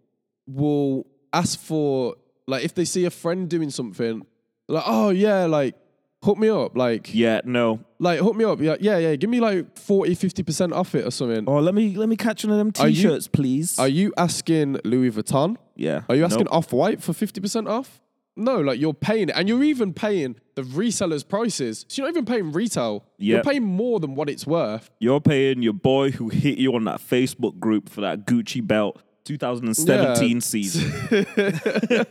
will 0.45 1.07
ask 1.31 1.57
for, 1.59 2.15
like, 2.47 2.63
if 2.63 2.73
they 2.75 2.85
see 2.85 3.05
a 3.05 3.09
friend 3.09 3.49
doing 3.49 3.69
something, 3.69 4.25
like, 4.69 4.83
oh, 4.85 5.09
yeah, 5.09 5.45
like, 5.45 5.75
hook 6.23 6.37
me 6.37 6.49
up. 6.49 6.75
Like, 6.77 7.13
Yeah, 7.13 7.41
no. 7.45 7.79
like 7.99 8.19
hook 8.19 8.35
me 8.35 8.43
up. 8.45 8.59
Yeah, 8.61 8.75
yeah, 8.79 8.97
yeah. 8.97 9.15
Give 9.15 9.29
me 9.29 9.39
like 9.39 9.77
40, 9.77 10.15
50% 10.15 10.73
off 10.73 10.95
it 10.95 11.05
or 11.05 11.11
something. 11.11 11.45
Oh, 11.47 11.59
let 11.59 11.73
me 11.75 11.95
let 11.95 12.09
me 12.09 12.15
catch 12.15 12.43
one 12.45 12.51
of 12.51 12.57
them 12.57 12.71
Are 12.83 12.89
you- 12.89 12.95
t-shirts, 12.95 13.27
please. 13.27 13.77
Are 13.79 13.87
you 13.87 14.13
asking 14.17 14.79
Louis 14.83 15.11
Vuitton? 15.11 15.55
yeah. 15.75 16.01
Are 16.09 16.15
you 16.15 16.25
asking 16.25 16.45
Nope. 16.45 16.53
Off 16.55 16.73
White 16.73 17.01
for 17.01 17.13
50% 17.13 17.67
off? 17.69 18.01
No, 18.35 18.61
like 18.61 18.79
you're 18.79 18.93
paying 18.93 19.27
it. 19.29 19.35
And 19.35 19.49
you're 19.49 19.63
even 19.63 19.93
paying 19.93 20.37
the 20.55 20.61
resellers' 20.61 21.27
prices. 21.27 21.85
So 21.89 22.01
you're 22.01 22.07
not 22.07 22.15
even 22.15 22.25
paying 22.25 22.51
retail. 22.53 23.03
You're 23.17 23.37
Yep. 23.37 23.45
paying 23.45 23.63
more 23.63 23.99
than 23.99 24.15
what 24.15 24.29
it's 24.29 24.47
worth. 24.47 24.89
You're 24.99 25.19
paying 25.19 25.61
your 25.61 25.73
boy 25.73 26.11
who 26.11 26.29
hit 26.29 26.57
you 26.57 26.73
on 26.75 26.85
that 26.85 27.01
Facebook 27.01 27.59
group 27.59 27.89
for 27.89 27.99
that 28.01 28.25
Gucci 28.25 28.65
belt 28.65 29.01
2017 29.29 30.29
Yeah. 30.35 30.39
season. 30.39 30.91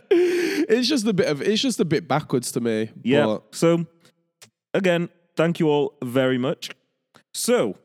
it's 0.09 0.87
just 0.87 1.05
a 1.05 1.13
bit 1.13 1.27
of 1.27 1.41
it's 1.41 1.61
just 1.61 1.79
a 1.79 1.85
bit 1.85 2.07
backwards 2.07 2.51
to 2.53 2.61
me. 2.61 2.89
Yeah. 3.03 3.25
But 3.25 3.43
So 3.55 3.85
again, 4.73 5.09
thank 5.35 5.59
you 5.59 5.67
all 5.67 5.95
very 6.03 6.37
much. 6.37 6.71
So, 7.33 7.75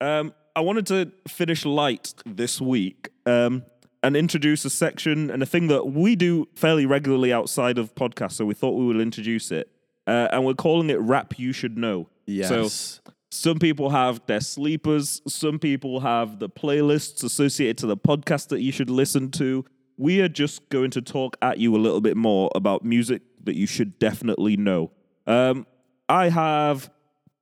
um, 0.00 0.34
I 0.56 0.60
wanted 0.60 0.86
to 0.86 1.12
finish 1.28 1.64
light 1.64 2.14
this 2.26 2.60
week 2.60 3.08
um, 3.26 3.62
and 4.02 4.16
introduce 4.16 4.64
a 4.64 4.70
section 4.70 5.30
and 5.30 5.42
a 5.42 5.46
thing 5.46 5.68
that 5.68 5.86
we 5.88 6.16
do 6.16 6.48
fairly 6.54 6.84
regularly 6.86 7.32
outside 7.32 7.78
of 7.78 7.94
podcasts. 7.94 8.32
So 8.32 8.44
we 8.44 8.54
thought 8.54 8.72
we 8.72 8.84
would 8.86 9.00
introduce 9.00 9.50
it, 9.50 9.70
uh, 10.06 10.28
and 10.32 10.44
we're 10.44 10.54
calling 10.54 10.90
it 10.90 10.98
"Rap 11.00 11.38
You 11.38 11.52
Should 11.52 11.78
Know." 11.78 12.08
So 12.26 12.62
yes. 12.62 13.00
Some 13.32 13.58
people 13.58 13.88
have 13.88 14.20
their 14.26 14.42
sleepers. 14.42 15.22
Some 15.26 15.58
people 15.58 16.00
have 16.00 16.38
the 16.38 16.50
playlists 16.50 17.24
associated 17.24 17.78
to 17.78 17.86
the 17.86 17.96
podcast 17.96 18.48
that 18.48 18.60
you 18.60 18.70
should 18.70 18.90
listen 18.90 19.30
to. 19.30 19.64
We 19.96 20.20
are 20.20 20.28
just 20.28 20.68
going 20.68 20.90
to 20.90 21.00
talk 21.00 21.38
at 21.40 21.56
you 21.56 21.74
a 21.74 21.78
little 21.78 22.02
bit 22.02 22.14
more 22.14 22.50
about 22.54 22.84
music 22.84 23.22
that 23.44 23.56
you 23.56 23.66
should 23.66 23.98
definitely 23.98 24.58
know. 24.58 24.90
Um, 25.26 25.66
I 26.10 26.28
have 26.28 26.90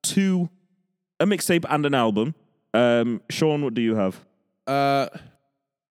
two, 0.04 0.48
a 1.18 1.26
mixtape 1.26 1.64
and 1.68 1.84
an 1.84 1.94
album. 1.94 2.36
Um, 2.72 3.20
Sean, 3.28 3.64
what 3.64 3.74
do 3.74 3.82
you 3.82 3.96
have? 3.96 4.24
Uh, 4.68 5.08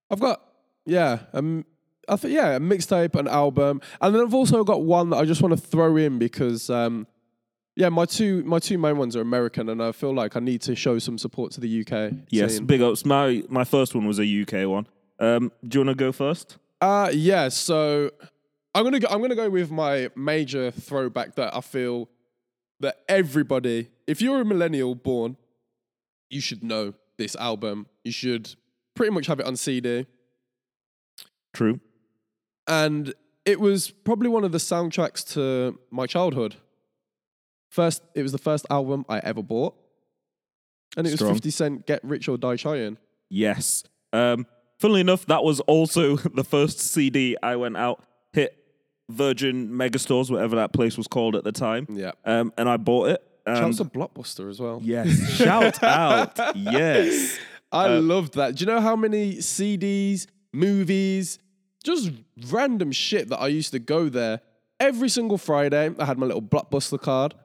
I've 0.09 0.21
got 0.21 0.41
yeah, 0.85 1.19
um, 1.33 1.65
I 2.07 2.15
think 2.15 2.33
yeah, 2.33 2.55
a 2.55 2.59
mixtape, 2.61 3.15
an 3.15 3.27
album, 3.27 3.81
and 3.99 4.15
then 4.15 4.21
I've 4.21 4.33
also 4.33 4.63
got 4.63 4.81
one 4.81 5.09
that 5.09 5.17
I 5.17 5.25
just 5.25 5.41
want 5.41 5.59
to 5.59 5.61
throw 5.61 5.97
in 5.97 6.19
because 6.19 6.69
um, 6.69 7.05
yeah, 7.79 7.87
my 7.87 8.03
two 8.03 8.43
my 8.43 8.59
two 8.59 8.77
main 8.77 8.97
ones 8.97 9.15
are 9.15 9.21
American, 9.21 9.69
and 9.69 9.81
I 9.81 9.93
feel 9.93 10.13
like 10.13 10.35
I 10.35 10.41
need 10.41 10.61
to 10.63 10.75
show 10.75 10.99
some 10.99 11.17
support 11.17 11.53
to 11.53 11.61
the 11.61 11.79
UK. 11.81 12.11
Yes, 12.29 12.55
scene. 12.57 12.65
big 12.65 12.81
ups. 12.81 13.05
My 13.05 13.41
my 13.47 13.63
first 13.63 13.95
one 13.95 14.05
was 14.05 14.19
a 14.19 14.41
UK 14.41 14.67
one. 14.67 14.85
Um, 15.17 15.49
do 15.65 15.79
you 15.79 15.85
want 15.85 15.97
to 15.97 16.03
go 16.03 16.11
first? 16.11 16.57
Uh 16.81 17.09
yeah, 17.13 17.47
so 17.47 18.11
I'm 18.75 18.83
gonna 18.83 18.99
go, 18.99 19.07
I'm 19.09 19.21
gonna 19.21 19.33
go 19.33 19.49
with 19.49 19.71
my 19.71 20.09
major 20.13 20.71
throwback 20.71 21.35
that 21.35 21.55
I 21.55 21.61
feel 21.61 22.09
that 22.81 22.97
everybody, 23.07 23.87
if 24.07 24.21
you're 24.21 24.41
a 24.41 24.45
millennial 24.45 24.93
born, 24.93 25.37
you 26.29 26.41
should 26.41 26.61
know 26.61 26.95
this 27.17 27.33
album. 27.37 27.87
You 28.03 28.11
should 28.11 28.55
pretty 28.93 29.13
much 29.13 29.27
have 29.27 29.39
it 29.39 29.45
on 29.45 29.55
CD. 29.55 30.05
True. 31.53 31.79
and 32.67 33.13
it 33.45 33.59
was 33.61 33.89
probably 33.89 34.27
one 34.27 34.43
of 34.43 34.51
the 34.51 34.57
soundtracks 34.57 35.25
to 35.33 35.79
my 35.91 36.05
childhood. 36.05 36.57
First, 37.69 38.03
it 38.15 38.23
was 38.23 38.31
the 38.31 38.37
first 38.37 38.65
album 38.69 39.05
I 39.07 39.19
ever 39.19 39.41
bought, 39.43 39.75
and 40.97 41.05
it 41.07 41.11
was 41.11 41.21
Fifty 41.21 41.51
Cent 41.51 41.85
"Get 41.85 42.03
Rich 42.03 42.27
or 42.27 42.37
Die 42.37 42.55
Trying." 42.57 42.97
Yes. 43.29 43.83
Um, 44.11 44.47
funnily 44.79 45.01
enough, 45.01 45.25
that 45.27 45.43
was 45.43 45.59
also 45.61 46.15
the 46.33 46.43
first 46.43 46.79
CD 46.79 47.37
I 47.43 47.55
went 47.57 47.77
out, 47.77 48.03
hit 48.33 48.55
Virgin 49.09 49.69
Megastores, 49.69 50.31
whatever 50.31 50.55
that 50.55 50.73
place 50.73 50.97
was 50.97 51.07
called 51.07 51.35
at 51.35 51.43
the 51.43 51.51
time, 51.51 51.85
Yeah, 51.89 52.11
um, 52.25 52.51
and 52.57 52.67
I 52.67 52.77
bought 52.77 53.09
it. 53.09 53.23
And 53.45 53.57
shouts 53.57 53.77
to 53.77 53.85
Blockbuster 53.85 54.49
as 54.49 54.59
well. 54.59 54.79
yes, 54.83 55.09
shout 55.35 55.81
out, 55.83 56.37
yes. 56.55 57.37
I 57.71 57.85
Uh, 57.87 58.01
loved 58.01 58.33
that. 58.35 58.55
Do 58.55 58.63
you 58.63 58.65
know 58.71 58.81
how 58.81 58.95
many 58.95 59.35
CDs, 59.37 60.25
movies, 60.51 61.37
just 61.83 62.11
random 62.49 62.91
shit 62.91 63.29
that 63.29 63.37
I 63.39 63.47
used 63.47 63.71
to 63.73 63.79
go 63.79 64.09
there 64.09 64.41
every 64.79 65.09
single 65.09 65.37
Friday? 65.37 65.91
I 65.99 66.05
had 66.05 66.17
my 66.17 66.25
little 66.25 66.41
Blockbuster 66.41 66.99
card, 67.01 67.35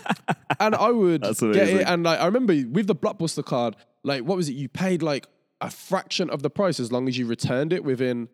and 0.60 0.74
I 0.74 0.90
would 0.90 1.22
get 1.22 1.42
it. 1.42 1.86
And 1.86 2.04
like, 2.04 2.20
I 2.20 2.26
remember 2.26 2.54
with 2.70 2.86
the 2.86 2.94
Blockbuster 2.96 3.44
card, 3.44 3.76
like 4.02 4.22
what 4.24 4.36
was 4.36 4.48
it? 4.48 4.52
You 4.54 4.68
paid 4.68 5.02
like 5.02 5.26
a 5.60 5.70
fraction 5.70 6.30
of 6.30 6.42
the 6.42 6.50
price 6.50 6.78
as 6.80 6.92
long 6.92 7.08
as 7.08 7.18
you 7.18 7.26
returned 7.26 7.72
it 7.72 7.82
within 7.84 8.28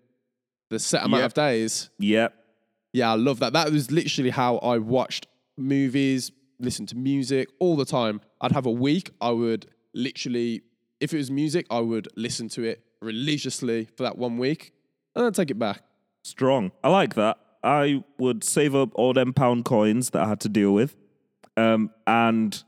the 0.70 0.78
set 0.78 1.04
amount 1.04 1.22
Yep. 1.22 1.26
of 1.30 1.34
days. 1.34 1.90
Yep. 1.98 2.34
Yeah, 2.92 3.12
I 3.12 3.16
love 3.16 3.40
that. 3.40 3.52
That 3.54 3.70
was 3.72 3.90
literally 3.90 4.30
how 4.30 4.58
I 4.58 4.78
watched 4.78 5.26
movies, 5.56 6.30
listened 6.60 6.88
to 6.90 6.96
music 6.96 7.48
all 7.58 7.76
the 7.76 7.84
time. 7.84 8.20
I'd 8.40 8.52
have 8.52 8.66
a 8.66 8.70
week, 8.70 9.10
I 9.20 9.30
would 9.30 9.66
literally, 9.94 10.62
if 11.00 11.12
it 11.12 11.16
was 11.16 11.30
music, 11.30 11.66
I 11.70 11.80
would 11.80 12.08
listen 12.16 12.48
to 12.50 12.62
it 12.62 12.84
religiously 13.00 13.88
for 13.96 14.02
that 14.04 14.16
one 14.18 14.38
week 14.38 14.72
and 15.16 15.24
then 15.24 15.32
take 15.32 15.50
it 15.50 15.58
back. 15.58 15.82
Strong. 16.22 16.72
I 16.82 16.88
like 16.88 17.14
that. 17.14 17.38
I 17.64 18.04
would 18.18 18.44
save 18.44 18.74
up 18.74 18.90
all 18.94 19.12
them 19.14 19.32
pound 19.32 19.64
coins 19.64 20.10
that 20.10 20.22
I 20.22 20.28
had 20.28 20.40
to 20.40 20.48
deal 20.48 20.72
with, 20.72 20.94
um, 21.56 21.90
and 22.06 22.62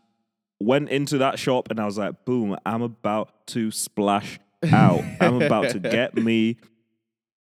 went 0.58 0.88
into 0.88 1.18
that 1.18 1.38
shop, 1.38 1.70
and 1.70 1.78
I 1.78 1.84
was 1.84 1.98
like, 1.98 2.24
"Boom! 2.24 2.56
I'm 2.64 2.82
about 2.82 3.46
to 3.48 3.70
splash 3.70 4.40
out. 4.72 5.04
I'm 5.20 5.42
about 5.42 5.70
to 5.70 5.78
get 5.98 6.16
me 6.16 6.56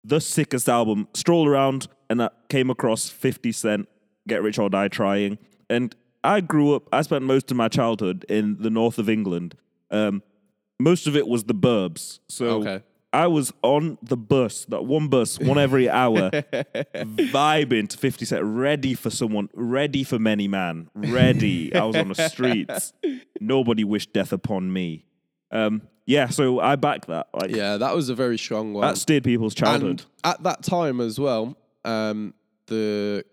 the 0.03 0.19
sickest 0.19 0.67
album." 0.67 1.07
Strolled 1.13 1.47
around, 1.47 1.87
and 2.09 2.23
I 2.23 2.29
came 2.49 2.69
across 2.69 3.09
Fifty 3.09 3.51
Cent, 3.51 3.87
"Get 4.27 4.41
Rich 4.41 4.57
or 4.57 4.69
Die 4.69 4.87
Trying," 4.87 5.37
and 5.69 5.95
I 6.23 6.41
grew 6.41 6.73
up. 6.73 6.89
I 6.91 7.03
spent 7.03 7.23
most 7.23 7.51
of 7.51 7.57
my 7.57 7.67
childhood 7.67 8.25
in 8.27 8.57
the 8.59 8.71
north 8.71 8.97
of 8.97 9.07
England. 9.07 9.55
Um, 9.91 10.23
most 10.79 11.05
of 11.05 11.15
it 11.15 11.27
was 11.27 11.43
the 11.43 11.53
burbs, 11.55 12.19
so. 12.27 12.61
Okay. 12.61 12.83
I 13.15 13.27
was 13.27 13.53
on 13.63 13.97
the 14.03 14.17
bus, 14.17 14.65
that 14.65 14.83
one 14.85 15.07
bus, 15.07 15.39
one 15.39 15.57
every 15.57 15.89
hour, 16.01 16.29
vibing 16.93 17.87
to 17.89 17.97
50 17.97 18.25
Cent, 18.25 18.43
ready 18.43 18.93
for 18.93 19.09
someone, 19.09 19.49
ready 19.53 20.03
for 20.03 20.19
many 20.19 20.47
man, 20.47 20.89
ready. 20.93 21.73
I 21.73 21.83
was 21.85 21.95
on 21.95 22.09
the 22.09 22.15
streets. 22.29 22.93
Nobody 23.39 23.83
wished 23.83 24.13
death 24.13 24.33
upon 24.33 24.71
me. 24.71 25.05
Um, 25.51 25.83
yeah, 26.05 26.27
so 26.29 26.59
I 26.59 26.75
back 26.75 27.07
that. 27.07 27.27
Like 27.33 27.55
Yeah, 27.55 27.77
that 27.77 27.95
was 27.95 28.09
a 28.09 28.15
very 28.15 28.37
strong 28.37 28.73
one. 28.73 28.81
that 28.87 28.97
steered 28.97 29.23
people's 29.23 29.55
childhood. 29.55 30.03
And 30.23 30.33
at 30.33 30.43
that 30.43 30.63
time 30.63 30.99
as 31.01 31.19
well, 31.19 31.57
um, 31.83 32.33
the 32.67 33.23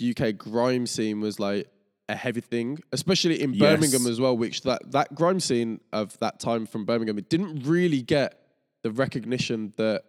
UK 0.00 0.36
grime 0.36 0.86
scene 0.86 1.20
was 1.20 1.38
like 1.40 1.68
a 2.08 2.16
heavy 2.16 2.40
thing, 2.40 2.78
especially 2.92 3.40
in 3.40 3.52
Yes. 3.54 3.60
Birmingham 3.60 4.06
as 4.06 4.20
well. 4.20 4.36
Which 4.36 4.62
that 4.62 4.92
that 4.92 5.14
grime 5.14 5.40
scene 5.40 5.80
of 5.92 6.18
that 6.18 6.40
time 6.40 6.66
from 6.66 6.84
Birmingham, 6.84 7.18
it 7.18 7.28
didn't 7.28 7.66
really 7.66 8.02
get 8.02 8.40
the 8.88 8.94
recognition 8.94 9.72
that 9.76 10.02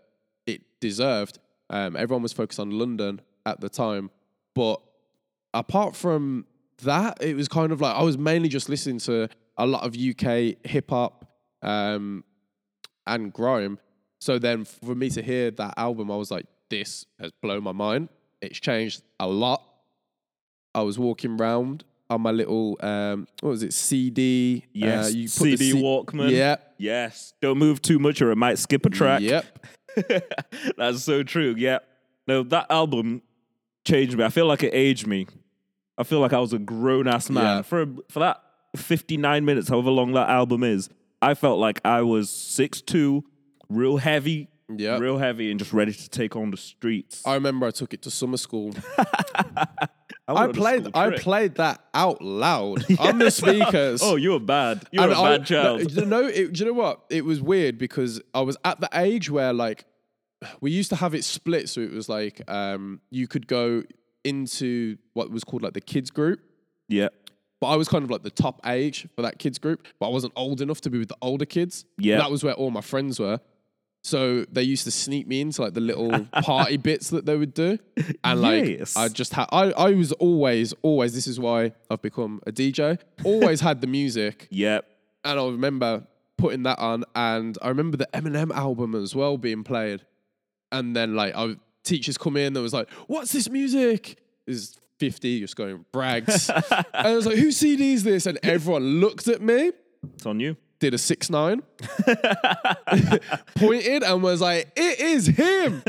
it 0.46 0.62
deserved. 0.80 1.40
Um, 1.70 1.96
everyone 1.96 2.24
was 2.24 2.34
focused 2.34 2.60
on 2.60 2.72
London 2.72 3.22
at 3.46 3.60
the 3.60 3.70
time, 3.70 4.10
but 4.56 4.82
apart 5.54 5.96
from 5.96 6.46
that, 6.84 7.22
it 7.22 7.36
was 7.36 7.48
kind 7.48 7.72
of 7.72 7.82
like 7.82 7.96
I 7.96 8.04
was 8.04 8.18
mainly 8.18 8.50
just 8.50 8.70
listening 8.70 9.00
to 9.00 9.28
a 9.58 9.66
lot 9.66 9.84
of 9.84 9.96
UK 9.96 10.66
hip 10.66 10.90
hop 10.90 11.26
um, 11.62 12.24
and 13.06 13.34
grime. 13.34 13.80
So 14.22 14.40
then 14.40 14.64
for 14.64 14.96
me 14.96 15.10
to 15.12 15.22
hear 15.22 15.52
that 15.52 15.74
album, 15.78 16.10
I 16.10 16.16
was 16.16 16.32
like, 16.32 16.46
this 16.70 17.06
has 17.20 17.32
blown 17.42 17.64
my 17.64 17.72
mind. 17.74 18.10
It's 18.42 18.60
changed 18.60 19.04
a 19.20 19.28
lot. 19.28 19.64
I 20.74 20.82
was 20.84 20.98
walking 20.98 21.40
around 21.40 21.84
on 22.10 22.22
my 22.22 22.32
little 22.32 22.78
um, 22.82 23.28
what 23.42 23.50
was 23.50 23.64
it 23.64 23.74
CD? 23.74 24.66
Yes, 24.74 25.08
Uh, 25.08 25.10
you 25.18 25.24
put 25.30 25.44
the 25.44 25.58
CD 25.58 25.72
C- 25.72 25.82
Walkman. 25.82 26.32
Yeah. 26.32 26.56
Yes. 26.78 27.34
Don't 27.42 27.58
move 27.58 27.82
too 27.82 28.00
much 28.00 28.22
or 28.22 28.32
it 28.32 28.36
might 28.38 28.58
skip 28.58 28.86
a 28.86 28.90
track. 28.90 29.22
Yep. 29.22 29.46
That's 30.78 31.04
so 31.04 31.24
true. 31.24 31.56
Yeah. 31.58 31.80
No, 32.28 32.44
that 32.44 32.68
album 32.70 33.22
changed 33.86 34.18
me. 34.18 34.24
I 34.24 34.30
feel 34.30 34.46
like 34.46 34.64
it 34.64 34.74
aged 34.74 35.08
me. 35.08 35.28
I 35.98 36.04
feel 36.04 36.20
like 36.20 36.34
I 36.34 36.40
was 36.40 36.54
a 36.54 36.60
grown 36.60 37.08
ass 37.08 37.30
man. 37.30 37.44
Yeah. 37.58 37.62
For 37.64 37.86
for 38.10 38.20
that 38.20 38.42
59 38.76 39.44
minutes, 39.46 39.68
however 39.70 39.90
long 39.92 40.14
that 40.14 40.30
album 40.30 40.64
is, 40.64 40.90
I 41.22 41.34
felt 41.34 41.60
like 41.60 41.82
I 41.84 42.02
was 42.02 42.30
6'2, 42.30 43.24
real 43.68 43.98
heavy, 43.98 44.48
Yep. 44.78 45.00
real 45.02 45.18
heavy, 45.18 45.50
and 45.52 45.60
just 45.60 45.74
ready 45.74 45.94
to 45.94 46.10
take 46.10 46.36
on 46.36 46.52
the 46.52 46.58
streets. 46.58 47.22
I 47.26 47.34
remember 47.34 47.66
I 47.66 47.72
took 47.72 47.94
it 47.94 48.02
to 48.04 48.12
summer 48.12 48.38
school. 48.38 48.72
went 48.72 48.80
I 50.28 50.48
played 50.52 50.82
school 50.86 50.92
I 50.96 51.18
played 51.18 51.56
that 51.56 51.84
out 51.94 52.22
loud 52.22 52.86
on 53.00 53.18
the 53.18 53.32
speakers. 53.32 54.02
Oh, 54.04 54.16
you 54.16 54.32
were 54.32 54.40
bad. 54.40 54.84
You 54.92 55.02
were 55.02 55.08
And 55.08 55.14
a 55.14 55.18
I- 55.20 55.38
bad 55.38 55.46
child. 55.48 55.80
No, 55.80 55.86
do 55.86 55.96
you 56.02 56.06
know, 56.06 56.26
it, 56.28 56.54
do 56.54 56.60
you 56.60 56.66
know 56.72 56.74
what? 56.80 57.02
It 57.10 57.26
was 57.26 57.42
weird 57.42 57.78
because 57.78 58.22
I 58.34 58.42
was 58.42 58.58
at 58.64 58.80
the 58.80 58.90
age 58.94 59.30
where 59.32 59.54
like 59.54 59.86
we 60.62 60.72
used 60.72 60.90
to 60.92 60.96
have 60.98 61.14
it 61.16 61.24
split, 61.24 61.68
so 61.68 61.82
it 61.82 61.92
was 61.92 62.08
like 62.08 62.42
um, 62.50 63.02
you 63.10 63.28
could 63.28 63.48
go 63.48 63.84
into 64.24 64.98
what 65.14 65.32
was 65.32 65.44
called 65.44 65.64
like 65.64 65.74
the 65.74 65.82
kids 65.82 66.12
group, 66.12 66.40
yeah. 66.88 67.08
but 67.60 67.68
I 67.68 67.76
was 67.76 67.88
kind 67.90 68.04
of 68.04 68.12
like 68.12 68.24
the 68.24 68.30
top 68.30 68.62
age 68.66 69.08
for 69.16 69.22
that 69.22 69.40
kids 69.40 69.58
group, 69.58 69.86
but 70.00 70.08
I 70.08 70.10
wasn't 70.10 70.34
old 70.36 70.62
enough 70.62 70.80
to 70.82 70.90
be 70.90 70.98
with 71.00 71.10
the 71.10 71.18
older 71.22 71.46
kids. 71.46 71.86
Yeah. 71.98 72.18
that 72.20 72.30
was 72.32 72.44
where 72.44 72.54
all 72.54 72.72
my 72.72 72.82
friends 72.82 73.20
were. 73.20 73.40
So 74.02 74.46
they 74.52 74.64
used 74.64 74.86
to 74.86 74.92
sneak 74.92 75.28
me 75.28 75.42
into 75.42 75.62
like 75.62 75.74
the 75.74 75.82
little 75.82 76.26
party 76.42 76.78
bits 76.78 77.10
that 77.10 77.26
they 77.26 77.36
would 77.36 77.54
do, 77.54 77.78
and 78.24 78.42
like 78.42 78.66
Yes. 78.80 78.96
I 78.96 79.10
just 79.10 79.34
had 79.34 79.48
I 79.52 79.72
I 79.72 79.92
was 79.92 80.12
always 80.14 80.74
always 80.82 81.14
this 81.14 81.28
is 81.28 81.40
why 81.40 81.74
I've 81.92 82.02
become 82.02 82.42
a 82.48 82.52
DJ. 82.52 82.98
Always 83.24 83.60
had 83.62 83.82
the 83.82 83.88
music, 83.88 84.48
Yep. 84.52 84.86
and 85.26 85.40
I 85.40 85.46
remember 85.46 86.08
putting 86.38 86.64
that 86.64 86.80
on, 86.80 87.04
and 87.16 87.58
I 87.62 87.68
remember 87.68 87.98
the 87.98 88.08
Eminem 88.14 88.52
album 88.56 88.96
as 88.96 89.14
well 89.14 89.38
being 89.38 89.64
played, 89.66 90.06
and 90.72 90.96
then 90.96 91.16
like 91.16 91.36
I 91.36 91.58
teachers 91.84 92.18
come 92.18 92.38
in, 92.38 92.54
there 92.54 92.64
was 92.64 92.74
like, 92.74 92.90
"What's 93.08 93.34
this 93.34 93.50
music?" 93.50 94.18
Is 94.48 94.78
fifty 94.98 95.42
just 95.42 95.58
going 95.58 95.86
brags, 95.92 96.50
and 96.72 96.86
I 96.94 97.14
was 97.16 97.26
like, 97.26 97.36
"Whose 97.38 97.58
CD 97.58 97.92
is 97.94 98.04
this?" 98.04 98.26
And 98.26 98.40
everyone 98.44 99.02
looked 99.02 99.28
at 99.28 99.42
me, 99.42 99.74
It's 100.16 100.26
on 100.26 100.40
you. 100.40 100.56
Did 100.80 100.94
a 100.94 100.98
six 100.98 101.30
nine, 101.30 101.62
pointed, 103.56 104.04
and 104.04 104.24
was 104.24 104.42
like, 104.42 104.72
"It 104.76 105.00
is 105.00 105.28
him." 105.28 105.84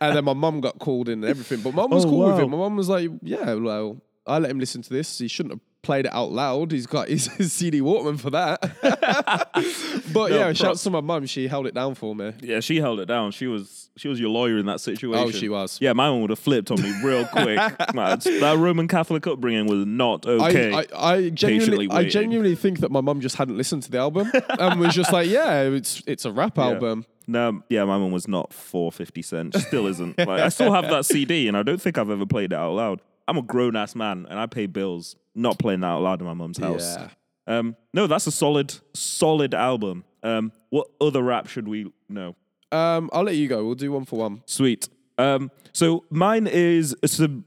and 0.00 0.16
then 0.16 0.24
my 0.24 0.32
mum 0.34 0.60
got 0.60 0.78
called 0.78 1.08
in 1.08 1.22
and 1.22 1.30
everything, 1.30 1.60
but 1.62 1.74
mum 1.74 1.90
was 1.90 2.04
Oh, 2.04 2.08
cool 2.08 2.26
with 2.26 2.36
wow. 2.36 2.44
him. 2.44 2.50
My 2.50 2.56
mum 2.58 2.76
was 2.76 2.88
like, 2.88 3.10
"Yeah, 3.22 3.54
well." 3.54 4.00
I 4.24 4.38
let 4.38 4.52
him 4.52 4.60
listen 4.60 4.82
to 4.82 4.90
this. 4.90 5.18
He 5.18 5.26
shouldn't 5.26 5.54
have 5.54 5.60
played 5.82 6.06
it 6.06 6.12
out 6.14 6.30
loud. 6.32 6.70
He's 6.72 6.86
got 6.86 7.08
his, 7.08 7.26
his 7.36 7.52
CD 7.52 7.80
Walkman 7.80 8.18
for 8.18 8.30
that. 8.30 8.60
but 10.12 10.30
No, 10.30 10.36
yeah, 10.36 10.44
props. 10.44 10.58
shouts 10.58 10.82
to 10.84 10.90
my 10.90 11.00
mum. 11.00 11.26
She 11.26 11.48
held 11.48 11.66
it 11.66 11.74
down 11.74 11.94
for 11.94 12.14
me. 12.14 12.32
Yeah, 12.40 12.60
she 12.60 12.78
held 12.80 13.00
it 13.00 13.06
down. 13.06 13.32
She 13.32 13.46
was 13.46 13.90
she 13.96 14.08
was 14.08 14.18
your 14.18 14.30
lawyer 14.30 14.58
in 14.58 14.66
that 14.66 14.80
situation. 14.80 15.18
Oh, 15.28 15.30
she 15.30 15.48
was. 15.48 15.78
Yeah, 15.80 15.92
my 15.92 16.08
one 16.08 16.22
would 16.22 16.30
have 16.30 16.38
flipped 16.38 16.70
on 16.70 16.80
me 16.80 16.92
real 17.04 17.26
quick. 17.26 17.58
That 17.92 18.56
Roman 18.58 18.88
Catholic 18.88 19.26
upbringing 19.26 19.66
was 19.66 19.84
not 19.86 20.26
okay. 20.26 20.72
I, 20.72 20.78
I, 20.78 20.84
I 21.14 21.16
Patiently 21.30 21.30
genuinely, 21.34 21.90
I 21.90 21.94
waiting. 21.96 22.10
genuinely 22.10 22.54
think 22.54 22.80
that 22.80 22.90
my 22.90 23.00
mum 23.00 23.20
just 23.20 23.36
hadn't 23.36 23.56
listened 23.56 23.82
to 23.84 23.90
the 23.90 23.98
album 23.98 24.30
and 24.48 24.80
was 24.80 24.94
just 24.94 25.12
like, 25.12 25.28
"Yeah, 25.28 25.62
it's 25.62 26.02
it's 26.06 26.24
a 26.24 26.32
rap 26.32 26.58
album." 26.58 27.04
no, 27.26 27.62
yeah, 27.68 27.84
my 27.84 27.96
one 27.96 28.12
was 28.12 28.26
not 28.28 28.52
for 28.52 28.90
fifty 28.90 29.22
cent. 29.22 29.54
Still 29.56 29.86
isn't. 29.86 30.16
Like, 30.18 30.28
I 30.28 30.48
still 30.48 30.72
have 30.72 30.88
that 30.88 31.04
CD, 31.04 31.48
and 31.48 31.56
I 31.56 31.62
don't 31.62 31.80
think 31.80 31.98
I've 31.98 32.10
ever 32.10 32.26
played 32.26 32.52
it 32.52 32.56
out 32.56 32.72
loud. 32.72 33.00
I'm 33.28 33.38
a 33.38 33.42
grown 33.42 33.76
ass 33.76 33.94
man, 33.94 34.26
and 34.28 34.38
I 34.38 34.46
pay 34.46 34.66
bills. 34.66 35.16
Not 35.34 35.58
playing 35.58 35.80
that 35.80 35.86
out 35.86 36.02
loud 36.02 36.20
in 36.20 36.26
my 36.26 36.34
mum's 36.34 36.58
house. 36.58 36.96
Yeah. 36.96 37.08
Um, 37.46 37.76
no, 37.94 38.06
that's 38.06 38.26
a 38.26 38.30
solid, 38.30 38.74
solid 38.94 39.54
album. 39.54 40.04
Um, 40.22 40.52
what 40.70 40.88
other 41.00 41.22
rap 41.22 41.48
should 41.48 41.66
we 41.66 41.92
know? 42.08 42.36
Um, 42.70 43.10
I'll 43.12 43.24
let 43.24 43.36
you 43.36 43.48
go. 43.48 43.64
We'll 43.64 43.74
do 43.74 43.92
one 43.92 44.04
for 44.04 44.18
one. 44.18 44.42
Sweet. 44.46 44.88
Um, 45.18 45.50
so 45.72 46.04
mine 46.10 46.46
is 46.46 46.94
sub- 47.04 47.44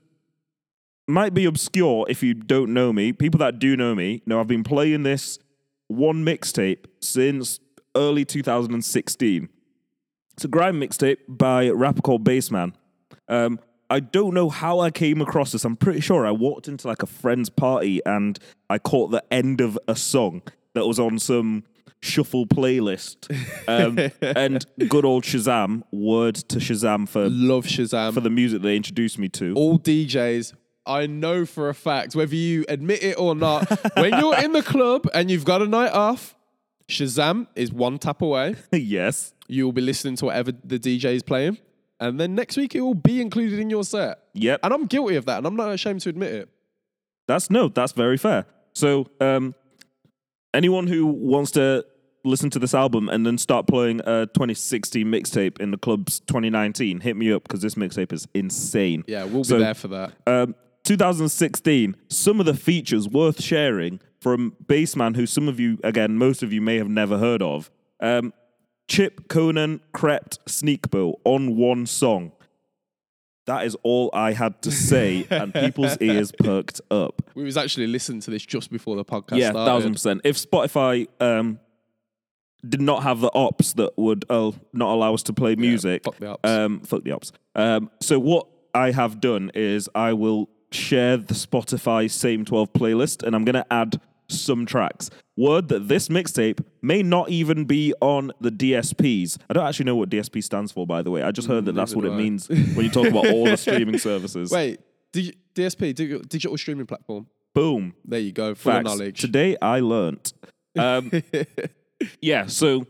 might 1.07 1.33
be 1.33 1.45
obscure 1.45 2.05
if 2.09 2.23
you 2.23 2.33
don't 2.33 2.73
know 2.73 2.91
me. 2.91 3.13
People 3.13 3.37
that 3.39 3.59
do 3.59 3.77
know 3.77 3.95
me 3.95 4.21
know 4.25 4.39
I've 4.39 4.47
been 4.47 4.63
playing 4.63 5.03
this 5.03 5.39
one 5.87 6.25
mixtape 6.25 6.85
since 6.99 7.59
early 7.95 8.25
2016. 8.25 9.49
It's 10.33 10.43
a 10.43 10.47
grime 10.47 10.79
mixtape 10.79 11.17
by 11.27 11.63
a 11.63 11.73
rapper 11.73 12.01
called 12.01 12.23
Bassman. 12.25 12.73
Um, 13.27 13.59
I 13.89 13.99
don't 13.99 14.33
know 14.33 14.49
how 14.49 14.79
I 14.79 14.91
came 14.91 15.21
across 15.21 15.51
this. 15.51 15.65
I'm 15.65 15.75
pretty 15.75 15.99
sure 16.01 16.25
I 16.25 16.31
walked 16.31 16.67
into 16.67 16.87
like 16.87 17.03
a 17.03 17.07
friend's 17.07 17.49
party 17.49 18.01
and 18.05 18.39
I 18.69 18.79
caught 18.79 19.11
the 19.11 19.23
end 19.31 19.61
of 19.61 19.77
a 19.87 19.95
song 19.95 20.41
that 20.73 20.85
was 20.85 20.99
on 20.99 21.19
some 21.19 21.63
shuffle 22.01 22.45
playlist. 22.45 23.29
Um, 23.67 24.11
and 24.21 24.65
good 24.89 25.05
old 25.05 25.23
Shazam, 25.23 25.83
word 25.91 26.35
to 26.35 26.59
Shazam 26.59 27.07
for 27.07 27.29
Love 27.29 27.65
Shazam. 27.65 28.13
for 28.13 28.21
the 28.21 28.29
music 28.29 28.61
they 28.61 28.75
introduced 28.75 29.19
me 29.19 29.29
to. 29.29 29.53
all 29.55 29.79
DJs, 29.79 30.53
I 30.85 31.07
know 31.07 31.45
for 31.45 31.69
a 31.69 31.73
fact, 31.73 32.15
whether 32.15 32.35
you 32.35 32.65
admit 32.69 33.03
it 33.03 33.17
or 33.17 33.35
not, 33.35 33.67
when 33.97 34.17
you're 34.19 34.37
in 34.39 34.51
the 34.51 34.61
club 34.63 35.07
and 35.13 35.31
you've 35.31 35.45
got 35.45 35.61
a 35.61 35.67
night 35.67 35.91
off, 35.91 36.35
Shazam 36.87 37.47
is 37.55 37.71
one 37.71 37.97
tap 37.97 38.21
away. 38.21 38.55
yes. 38.71 39.33
You 39.47 39.65
will 39.65 39.73
be 39.73 39.81
listening 39.81 40.15
to 40.17 40.25
whatever 40.25 40.51
the 40.51 40.79
DJ 40.79 41.15
is 41.15 41.23
playing. 41.23 41.57
And 41.99 42.19
then 42.19 42.35
next 42.35 42.57
week 42.57 42.75
it 42.75 42.81
will 42.81 42.93
be 42.93 43.21
included 43.21 43.59
in 43.59 43.69
your 43.69 43.83
set. 43.83 44.19
Yep. 44.33 44.59
And 44.63 44.73
I'm 44.73 44.85
guilty 44.85 45.15
of 45.15 45.25
that, 45.25 45.37
and 45.37 45.47
I'm 45.47 45.55
not 45.55 45.71
ashamed 45.71 46.01
to 46.01 46.09
admit 46.09 46.33
it. 46.33 46.49
That's 47.27 47.49
no, 47.49 47.69
that's 47.69 47.93
very 47.93 48.17
fair. 48.17 48.45
So, 48.73 49.07
um, 49.19 49.55
anyone 50.53 50.87
who 50.87 51.05
wants 51.05 51.51
to 51.51 51.85
listen 52.23 52.49
to 52.49 52.59
this 52.59 52.73
album 52.73 53.07
and 53.07 53.25
then 53.25 53.37
start 53.37 53.67
playing 53.67 54.01
a 54.01 54.25
2016 54.27 55.05
mixtape 55.05 55.59
in 55.59 55.71
the 55.71 55.77
club's 55.77 56.19
2019, 56.21 56.99
hit 56.99 57.15
me 57.15 57.31
up 57.31 57.43
because 57.43 57.61
this 57.61 57.75
mixtape 57.75 58.11
is 58.11 58.27
insane. 58.33 59.03
Yeah, 59.07 59.25
we'll 59.25 59.43
be 59.43 59.57
there 59.57 59.73
for 59.73 59.87
that. 59.89 60.13
Um, 60.27 60.55
2016, 60.83 61.95
some 62.09 62.39
of 62.39 62.45
the 62.45 62.53
features 62.53 63.07
worth 63.07 63.41
sharing 63.41 63.99
from 64.19 64.55
Bassman, 64.65 65.15
who 65.15 65.25
some 65.25 65.47
of 65.47 65.59
you, 65.59 65.79
again, 65.83 66.17
most 66.17 66.43
of 66.43 66.51
you 66.51 66.61
may 66.61 66.77
have 66.77 66.89
never 66.89 67.17
heard 67.17 67.41
of. 67.41 67.71
Um, 67.99 68.33
Chip, 68.87 69.27
Konan, 69.27 69.79
Krept, 69.93 70.37
Sneakbo 70.47 71.15
on 71.23 71.55
one 71.57 71.85
song. 71.85 72.31
That 73.47 73.65
is 73.65 73.75
all 73.83 74.09
I 74.13 74.33
had 74.33 74.61
to 74.63 74.71
say, 74.71 75.27
and 75.29 75.53
people's 75.53 75.97
ears 76.01 76.31
perked 76.31 76.81
up. 76.89 77.21
We 77.35 77.43
was 77.43 77.57
actually 77.57 77.87
listening 77.87 78.21
to 78.21 78.31
this 78.31 78.43
just 78.45 78.71
before 78.71 78.95
the 78.95 79.05
podcast 79.05 79.37
Yeah, 79.37 79.51
started. 79.51 79.69
thousand 79.69 79.93
percent. 79.93 80.21
If 80.23 80.37
Spotify 80.37 81.07
um, 81.19 81.59
did 82.67 82.81
not 82.81 83.03
have 83.03 83.19
the 83.21 83.31
ops 83.35 83.73
that 83.73 83.95
would 83.97 84.25
uh, 84.31 84.51
not 84.73 84.93
allow 84.93 85.13
us 85.13 85.21
to 85.23 85.33
play 85.33 85.55
music, 85.55 86.03
fuck 86.05 86.17
the 86.17 86.27
ops. 86.31 86.49
Um, 86.49 86.79
fuck 86.81 87.03
the 87.03 87.11
ops. 87.11 87.31
Um, 87.53 87.91
so 88.01 88.17
what 88.19 88.47
I 88.73 88.89
have 88.91 89.21
done 89.21 89.51
is 89.53 89.87
I 89.93 90.13
will 90.13 90.49
share 90.71 91.17
the 91.17 91.35
Spotify 91.35 92.09
Same 92.09 92.45
Twelve 92.45 92.73
playlist, 92.73 93.21
and 93.21 93.35
I'm 93.35 93.45
gonna 93.45 93.65
add 93.69 94.01
some 94.27 94.65
tracks. 94.65 95.11
Word 95.37 95.67
that 95.67 95.87
this 95.89 96.07
mixtape 96.07 96.63
may 96.81 97.03
not 97.03 97.29
even 97.29 97.65
be 97.65 97.93
on 97.99 98.31
the 98.39 98.49
DSPs. 98.51 99.37
I 99.49 99.53
don't 99.53 99.67
actually 99.67 99.85
know 99.85 99.95
what 99.97 100.09
DSP 100.09 100.41
stands 100.43 100.71
for, 100.71 100.87
by 100.87 101.01
the 101.01 101.11
way. 101.11 101.23
I 101.23 101.31
just 101.31 101.47
heard 101.49 101.65
that 101.65 101.75
that's 101.75 101.93
what 101.93 102.05
it 102.05 102.11
I. 102.13 102.15
means 102.17 102.47
when 102.47 102.85
you 102.85 102.89
talk 102.89 103.07
about 103.07 103.27
all 103.27 103.45
the 103.45 103.57
streaming 103.65 103.97
services. 103.97 104.49
Wait, 104.49 104.79
dig- 105.11 105.35
DSP, 105.53 105.93
dig- 105.93 106.29
digital 106.29 106.57
streaming 106.57 106.85
platform. 106.85 107.27
Boom. 107.53 107.93
There 108.05 108.19
you 108.19 108.31
go, 108.31 108.55
full 108.55 108.71
Facts. 108.73 108.85
knowledge. 108.85 109.19
Today 109.19 109.57
I 109.61 109.81
learnt. 109.81 110.33
Um, 110.77 111.11
yeah, 112.21 112.45
so 112.47 112.85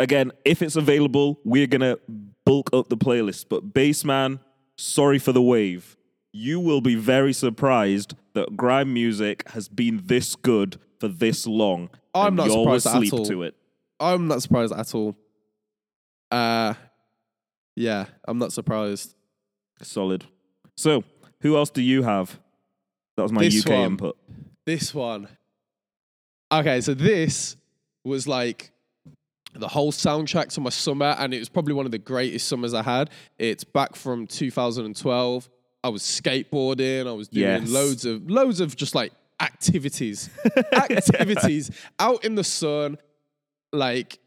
again, 0.00 0.32
if 0.44 0.62
it's 0.62 0.76
available, 0.76 1.40
we're 1.44 1.66
gonna 1.66 1.96
bulk 2.46 2.70
up 2.72 2.88
the 2.88 2.96
playlist. 2.96 3.46
But 3.50 3.72
Bassman, 3.74 4.40
sorry 4.78 5.18
for 5.18 5.32
the 5.32 5.42
wave. 5.42 5.96
You 6.32 6.58
will 6.58 6.80
be 6.80 6.94
very 6.94 7.32
surprised 7.32 8.14
that 8.34 8.56
grime 8.56 8.92
music 8.92 9.48
has 9.50 9.68
been 9.68 10.00
this 10.06 10.34
good 10.36 10.78
for 11.00 11.08
this 11.08 11.46
long. 11.46 11.90
I'm 12.14 12.34
not 12.36 12.46
you're 12.46 12.62
surprised 12.64 12.86
at 12.86 12.94
asleep 12.94 13.12
all. 13.12 13.24
to 13.26 13.42
it. 13.42 13.54
I'm 14.00 14.28
not 14.28 14.42
surprised 14.42 14.72
at 14.72 14.94
all. 14.94 15.16
Uh, 16.30 16.74
yeah, 17.76 18.06
I'm 18.26 18.38
not 18.38 18.52
surprised. 18.52 19.14
Solid. 19.82 20.24
So, 20.76 21.04
who 21.40 21.56
else 21.56 21.70
do 21.70 21.82
you 21.82 22.02
have? 22.02 22.38
That 23.16 23.22
was 23.24 23.32
my 23.32 23.42
This 23.42 23.64
UK 23.64 23.70
one. 23.70 23.80
input. 23.82 24.16
This 24.66 24.94
one. 24.94 25.28
Okay, 26.52 26.80
so 26.80 26.94
this 26.94 27.56
was 28.04 28.26
like 28.28 28.70
the 29.54 29.68
whole 29.68 29.92
soundtrack 29.92 30.48
to 30.54 30.60
my 30.60 30.70
summer, 30.70 31.14
and 31.18 31.32
it 31.34 31.38
was 31.38 31.48
probably 31.48 31.74
one 31.74 31.86
of 31.86 31.92
the 31.92 31.98
greatest 31.98 32.48
summers 32.48 32.74
I 32.74 32.82
had. 32.82 33.10
It's 33.38 33.64
back 33.64 33.94
from 33.96 34.26
2012. 34.26 35.48
I 35.84 35.88
was 35.90 36.02
skateboarding. 36.02 37.06
I 37.06 37.12
was 37.12 37.28
doing 37.28 37.44
Yes. 37.62 37.68
loads 37.70 38.04
of 38.04 38.28
loads 38.30 38.60
of 38.60 38.74
just 38.74 38.94
like 38.94 39.12
activities, 39.40 40.30
activities 40.72 41.70
out 41.98 42.24
in 42.24 42.34
the 42.34 42.44
sun. 42.44 42.98
Like 43.72 44.18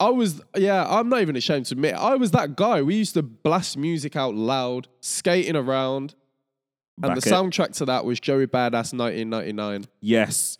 I 0.00 0.10
was, 0.10 0.42
yeah, 0.56 0.86
I'm 0.88 1.08
not 1.08 1.22
even 1.22 1.36
ashamed 1.36 1.66
to 1.66 1.74
admit, 1.74 1.94
I 1.94 2.16
was 2.16 2.32
that 2.32 2.56
guy. 2.56 2.82
We 2.82 2.96
used 2.96 3.14
to 3.14 3.22
blast 3.22 3.76
music 3.76 4.16
out 4.16 4.34
loud, 4.34 4.88
skating 5.00 5.56
around. 5.56 6.14
And 7.02 7.12
Back 7.14 7.20
the 7.20 7.28
it. 7.28 7.32
soundtrack 7.32 7.74
to 7.76 7.84
that 7.86 8.04
was 8.04 8.18
Joey 8.20 8.46
Badass 8.46 8.94
1999. 8.94 9.86
Yes. 10.00 10.58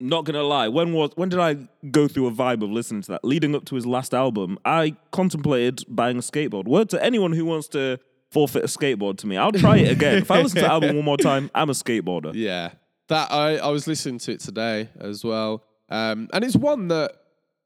Not 0.00 0.24
gonna 0.24 0.42
lie, 0.44 0.68
when 0.68 0.92
was 0.92 1.10
when 1.16 1.28
did 1.28 1.40
I 1.40 1.56
go 1.90 2.06
through 2.06 2.28
a 2.28 2.32
vibe 2.32 2.62
of 2.62 2.70
listening 2.70 3.02
to 3.02 3.12
that? 3.12 3.24
Leading 3.24 3.54
up 3.56 3.64
to 3.66 3.74
his 3.74 3.84
last 3.84 4.14
album, 4.14 4.56
I 4.64 4.94
contemplated 5.10 5.84
buying 5.88 6.16
a 6.18 6.20
skateboard. 6.20 6.66
Word 6.66 6.88
to 6.90 7.04
anyone 7.04 7.32
who 7.32 7.44
wants 7.44 7.66
to 7.68 7.98
forfeit 8.30 8.62
a 8.62 8.66
skateboard 8.68 9.18
to 9.18 9.26
me, 9.26 9.36
I'll 9.36 9.50
try 9.50 9.78
it 9.78 9.90
again. 9.90 10.18
if 10.18 10.30
I 10.30 10.42
listen 10.42 10.56
to 10.56 10.62
the 10.62 10.70
album 10.70 10.94
one 10.96 11.04
more 11.04 11.16
time, 11.16 11.50
I'm 11.52 11.70
a 11.70 11.72
skateboarder. 11.72 12.32
Yeah. 12.34 12.70
That 13.08 13.32
I, 13.32 13.56
I 13.56 13.68
was 13.68 13.86
listening 13.86 14.18
to 14.20 14.32
it 14.32 14.40
today 14.40 14.88
as 15.00 15.24
well. 15.24 15.64
Um, 15.88 16.28
and 16.32 16.44
it's 16.44 16.56
one 16.56 16.88
that 16.88 17.12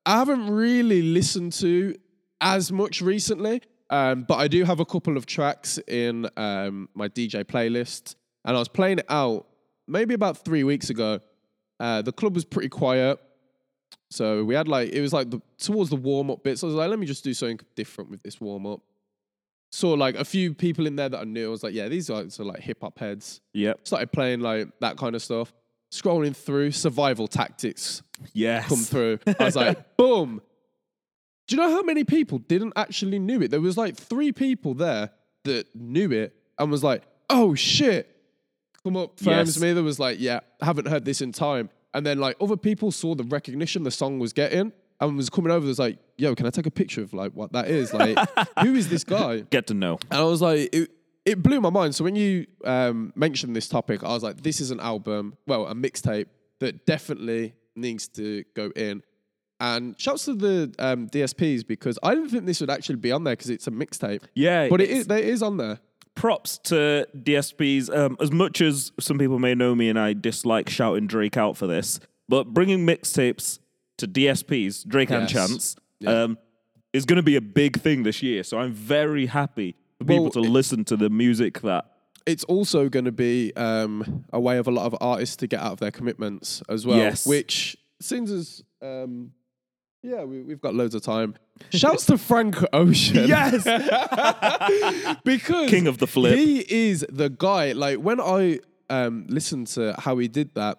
I 0.06 0.18
haven't 0.18 0.50
really 0.50 1.02
listened 1.02 1.52
to 1.54 1.96
as 2.40 2.70
much 2.70 3.00
recently. 3.00 3.62
Um, 3.90 4.24
but 4.26 4.36
I 4.36 4.48
do 4.48 4.64
have 4.64 4.80
a 4.80 4.84
couple 4.84 5.16
of 5.16 5.26
tracks 5.26 5.78
in 5.86 6.28
um, 6.36 6.88
my 6.94 7.08
DJ 7.08 7.44
playlist. 7.44 8.14
And 8.44 8.56
I 8.56 8.58
was 8.58 8.68
playing 8.68 9.00
it 9.00 9.06
out 9.08 9.46
maybe 9.86 10.14
about 10.14 10.38
three 10.44 10.64
weeks 10.64 10.90
ago. 10.90 11.20
Uh, 11.78 12.02
the 12.02 12.12
club 12.12 12.34
was 12.34 12.44
pretty 12.44 12.68
quiet. 12.68 13.18
So 14.10 14.44
we 14.44 14.54
had 14.54 14.68
like, 14.68 14.90
it 14.90 15.00
was 15.00 15.12
like 15.12 15.30
the, 15.30 15.40
towards 15.58 15.90
the 15.90 15.96
warm 15.96 16.30
up 16.30 16.42
bit. 16.42 16.58
So 16.58 16.66
I 16.66 16.68
was 16.68 16.76
like, 16.76 16.90
let 16.90 16.98
me 16.98 17.06
just 17.06 17.24
do 17.24 17.34
something 17.34 17.60
different 17.74 18.10
with 18.10 18.22
this 18.22 18.40
warm 18.40 18.66
up. 18.66 18.80
Saw 19.72 19.92
like 19.94 20.14
a 20.16 20.24
few 20.24 20.52
people 20.52 20.86
in 20.86 20.96
there 20.96 21.08
that 21.08 21.18
I 21.20 21.24
knew. 21.24 21.46
I 21.46 21.50
was 21.50 21.62
like, 21.62 21.72
yeah, 21.74 21.88
these 21.88 22.10
are 22.10 22.22
like 22.38 22.60
hip 22.60 22.78
hop 22.82 22.98
heads 22.98 23.40
Yep. 23.54 23.80
started 23.86 24.12
playing 24.12 24.40
like 24.40 24.68
that 24.80 24.98
kind 24.98 25.14
of 25.16 25.22
stuff. 25.22 25.52
Scrolling 25.90 26.36
through 26.36 26.72
survival 26.72 27.26
tactics 27.26 28.02
Yes. 28.34 28.68
come 28.68 28.78
through. 28.78 29.18
I 29.40 29.44
was 29.44 29.56
like, 29.56 29.96
boom. 29.96 30.40
Do 31.48 31.56
you 31.56 31.62
know 31.62 31.70
how 31.70 31.82
many 31.82 32.04
people 32.04 32.38
didn't 32.38 32.74
actually 32.76 33.18
knew 33.18 33.40
it? 33.42 33.50
There 33.50 33.60
was 33.60 33.76
like 33.76 33.96
three 33.96 34.30
people 34.32 34.74
there 34.74 35.10
that 35.44 35.74
knew 35.74 36.12
it 36.12 36.34
and 36.58 36.70
was 36.70 36.84
like, 36.84 37.02
oh 37.30 37.54
shit. 37.54 38.08
Come 38.84 38.96
up, 38.96 39.18
firms 39.20 39.56
Yes. 39.56 39.60
me. 39.60 39.72
There 39.72 39.82
was 39.82 39.98
like, 39.98 40.18
yeah, 40.20 40.40
haven't 40.60 40.88
heard 40.88 41.04
this 41.04 41.20
in 41.22 41.32
time. 41.32 41.70
And 41.94 42.04
then 42.06 42.18
like 42.18 42.36
other 42.40 42.56
people 42.56 42.90
saw 42.92 43.14
the 43.14 43.24
recognition 43.24 43.82
the 43.84 43.90
song 43.90 44.18
was 44.18 44.32
getting 44.32 44.72
and 45.08 45.16
was 45.16 45.28
coming 45.30 45.50
over. 45.52 45.66
Was 45.66 45.78
like, 45.78 45.98
yo, 46.18 46.34
can 46.34 46.46
I 46.46 46.50
take 46.50 46.66
a 46.66 46.70
picture 46.70 47.02
of 47.02 47.12
like 47.12 47.32
what 47.32 47.52
that 47.52 47.68
is? 47.68 47.92
Like, 47.92 48.16
who 48.60 48.74
is 48.74 48.88
this 48.88 49.04
guy? 49.04 49.40
Get 49.50 49.66
to 49.68 49.74
know. 49.74 49.98
And 50.10 50.20
I 50.20 50.24
was 50.24 50.40
like, 50.42 50.68
it, 50.74 50.90
it 51.24 51.42
blew 51.42 51.60
my 51.60 51.70
mind. 51.70 51.94
So 51.94 52.04
when 52.04 52.16
you 52.16 52.46
um, 52.64 53.12
mentioned 53.14 53.54
this 53.54 53.68
topic, 53.68 54.02
I 54.04 54.08
was 54.08 54.22
like, 54.22 54.42
this 54.42 54.60
is 54.60 54.70
an 54.70 54.80
album, 54.80 55.36
well, 55.46 55.66
a 55.66 55.74
mixtape 55.74 56.26
that 56.60 56.86
definitely 56.86 57.54
needs 57.76 58.08
to 58.08 58.44
go 58.54 58.70
in. 58.76 59.02
And 59.60 59.94
shouts 60.00 60.24
to 60.24 60.34
the 60.34 60.74
um, 60.80 61.08
DSPs 61.08 61.64
because 61.66 61.96
I 62.02 62.14
didn't 62.16 62.30
think 62.30 62.46
this 62.46 62.60
would 62.60 62.70
actually 62.70 62.96
be 62.96 63.12
on 63.12 63.22
there 63.22 63.34
because 63.36 63.50
it's 63.50 63.68
a 63.68 63.70
mixtape. 63.70 64.22
Yeah, 64.34 64.68
But 64.68 64.80
it's- 64.80 65.00
is, 65.00 65.06
it 65.06 65.24
is 65.24 65.42
on 65.42 65.56
there. 65.56 65.78
props 66.16 66.58
to 66.64 67.06
DSPs. 67.16 67.94
Um, 67.96 68.16
as 68.20 68.32
much 68.32 68.60
as 68.60 68.90
some 68.98 69.18
people 69.18 69.38
may 69.38 69.54
know 69.54 69.74
me 69.76 69.88
and 69.88 69.98
I 69.98 70.14
dislike 70.14 70.68
shouting 70.68 71.06
Drake 71.06 71.36
out 71.36 71.56
for 71.56 71.68
this, 71.68 72.00
but 72.28 72.52
bringing 72.52 72.84
mixtapes 72.84 73.60
to 74.02 74.08
DSPs, 74.08 74.86
Drake 74.86 75.10
and 75.10 75.22
Yes. 75.22 75.32
Chance, 75.32 75.76
Yeah. 76.00 76.22
um, 76.24 76.38
is 76.92 77.04
going 77.06 77.16
to 77.16 77.22
be 77.22 77.36
a 77.36 77.40
big 77.40 77.80
thing 77.80 78.02
this 78.02 78.22
year. 78.22 78.42
So 78.44 78.58
I'm 78.58 78.72
very 78.72 79.26
happy 79.26 79.74
for 79.98 80.04
people 80.04 80.24
Well, 80.24 80.32
to 80.32 80.40
listen 80.40 80.84
to 80.86 80.96
the 80.96 81.08
music 81.10 81.60
that. 81.62 81.84
It's 82.26 82.44
also 82.44 82.88
going 82.88 83.06
to 83.06 83.12
be 83.12 83.52
um, 83.56 84.24
a 84.32 84.38
way 84.38 84.58
of 84.58 84.68
a 84.68 84.70
lot 84.70 84.86
of 84.86 84.94
artists 85.00 85.36
to 85.36 85.46
get 85.46 85.60
out 85.60 85.72
of 85.72 85.80
their 85.80 85.90
commitments 85.90 86.62
as 86.68 86.86
well. 86.86 86.96
Yes. 86.98 87.26
Which 87.26 87.76
seems 88.00 88.30
as, 88.30 88.62
um, 88.80 89.32
yeah, 90.04 90.22
we, 90.24 90.42
we've 90.42 90.60
got 90.60 90.74
loads 90.74 90.94
of 90.94 91.02
time. 91.02 91.34
Shouts 91.70 92.06
to 92.06 92.18
Frank 92.18 92.56
Ocean. 92.72 93.26
Yes, 93.28 93.64
because 95.24 95.70
King 95.70 95.86
of 95.86 95.98
the 95.98 96.06
flip. 96.06 96.36
He 96.36 96.60
is 96.68 97.04
the 97.08 97.28
guy. 97.30 97.72
Like 97.72 97.98
when 97.98 98.20
I 98.20 98.60
um 98.90 99.26
listened 99.28 99.68
to 99.68 99.94
how 99.98 100.18
he 100.18 100.28
did 100.28 100.54
that, 100.54 100.78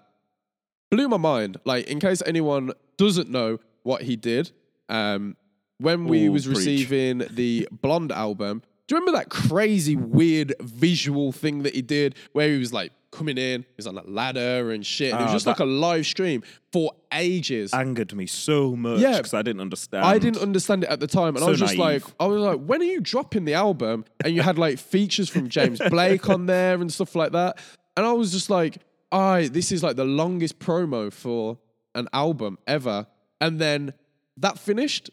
blew 0.91 1.07
my 1.09 1.17
mind. 1.17 1.57
Like 1.65 1.88
in 1.88 1.99
case 1.99 2.21
anyone 2.26 2.71
doesn't 2.98 3.30
know 3.30 3.60
what 3.84 4.02
he 4.04 4.16
did, 4.16 4.52
um, 4.89 5.36
when 5.80 6.06
we 6.06 6.26
Ooh, 6.28 6.32
was 6.32 6.46
preach. 6.46 6.58
receiving 6.58 7.24
the 7.32 7.68
Blonde 7.72 8.12
album, 8.12 8.62
do 8.88 8.96
you 8.96 9.00
remember 9.00 9.18
that 9.18 9.30
crazy 9.30 9.96
weird 9.96 10.54
visual 10.62 11.32
thing 11.32 11.64
that 11.64 11.74
he 11.76 11.82
did 11.82 12.16
where 12.34 12.50
he 12.50 12.58
was 12.58 12.72
like 12.74 12.91
coming 13.12 13.38
in, 13.38 13.62
he 13.62 13.68
was 13.78 13.86
on 13.86 13.96
a 13.98 14.04
ladder 14.04 14.72
and 14.72 14.84
shit. 14.86 15.12
and 15.12 15.20
it 15.22 15.24
was 15.26 15.30
Ah, 15.30 15.34
just 15.36 15.46
that- 15.46 15.52
like 15.52 15.60
a 15.60 15.66
live 15.66 16.06
stream 16.06 16.41
for 16.72 16.91
ages. 17.14 17.72
angered 17.74 18.14
me 18.16 18.26
so 18.26 18.76
much 18.76 19.00
Yeah. 19.00 19.18
because 19.18 19.34
I 19.36 19.41
didn't 19.44 19.62
understand. 19.62 20.04
I 20.04 20.18
didn't 20.18 20.41
understand 20.41 20.84
it 20.84 20.89
at 20.89 21.00
the 21.00 21.06
time, 21.08 21.36
and 21.36 21.44
I 21.44 21.48
So 21.48 21.52
was 21.52 21.60
just 21.60 21.78
naive. 21.78 22.04
like, 22.06 22.14
I 22.20 22.26
was 22.26 22.41
like, 22.41 22.60
when 22.66 22.82
are 22.82 22.86
you 22.86 23.02
dropping 23.02 23.46
the 23.46 23.54
album? 23.54 24.06
And 24.24 24.34
you 24.36 24.41
had 24.41 24.58
like 24.58 24.80
features 24.80 25.30
from 25.30 25.48
James 25.48 25.80
Blake 25.89 26.28
on 26.30 26.48
there 26.48 26.76
and 26.82 26.91
stuff 26.91 27.16
like 27.16 27.34
that, 27.34 27.60
and 27.96 28.06
I 28.06 28.14
was 28.14 28.32
just 28.32 28.50
like, 28.50 28.78
I 29.12 29.48
this 29.48 29.72
is 29.72 29.84
like 29.84 29.96
the 29.96 30.06
longest 30.06 30.58
promo 30.58 31.14
for 31.14 31.60
an 31.96 32.08
album 32.14 32.58
ever, 32.68 33.08
and 33.41 33.60
then 33.60 33.94
that 34.38 34.58
finished, 34.60 35.10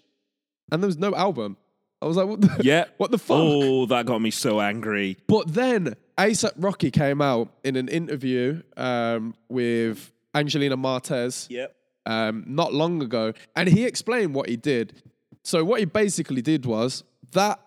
and 0.73 0.83
there 0.83 0.87
was 0.87 0.99
no 0.99 1.15
album. 1.15 1.57
I 2.03 2.07
was 2.07 2.17
like, 2.17 2.27
what 2.27 2.41
the, 2.41 2.57
Yeah. 2.63 2.85
what 2.97 3.11
the 3.11 3.19
fuck? 3.19 3.37
Oh, 3.39 3.87
that 3.87 4.07
got 4.07 4.21
me 4.23 4.31
so 4.31 4.61
angry. 4.61 5.19
But 5.27 5.53
then 5.53 5.95
ASAP 6.17 6.53
Rocky 6.57 6.91
came 6.91 7.21
out 7.21 7.51
in 7.63 7.77
an 7.77 7.89
interview 7.89 8.63
um, 8.79 9.35
with 9.51 10.11
Angelina 10.35 10.79
Martez 10.79 11.47
Yep. 11.51 11.75
um, 12.07 12.45
not 12.47 12.73
long 12.73 13.03
ago, 13.03 13.35
and 13.55 13.69
he 13.69 13.85
explained 13.85 14.35
what 14.35 14.49
he 14.49 14.57
did. 14.57 15.03
So 15.45 15.63
what 15.65 15.81
he 15.81 15.85
basically 15.87 16.41
did 16.43 16.65
was 16.65 17.05
that 17.33 17.61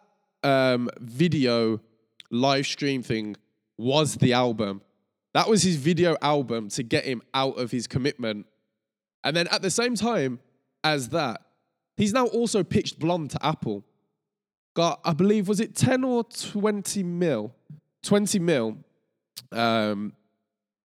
um, 0.44 0.90
video 1.00 1.80
live 2.32 2.66
stream 2.66 3.04
thing 3.04 3.36
was 3.78 4.16
the 4.16 4.34
album. 4.34 4.82
That 5.36 5.48
was 5.48 5.62
his 5.64 5.76
video 5.76 6.16
album 6.22 6.70
to 6.70 6.84
get 6.84 7.06
him 7.06 7.22
out 7.34 7.58
of 7.60 7.70
his 7.72 7.86
commitment. 7.88 8.46
And 9.24 9.36
then 9.36 9.48
at 9.48 9.62
the 9.62 9.70
same 9.70 9.96
time 9.96 10.40
as 10.84 11.10
that, 11.10 11.42
he's 11.98 12.14
now 12.14 12.26
also 12.28 12.64
pitched 12.64 13.00
Blonde 13.00 13.32
to 13.32 13.46
Apple. 13.46 13.84
Got, 14.76 15.00
I 15.06 15.14
believe, 15.14 15.48
was 15.48 15.60
it 15.60 15.76
10 15.76 16.04
or 16.04 16.24
20 16.24 17.04
mil? 17.04 17.54
20 18.04 18.40
mil. 18.40 18.78
Um, 19.52 20.14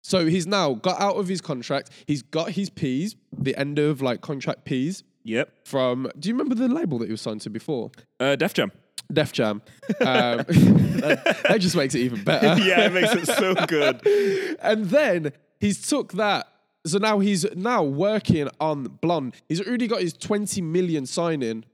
so 0.01 0.25
he's 0.25 0.45
now 0.47 0.73
got 0.73 0.99
out 0.99 1.15
of 1.15 1.27
his 1.27 1.41
contract. 1.41 1.89
He's 2.07 2.21
got 2.21 2.51
his 2.51 2.69
P's, 2.69 3.15
the 3.37 3.55
end 3.57 3.79
of 3.79 4.01
like 4.01 4.21
contract 4.21 4.65
P's 4.65 5.03
Yep. 5.23 5.49
from. 5.65 6.09
Do 6.19 6.29
you 6.29 6.35
remember 6.35 6.55
the 6.55 6.67
label 6.67 6.99
that 6.99 7.05
he 7.05 7.11
was 7.11 7.21
signed 7.21 7.41
to 7.41 7.49
before? 7.49 7.89
Uh, 8.19 8.35
Def 8.35 8.53
Jam. 8.53 8.71
Def 9.11 9.31
Jam. 9.31 9.61
Um, 10.01 10.37
that, 10.47 11.41
that 11.47 11.61
just 11.61 11.75
makes 11.75 11.93
it 11.95 11.99
even 11.99 12.23
better. 12.23 12.59
yeah, 12.63 12.81
it 12.87 12.93
makes 12.93 13.13
it 13.13 13.27
so 13.27 13.53
good. 13.67 14.05
and 14.61 14.85
then 14.85 15.31
he's 15.59 15.87
took 15.87 16.13
that. 16.13 16.47
So 16.85 16.99
now 16.99 17.19
he's 17.19 17.45
now 17.55 17.83
working 17.83 18.49
on 18.59 18.83
Blonde. 19.01 19.35
He's 19.49 19.65
already 19.65 19.87
got 19.87 20.01
his 20.01 20.13
20 20.13 20.61
million 20.61 21.05
sign-in 21.05 21.65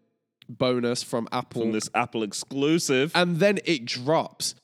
bonus 0.47 1.03
from 1.03 1.27
Apple. 1.31 1.63
From 1.63 1.71
this 1.71 1.89
Apple 1.93 2.23
exclusive. 2.23 3.11
and 3.15 3.37
then 3.37 3.59
it 3.65 3.85
drops. 3.85 4.55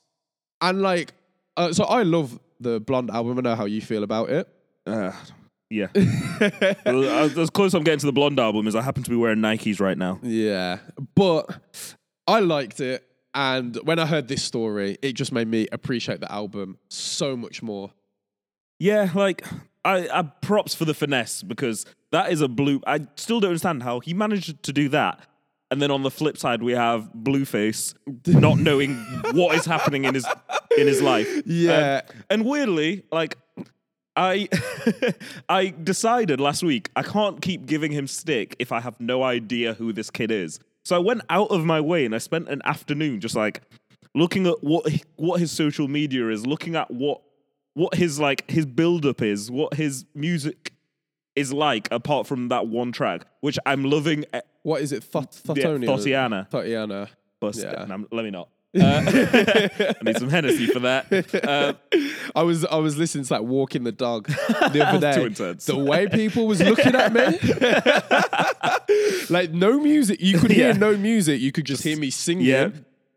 And 0.60 0.82
like, 0.82 1.12
uh, 1.56 1.72
so 1.72 1.84
I 1.84 2.02
love 2.02 2.38
the 2.60 2.80
Blonde 2.80 3.10
album. 3.10 3.38
I 3.38 3.42
know 3.42 3.54
how 3.54 3.66
you 3.66 3.80
feel 3.80 4.02
about 4.02 4.30
it. 4.30 4.48
Uh, 4.86 5.12
yeah. 5.70 5.88
as 5.94 6.82
close 6.84 7.38
as 7.38 7.50
close 7.50 7.74
I'm 7.74 7.84
getting 7.84 8.00
to 8.00 8.06
the 8.06 8.12
Blonde 8.12 8.40
album 8.40 8.66
is 8.66 8.74
I 8.74 8.82
happen 8.82 9.02
to 9.02 9.10
be 9.10 9.16
wearing 9.16 9.38
Nikes 9.38 9.80
right 9.80 9.98
now. 9.98 10.18
Yeah, 10.22 10.78
but 11.14 11.60
I 12.26 12.40
liked 12.40 12.80
it, 12.80 13.04
and 13.34 13.76
when 13.84 13.98
I 13.98 14.06
heard 14.06 14.28
this 14.28 14.42
story, 14.42 14.96
it 15.02 15.12
just 15.12 15.30
made 15.30 15.46
me 15.48 15.68
appreciate 15.70 16.20
the 16.20 16.32
album 16.32 16.78
so 16.88 17.36
much 17.36 17.62
more. 17.62 17.90
Yeah, 18.78 19.10
like 19.14 19.44
I, 19.88 20.18
I 20.18 20.22
props 20.22 20.74
for 20.74 20.84
the 20.84 20.92
finesse 20.92 21.42
because 21.42 21.86
that 22.12 22.30
is 22.30 22.42
a 22.42 22.48
blue. 22.48 22.82
I 22.86 23.06
still 23.16 23.40
don't 23.40 23.50
understand 23.50 23.82
how 23.82 24.00
he 24.00 24.12
managed 24.12 24.62
to 24.62 24.72
do 24.72 24.90
that. 24.90 25.20
And 25.70 25.80
then 25.80 25.90
on 25.90 26.02
the 26.02 26.10
flip 26.10 26.36
side, 26.36 26.62
we 26.62 26.72
have 26.72 27.10
Blueface 27.14 27.94
not 28.26 28.58
knowing 28.68 28.96
what 29.32 29.56
is 29.56 29.64
happening 29.64 30.04
in 30.04 30.14
his 30.14 30.26
in 30.76 30.86
his 30.86 31.00
life. 31.00 31.28
Yeah. 31.46 32.02
Um, 32.06 32.16
and 32.28 32.44
weirdly, 32.44 33.04
like 33.10 33.38
I 34.14 34.48
I 35.48 35.74
decided 35.82 36.38
last 36.38 36.62
week 36.62 36.90
I 36.94 37.02
can't 37.02 37.40
keep 37.40 37.64
giving 37.64 37.92
him 37.92 38.06
stick 38.06 38.56
if 38.58 38.72
I 38.72 38.80
have 38.80 38.98
no 39.00 39.22
idea 39.22 39.74
who 39.74 39.94
this 39.94 40.10
kid 40.10 40.30
is. 40.30 40.60
So 40.84 40.96
I 40.96 41.00
went 41.00 41.22
out 41.30 41.50
of 41.50 41.64
my 41.64 41.80
way 41.80 42.04
and 42.04 42.14
I 42.14 42.18
spent 42.18 42.48
an 42.48 42.60
afternoon 42.64 43.20
just 43.20 43.34
like 43.34 43.62
looking 44.14 44.46
at 44.46 44.62
what 44.62 44.90
what 45.16 45.40
his 45.40 45.50
social 45.50 45.88
media 45.88 46.28
is, 46.28 46.46
looking 46.46 46.76
at 46.76 46.90
what 46.90 47.22
what 47.78 47.94
his 47.94 48.18
like 48.20 48.50
his 48.50 48.66
build 48.66 49.06
up 49.06 49.22
is, 49.22 49.50
what 49.50 49.74
his 49.74 50.04
music 50.14 50.72
is 51.36 51.52
like 51.52 51.86
apart 51.92 52.26
from 52.26 52.48
that 52.48 52.66
one 52.66 52.90
track, 52.92 53.24
which 53.40 53.58
I'm 53.64 53.84
loving. 53.84 54.24
eh, 54.32 54.40
What 54.64 54.82
is 54.82 54.90
it? 54.92 55.04
Thot-? 55.04 55.30
Thotiana. 55.46 56.50
Thotiana. 56.50 57.08
Bust 57.40 57.60
Yeah. 57.62 57.84
it. 57.84 58.08
Let 58.12 58.24
me 58.24 58.30
not. 58.30 58.48
Uh, 58.78 59.02
I 59.08 59.94
need 60.04 60.18
some 60.18 60.28
Hennessy 60.28 60.66
for 60.66 60.80
that. 60.80 61.06
Uh, 61.34 61.72
I 62.36 62.42
was 62.42 62.66
I 62.66 62.76
was 62.76 62.98
listening 62.98 63.24
to 63.24 63.30
that 63.30 63.44
walking 63.46 63.82
the 63.84 63.92
dog 63.92 64.26
the 64.74 64.84
other 64.86 65.00
day. 65.00 65.54
The 65.72 65.78
way 65.78 66.06
people 66.06 66.46
was 66.46 66.60
looking 66.62 66.94
at 66.94 67.12
me, 67.14 67.24
like 69.30 69.52
no 69.52 69.78
music. 69.80 70.20
You 70.20 70.38
could 70.38 70.50
hear 70.50 70.68
Yeah. 70.68 70.72
no 70.76 70.96
music. 70.96 71.40
You 71.40 71.50
could 71.50 71.64
just 71.64 71.82
hear 71.82 71.96
me 71.98 72.10
singing. 72.10 72.44
Yeah. 72.44 72.68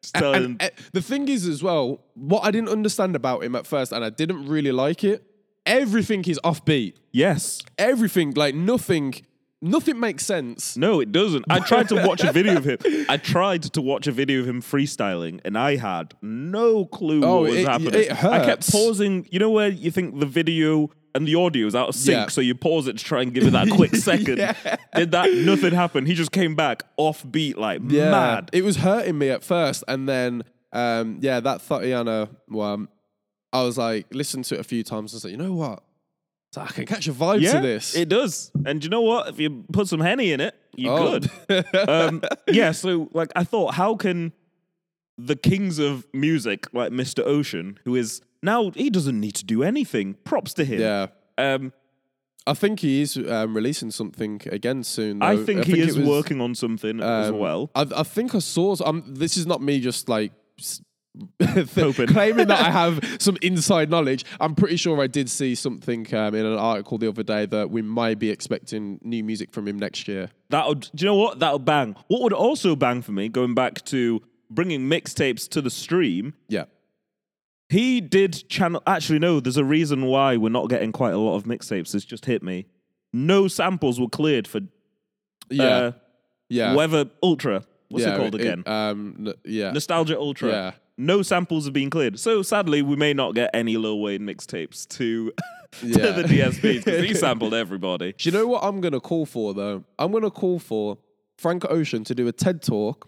Telling- 0.04 0.44
And, 0.44 0.62
uh, 0.62 0.70
the 0.94 1.02
thing 1.02 1.28
is, 1.28 1.48
as 1.48 1.62
well, 1.62 2.02
what 2.16 2.44
I 2.44 2.52
didn't 2.52 2.70
understand 2.70 3.16
about 3.16 3.44
him 3.44 3.56
at 3.56 3.68
first, 3.68 3.92
and 3.92 4.04
I 4.04 4.10
didn't 4.10 4.48
really 4.48 4.72
like 4.72 5.04
it. 5.04 5.24
Everything 5.66 6.24
is 6.26 6.40
offbeat. 6.44 6.94
yes. 7.12 7.62
Everything, 7.78 8.32
like 8.36 8.56
nothing, 8.56 9.14
nothing 9.62 10.00
makes 10.00 10.26
sense. 10.26 10.76
No, 10.76 11.00
it 11.02 11.12
doesn't. 11.12 11.46
I 11.52 11.60
tried 11.60 11.88
to 11.90 11.96
watch 12.08 12.24
a 12.24 12.32
video 12.32 12.58
of 12.58 12.66
him. 12.66 12.78
I 13.10 13.18
tried 13.18 13.62
to 13.74 13.82
watch 13.82 14.08
a 14.08 14.12
video 14.12 14.40
of 14.42 14.48
him 14.48 14.62
freestyling, 14.64 15.40
and 15.46 15.56
I 15.58 15.76
had 15.76 16.16
no 16.22 16.86
clue 16.86 17.24
Oh, 17.24 17.42
what 17.42 17.52
was 17.52 17.60
it- 17.60 17.68
happening. 17.68 17.94
it 17.94 18.24
I 18.24 18.44
kept 18.44 18.72
pausing. 18.72 19.28
You 19.30 19.38
know 19.38 19.52
where 19.52 19.70
you 19.70 19.92
think 19.92 20.20
the 20.20 20.26
video 20.26 20.90
and 21.16 21.28
the 21.28 21.36
audio 21.36 21.68
is 21.68 21.76
out 21.76 21.90
of 21.90 21.96
sync, 21.96 22.16
Yeah. 22.16 22.28
so 22.28 22.42
you 22.42 22.56
pause 22.56 22.88
it 22.88 22.98
to 22.98 23.04
try 23.04 23.22
and 23.22 23.34
give 23.34 23.44
it 23.46 23.52
that 23.52 23.70
quick 23.70 23.96
second. 24.10 24.38
Yeah. 24.38 24.56
Did 24.96 25.12
that? 25.12 25.32
Nothing 25.34 25.74
happened. 25.74 26.08
He 26.08 26.14
just 26.14 26.32
came 26.32 26.56
back 26.56 26.84
off 26.98 27.30
beat, 27.30 27.58
like 27.58 27.82
mad. 27.82 28.50
It 28.54 28.64
was 28.64 28.78
hurting 28.78 29.18
me 29.18 29.30
at 29.30 29.44
first, 29.44 29.84
and 29.88 30.08
then 30.08 30.44
um, 30.74 31.18
yeah, 31.22 31.40
that 31.42 31.62
Tatiana 31.68 32.30
one, 32.48 32.88
I 33.52 33.64
was 33.64 33.78
like, 33.78 34.08
listened 34.14 34.46
to 34.46 34.56
it 34.56 34.62
a 34.62 34.64
few 34.64 34.84
times. 34.84 35.14
I 35.14 35.16
was 35.18 35.24
like, 35.26 35.32
you 35.32 35.38
know 35.38 35.54
what? 35.54 35.84
So 36.54 36.62
I 36.62 36.68
can 36.68 36.86
catch 36.86 37.08
a 37.08 37.14
vibe 37.14 37.42
yeah, 37.42 37.54
to 37.54 37.62
this. 37.62 37.96
it 37.96 38.10
does. 38.10 38.52
And 38.66 38.84
you 38.84 38.90
know 38.90 39.02
what? 39.02 39.30
If 39.30 39.40
you 39.40 39.64
put 39.72 39.88
some 39.88 40.00
henny 40.02 40.32
in 40.34 40.42
it, 40.42 40.54
you're 40.76 40.98
Oh. 41.00 41.20
good. 41.20 41.66
um, 41.90 42.22
yeah, 42.48 42.72
so 42.72 43.10
like 43.14 43.32
I 43.36 43.44
thought, 43.46 43.74
how 43.76 43.96
can 43.96 44.34
the 45.18 45.36
kings 45.36 45.78
of 45.80 46.06
music, 46.14 46.68
like 46.74 46.92
Mr. 46.92 47.24
Ocean, 47.26 47.78
who 47.86 47.96
is 47.96 48.22
now 48.42 48.72
he 48.72 48.90
doesn't 48.90 49.20
need 49.20 49.36
to 49.36 49.46
do 49.46 49.64
anything. 49.64 50.16
Props 50.24 50.54
to 50.56 50.66
him. 50.66 50.82
yeah. 50.82 51.08
Um, 51.38 51.74
I 52.48 52.56
think 52.56 52.80
he 52.80 53.02
is 53.02 53.18
um, 53.18 53.56
releasing 53.56 53.92
something 53.92 54.42
again 54.48 54.84
soon. 54.84 55.22
I 55.22 55.36
though. 55.36 55.46
think 55.46 55.66
he 55.66 55.80
is 55.80 55.98
was, 55.98 56.08
working 56.08 56.42
on 56.42 56.56
something 56.56 57.00
as 57.00 57.30
um, 57.30 57.38
well. 57.38 57.70
I, 57.76 57.86
I 57.98 58.04
think 58.04 58.34
I 58.34 58.40
saw. 58.40 58.76
Um, 58.84 59.04
this 59.08 59.38
is 59.38 59.46
not 59.46 59.62
me 59.62 59.80
just 59.80 60.10
like 60.10 60.32
claiming 61.40 62.48
that 62.48 62.60
I 62.66 62.72
have 62.72 63.18
some 63.20 63.38
inside 63.44 63.90
knowledge. 63.92 64.26
I'm 64.40 64.56
pretty 64.56 64.78
sure 64.78 65.00
I 65.02 65.08
did 65.08 65.30
see 65.30 65.54
something 65.54 66.08
um, 66.16 66.34
in 66.34 66.46
an 66.46 66.58
article 66.58 66.98
the 66.98 67.10
other 67.10 67.24
day 67.24 67.46
that 67.46 67.70
we 67.70 67.84
might 67.84 68.18
be 68.18 68.30
expecting 68.30 69.00
new 69.04 69.24
music 69.24 69.52
from 69.52 69.68
him 69.68 69.78
next 69.78 70.08
year. 70.08 70.30
That 70.50 70.68
would, 70.68 70.90
do 70.96 71.06
you 71.06 71.06
know 71.06 71.16
what? 71.16 71.40
That 71.40 71.54
would 71.54 71.66
bang. 71.66 71.96
What 72.08 72.22
would 72.24 72.34
also 72.34 72.76
bang 72.76 73.02
for 73.02 73.12
me, 73.12 73.30
going 73.30 73.54
back 73.54 73.84
to 73.86 74.22
bringing 74.50 74.90
mixtapes 74.90 75.48
to 75.50 75.62
the 75.62 75.70
stream, 75.70 76.34
Yeah. 76.48 76.66
He 77.72 78.02
did 78.02 78.48
channel. 78.50 78.84
Actually, 78.86 79.20
no, 79.20 79.40
there's 79.40 79.58
a 79.58 79.64
reason 79.66 80.06
why 80.06 80.38
we're 80.38 80.50
not 80.50 80.70
getting 80.70 80.92
quite 80.92 81.14
a 81.14 81.18
lot 81.18 81.36
of 81.36 81.46
mixtapes. 81.46 81.96
It's 81.96 82.06
just 82.06 82.26
hit 82.26 82.44
me. 82.44 82.66
No 83.14 83.48
samples 83.48 84.00
were 84.00 84.10
cleared 84.10 84.48
for 84.48 84.62
Yeah. 85.50 85.64
uh, 85.66 85.92
yeah. 86.50 86.76
Weather 86.76 87.06
Ultra. 87.24 87.64
What's 87.90 88.06
yeah, 88.06 88.14
it 88.14 88.18
called 88.18 88.36
again? 88.36 88.64
um, 88.68 89.16
n- 89.28 89.34
yeah. 89.44 89.72
Nostalgia 89.72 90.18
Ultra. 90.18 90.50
Yeah. 90.50 90.72
No 90.98 91.22
samples 91.22 91.66
have 91.66 91.74
been 91.74 91.90
cleared. 91.90 92.20
So 92.20 92.42
sadly, 92.42 92.82
we 92.82 92.96
may 92.96 93.14
not 93.14 93.36
get 93.36 93.50
any 93.54 93.76
Lil 93.78 94.00
Wayne 94.00 94.22
mixtapes 94.22 94.88
to, 94.90 95.32
to 95.82 95.88
Yeah. 95.88 96.12
the 96.12 96.24
DSPs 96.24 96.86
because 96.86 97.04
he 97.06 97.14
sampled 97.26 97.54
everybody. 97.54 98.14
Do 98.18 98.30
you 98.30 98.34
know 98.38 98.48
what 98.48 98.64
I'm 98.64 98.82
going 98.82 98.94
to 98.94 99.00
call 99.00 99.26
for 99.26 99.54
though? 99.54 99.84
I'm 99.98 100.12
going 100.12 100.24
to 100.24 100.30
call 100.32 100.60
for 100.60 100.98
Frank 101.38 101.66
Ocean 101.70 102.04
to 102.06 102.14
do 102.16 102.28
a 102.28 102.32
TED 102.32 102.62
talk. 102.62 103.08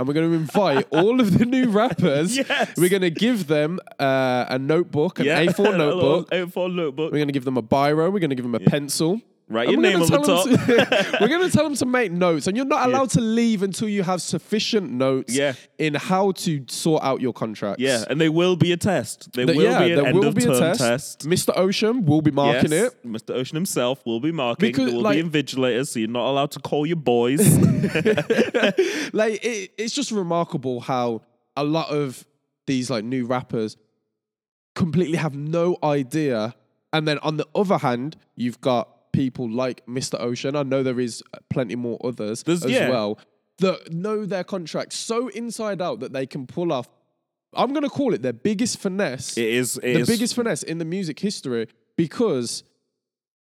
And 0.00 0.08
we're 0.08 0.14
going 0.14 0.30
to 0.30 0.34
invite 0.34 0.86
all 0.92 1.20
of 1.20 1.38
the 1.38 1.44
new 1.44 1.68
rappers. 1.68 2.34
Yes. 2.48 2.72
We're 2.78 2.88
going 2.88 3.02
to 3.02 3.10
give 3.10 3.48
them 3.48 3.78
uh, 3.98 4.46
a 4.48 4.58
notebook, 4.58 5.18
an 5.18 5.26
Yeah. 5.26 5.44
A4 5.44 5.76
notebook. 5.76 6.30
A4 6.30 6.74
notebook. 6.74 7.12
We're 7.12 7.18
going 7.18 7.28
to 7.28 7.32
give 7.34 7.44
them 7.44 7.58
a 7.58 7.62
biro. 7.62 8.10
We're 8.10 8.18
going 8.18 8.30
to 8.30 8.34
give 8.34 8.44
them 8.46 8.54
a 8.54 8.60
pencil. 8.60 9.20
Write 9.50 9.68
your 9.68 9.80
name 9.80 10.00
on 10.00 10.08
the 10.08 10.18
top. 10.18 10.44
to- 10.44 11.16
we're 11.20 11.26
going 11.28 11.42
to 11.42 11.50
tell 11.50 11.64
them 11.64 11.74
to 11.74 11.84
make 11.84 12.12
notes, 12.12 12.46
and 12.46 12.56
you're 12.56 12.64
not 12.66 12.88
allowed 12.88 13.10
to 13.10 13.20
leave 13.20 13.64
until 13.64 13.88
you 13.88 14.04
have 14.04 14.22
sufficient 14.22 14.92
notes 14.92 15.34
Yeah. 15.36 15.54
in 15.76 15.94
how 15.94 16.30
to 16.32 16.64
sort 16.68 17.02
out 17.02 17.20
your 17.20 17.32
contracts. 17.32 17.82
Yeah, 17.82 18.04
and 18.08 18.20
there 18.20 18.30
will 18.30 18.54
be 18.54 18.70
a 18.70 18.76
test. 18.76 19.32
There 19.32 19.46
Th- 19.46 19.56
will 19.56 19.64
yeah, 19.64 19.84
be 19.84 19.92
an 19.92 20.06
end 20.06 20.16
will 20.18 20.28
of 20.28 20.34
be 20.36 20.42
term 20.42 20.54
test. 20.56 20.80
test. 20.80 21.28
Mr. 21.28 21.52
Ocean 21.56 22.04
will 22.06 22.22
be 22.22 22.30
marking 22.30 22.70
Yes, 22.70 22.92
it. 22.92 23.04
Mr. 23.06 23.34
Ocean 23.34 23.56
himself 23.56 24.06
will 24.06 24.20
be 24.20 24.30
marking. 24.30 24.68
Because, 24.68 24.86
there 24.86 24.94
will 24.94 25.02
like- 25.02 25.16
be 25.16 25.28
invigilators, 25.42 25.88
so 25.88 25.98
you're 25.98 26.08
not 26.08 26.30
allowed 26.30 26.52
to 26.52 26.60
call 26.60 26.86
your 26.86 26.96
boys. 26.96 27.40
like 29.12 29.44
it, 29.44 29.72
it's 29.76 29.92
just 29.94 30.12
remarkable 30.12 30.80
how 30.80 31.22
a 31.56 31.64
lot 31.64 31.90
of 31.90 32.24
these 32.66 32.88
like 32.90 33.04
new 33.04 33.26
rappers 33.26 33.76
completely 34.74 35.16
have 35.16 35.34
no 35.34 35.76
idea 35.82 36.54
and 36.92 37.06
then 37.08 37.18
on 37.18 37.36
the 37.36 37.46
other 37.54 37.78
hand 37.78 38.16
you've 38.36 38.60
got 38.60 38.88
people 39.12 39.50
like 39.50 39.84
mr 39.86 40.20
ocean 40.20 40.54
i 40.56 40.62
know 40.62 40.82
there 40.82 41.00
is 41.00 41.22
plenty 41.48 41.76
more 41.76 41.98
others 42.04 42.42
There's- 42.42 42.64
as 42.64 42.70
yeah. 42.70 42.88
well 42.90 43.18
that 43.58 43.92
know 43.92 44.24
their 44.24 44.44
contracts 44.44 44.96
so 44.96 45.28
inside 45.28 45.82
out 45.82 46.00
that 46.00 46.12
they 46.12 46.26
can 46.26 46.46
pull 46.46 46.72
off 46.72 46.88
i'm 47.54 47.70
going 47.72 47.82
to 47.82 47.90
call 47.90 48.14
it 48.14 48.22
their 48.22 48.32
biggest 48.32 48.78
finesse 48.78 49.36
it 49.36 49.44
is. 49.48 49.76
It 49.78 49.82
the 49.94 50.00
is- 50.00 50.08
biggest 50.08 50.34
finesse 50.34 50.62
in 50.62 50.78
the 50.78 50.84
music 50.84 51.18
history 51.20 51.66
because 51.96 52.62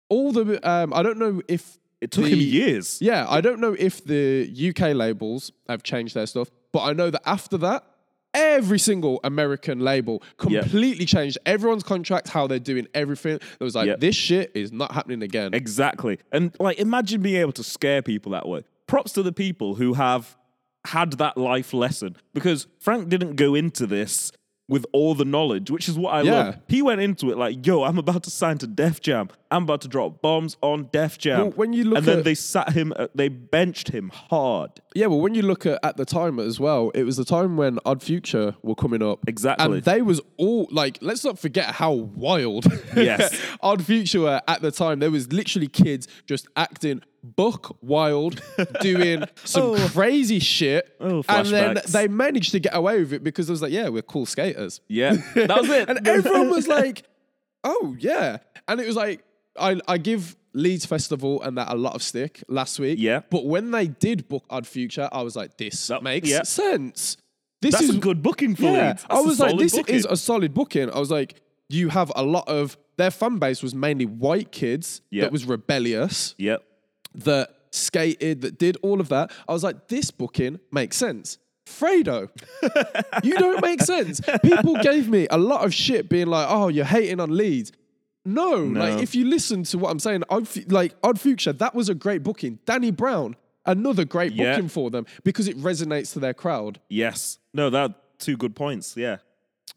all 0.09 0.33
the 0.33 0.59
um, 0.69 0.93
i 0.95 1.03
don't 1.03 1.19
know 1.19 1.43
if 1.49 1.79
It 2.01 2.11
took 2.13 2.25
the- 2.25 2.31
him 2.31 2.39
years. 2.41 2.99
yeah, 3.03 3.27
I 3.29 3.41
don't 3.41 3.61
know 3.61 3.75
if 3.79 4.05
the 4.05 4.49
UK 4.71 4.95
labels 4.95 5.51
have 5.69 5.83
changed 5.83 6.15
their 6.15 6.27
stuff, 6.27 6.49
but 6.73 6.83
I 6.85 6.93
know 6.93 7.11
that 7.11 7.23
after 7.27 7.59
that, 7.59 7.85
every 8.39 8.79
single 8.79 9.21
American 9.25 9.81
label 9.81 10.23
completely 10.37 11.05
changed 11.05 11.39
everyone's 11.47 11.83
contract, 11.83 12.29
how 12.29 12.47
they're 12.47 12.59
doing 12.59 12.87
everything. 12.95 13.35
It 13.37 13.65
was 13.65 13.75
like, 13.75 13.87
Yeah. 13.89 13.97
this 13.97 14.17
shit 14.17 14.53
is 14.55 14.73
not 14.73 14.93
happening 14.93 15.23
again. 15.23 15.55
Exactly. 15.55 16.19
And 16.33 16.55
like, 16.61 16.79
imagine 16.79 17.21
being 17.23 17.41
able 17.41 17.53
to 17.53 17.63
scare 17.65 18.03
people 18.03 18.33
that 18.33 18.49
way. 18.49 18.65
Props 18.87 19.13
to 19.13 19.23
the 19.23 19.33
people 19.33 19.75
who 19.75 19.95
have 19.95 20.37
had 20.87 21.13
that 21.15 21.37
life 21.37 21.75
lesson 21.75 22.17
because 22.33 22.67
Frank 22.79 23.09
didn't 23.09 23.35
go 23.37 23.55
into 23.55 23.87
this 23.87 24.33
with 24.69 24.85
all 24.93 25.15
the 25.15 25.25
knowledge, 25.25 25.71
which 25.71 25.89
is 25.89 25.99
what 25.99 26.13
I 26.13 26.23
Yeah. 26.23 26.33
love. 26.33 26.57
He 26.69 26.83
went 26.83 27.01
into 27.01 27.31
it 27.31 27.39
like, 27.39 27.67
yo, 27.67 27.85
I'm 27.85 27.97
about 27.97 28.23
to 28.25 28.31
sign 28.31 28.59
to 28.59 28.67
Def 28.67 29.01
Jam. 29.01 29.31
I'm 29.51 29.63
about 29.63 29.81
to 29.81 29.89
drop 29.89 30.21
bombs 30.21 30.59
on 30.61 30.91
Def 30.93 31.17
Jam. 31.17 31.41
Well, 31.41 31.51
when 31.53 31.73
you 31.73 31.85
look 31.85 31.99
and 31.99 32.07
then 32.07 32.19
at- 32.19 32.25
they 32.25 32.35
sat 32.35 32.75
him, 32.75 32.93
uh, 32.95 33.07
they 33.15 33.29
benched 33.29 33.89
him 33.89 34.11
hard. 34.13 34.73
yeah, 34.95 35.07
well, 35.07 35.21
when 35.21 35.35
you 35.35 35.41
look 35.41 35.65
at 35.65 35.79
at 35.83 35.97
the 35.97 36.05
time 36.05 36.39
as 36.39 36.61
well, 36.61 36.91
it 36.95 37.05
was 37.05 37.17
the 37.17 37.25
time 37.25 37.57
when 37.57 37.79
Odd 37.87 38.03
Future 38.03 38.57
were 38.63 38.75
coming 38.75 39.03
up. 39.03 39.21
Exactly. 39.27 39.65
And 39.77 39.83
they 39.85 40.03
was 40.03 40.21
all 40.37 40.69
like, 40.71 40.99
let's 41.01 41.25
not 41.25 41.39
forget 41.39 41.67
how 41.77 41.93
wild 41.93 42.67
Yes. 42.95 43.35
Odd 43.63 43.83
Future 43.85 44.21
were 44.21 44.43
at 44.47 44.61
the 44.61 44.71
time. 44.71 44.99
There 44.99 45.11
was 45.11 45.33
literally 45.33 45.69
kids 45.69 46.09
just 46.27 46.47
acting 46.57 47.01
buck 47.23 47.77
wild, 47.83 48.41
doing 48.81 49.25
some 49.45 49.63
Oh. 49.63 49.89
crazy 49.93 50.39
shit. 50.39 50.95
Oh, 51.01 51.23
and 51.29 51.47
then 51.49 51.79
they 51.89 52.09
managed 52.09 52.53
to 52.53 52.61
get 52.61 52.75
away 52.75 52.99
with 53.01 53.13
it 53.13 53.23
because 53.25 53.49
it 53.49 53.53
was 53.53 53.63
like, 53.63 53.73
yeah, 53.73 53.89
we're 53.89 54.03
cool 54.03 54.27
skaters. 54.27 54.81
Yeah, 54.89 55.15
that 55.35 55.61
was 55.61 55.69
it. 55.71 55.89
and 55.89 56.07
everyone 56.07 56.51
was 56.51 56.69
like, 56.69 57.05
oh, 57.65 57.97
yeah. 57.99 58.39
And 58.67 58.81
it 58.81 58.87
was 58.87 58.97
like, 58.97 59.25
I, 59.59 59.81
I 59.89 59.99
give 59.99 60.37
Leeds 60.55 60.87
Festival 60.87 61.43
and 61.43 61.59
that 61.59 61.71
a 61.73 61.75
lot 61.77 61.95
of 61.95 62.03
stick 62.03 62.43
last 62.49 62.79
week. 62.79 62.99
Yeah. 63.01 63.21
But 63.31 63.45
when 63.47 63.71
they 63.71 63.89
did 63.89 64.29
book 64.29 64.45
Odd 64.51 64.67
Future, 64.67 65.09
I 65.13 65.23
was 65.23 65.35
like, 65.37 65.57
this 65.57 65.89
That- 65.89 66.03
makes 66.03 66.29
yeah. 66.29 66.43
sense. 66.43 67.17
This 67.61 67.73
That's 67.73 67.85
is 67.89 67.97
a 67.97 67.99
good 67.99 68.23
booking 68.23 68.55
for 68.55 68.63
yeah, 68.63 68.89
Leeds. 68.91 69.05
I 69.11 69.15
That's 69.17 69.25
a 69.25 69.29
was 69.29 69.41
like, 69.41 69.59
this 69.59 69.75
booking. 69.75 69.95
is 69.97 70.07
a 70.09 70.17
solid 70.17 70.55
booking. 70.55 70.91
I 70.93 70.99
was 71.01 71.11
like, 71.11 71.41
you 71.69 71.89
have 71.89 72.13
a 72.15 72.23
lot 72.23 72.49
of 72.49 72.79
their 72.97 73.11
fan 73.11 73.39
base 73.39 73.63
was 73.65 73.75
mainly 73.75 74.07
white 74.07 74.53
kids 74.53 75.03
Yeah. 75.11 75.23
that 75.25 75.33
was 75.33 75.45
rebellious, 75.45 76.35
Yep. 76.39 76.63
That 77.25 77.51
skated, 77.71 78.41
that 78.43 78.59
did 78.59 78.77
all 78.83 79.01
of 79.01 79.09
that. 79.11 79.31
I 79.49 79.53
was 79.53 79.63
like, 79.65 79.89
this 79.89 80.11
booking 80.11 80.59
makes 80.73 80.97
sense. 80.97 81.39
Fredo, 81.67 82.31
you 83.25 83.35
don't 83.35 83.61
make 83.61 83.83
sense. 83.83 84.21
People 84.43 84.77
gave 84.77 85.09
me 85.09 85.27
a 85.31 85.37
lot 85.37 85.65
of 85.67 85.75
shit 85.75 86.09
being 86.09 86.27
like, 86.29 86.47
oh, 86.49 86.69
you're 86.69 86.85
hating 86.87 87.21
on 87.21 87.37
Leeds. 87.37 87.73
No, 88.25 88.65
No. 88.65 88.81
like 88.81 89.03
if 89.03 89.15
you 89.15 89.27
listen 89.27 89.65
to 89.65 89.79
what 89.79 89.91
I'm 89.91 89.99
saying, 89.99 90.23
Fu- 90.45 90.63
like 90.69 90.95
Odd 91.03 91.21
Future, 91.21 91.53
that 91.53 91.75
was 91.75 91.89
a 91.91 91.95
great 91.95 92.23
booking. 92.23 92.59
Danny 92.65 92.91
Brown, 92.91 93.37
another 93.67 94.05
great 94.07 94.33
Yeah. 94.33 94.55
booking 94.55 94.69
for 94.69 94.91
them 94.91 95.05
because 95.25 95.47
it 95.47 95.59
resonates 95.59 96.13
to 96.15 96.19
their 96.21 96.35
crowd. 96.35 96.81
Yes. 96.89 97.39
No, 97.53 97.69
that 97.71 97.93
two 98.19 98.37
good 98.37 98.57
points. 98.57 98.97
Yeah. 98.97 99.19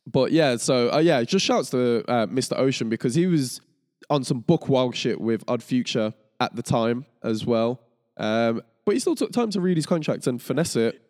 But 0.08 0.32
yeah, 0.32 0.56
so 0.58 0.92
uh, 0.94 0.98
yeah, 1.00 1.22
just 1.24 1.46
shouts 1.46 1.70
to 1.72 2.04
uh, 2.08 2.26
Mr. 2.28 2.58
Ocean 2.58 2.88
because 2.90 3.16
he 3.16 3.28
was 3.28 3.62
on 4.10 4.24
some 4.24 4.40
book 4.40 4.68
wild 4.70 4.96
shit 4.96 5.20
with 5.20 5.44
Odd 5.48 5.62
Future 5.62 6.14
at 6.42 6.56
the 6.56 6.64
time 6.64 7.06
as 7.24 7.46
well. 7.46 7.80
Um, 8.18 8.62
but 8.84 8.96
he 8.96 9.00
still 9.00 9.16
took 9.16 9.32
time 9.32 9.52
to 9.52 9.62
read 9.62 9.78
his 9.78 9.86
contract 9.86 10.28
and 10.28 10.42
finesse 10.42 10.76
it. 10.76 11.02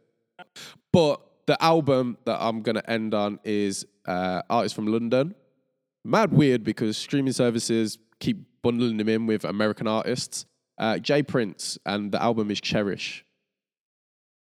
But 0.91 1.21
the 1.45 1.61
album 1.63 2.17
that 2.25 2.37
I'm 2.39 2.61
gonna 2.61 2.83
end 2.87 3.13
on 3.13 3.39
is 3.43 3.85
uh, 4.05 4.41
artist 4.49 4.75
from 4.75 4.87
London. 4.87 5.33
Mad 6.03 6.33
weird 6.33 6.63
because 6.63 6.97
streaming 6.97 7.33
services 7.33 7.97
keep 8.19 8.37
bundling 8.61 8.99
him 8.99 9.07
in 9.07 9.25
with 9.25 9.45
American 9.45 9.87
artists. 9.87 10.45
Uh, 10.77 10.97
Jay 10.97 11.23
Prince 11.23 11.77
and 11.85 12.11
the 12.11 12.21
album 12.21 12.51
is 12.51 12.59
Cherish. 12.59 13.23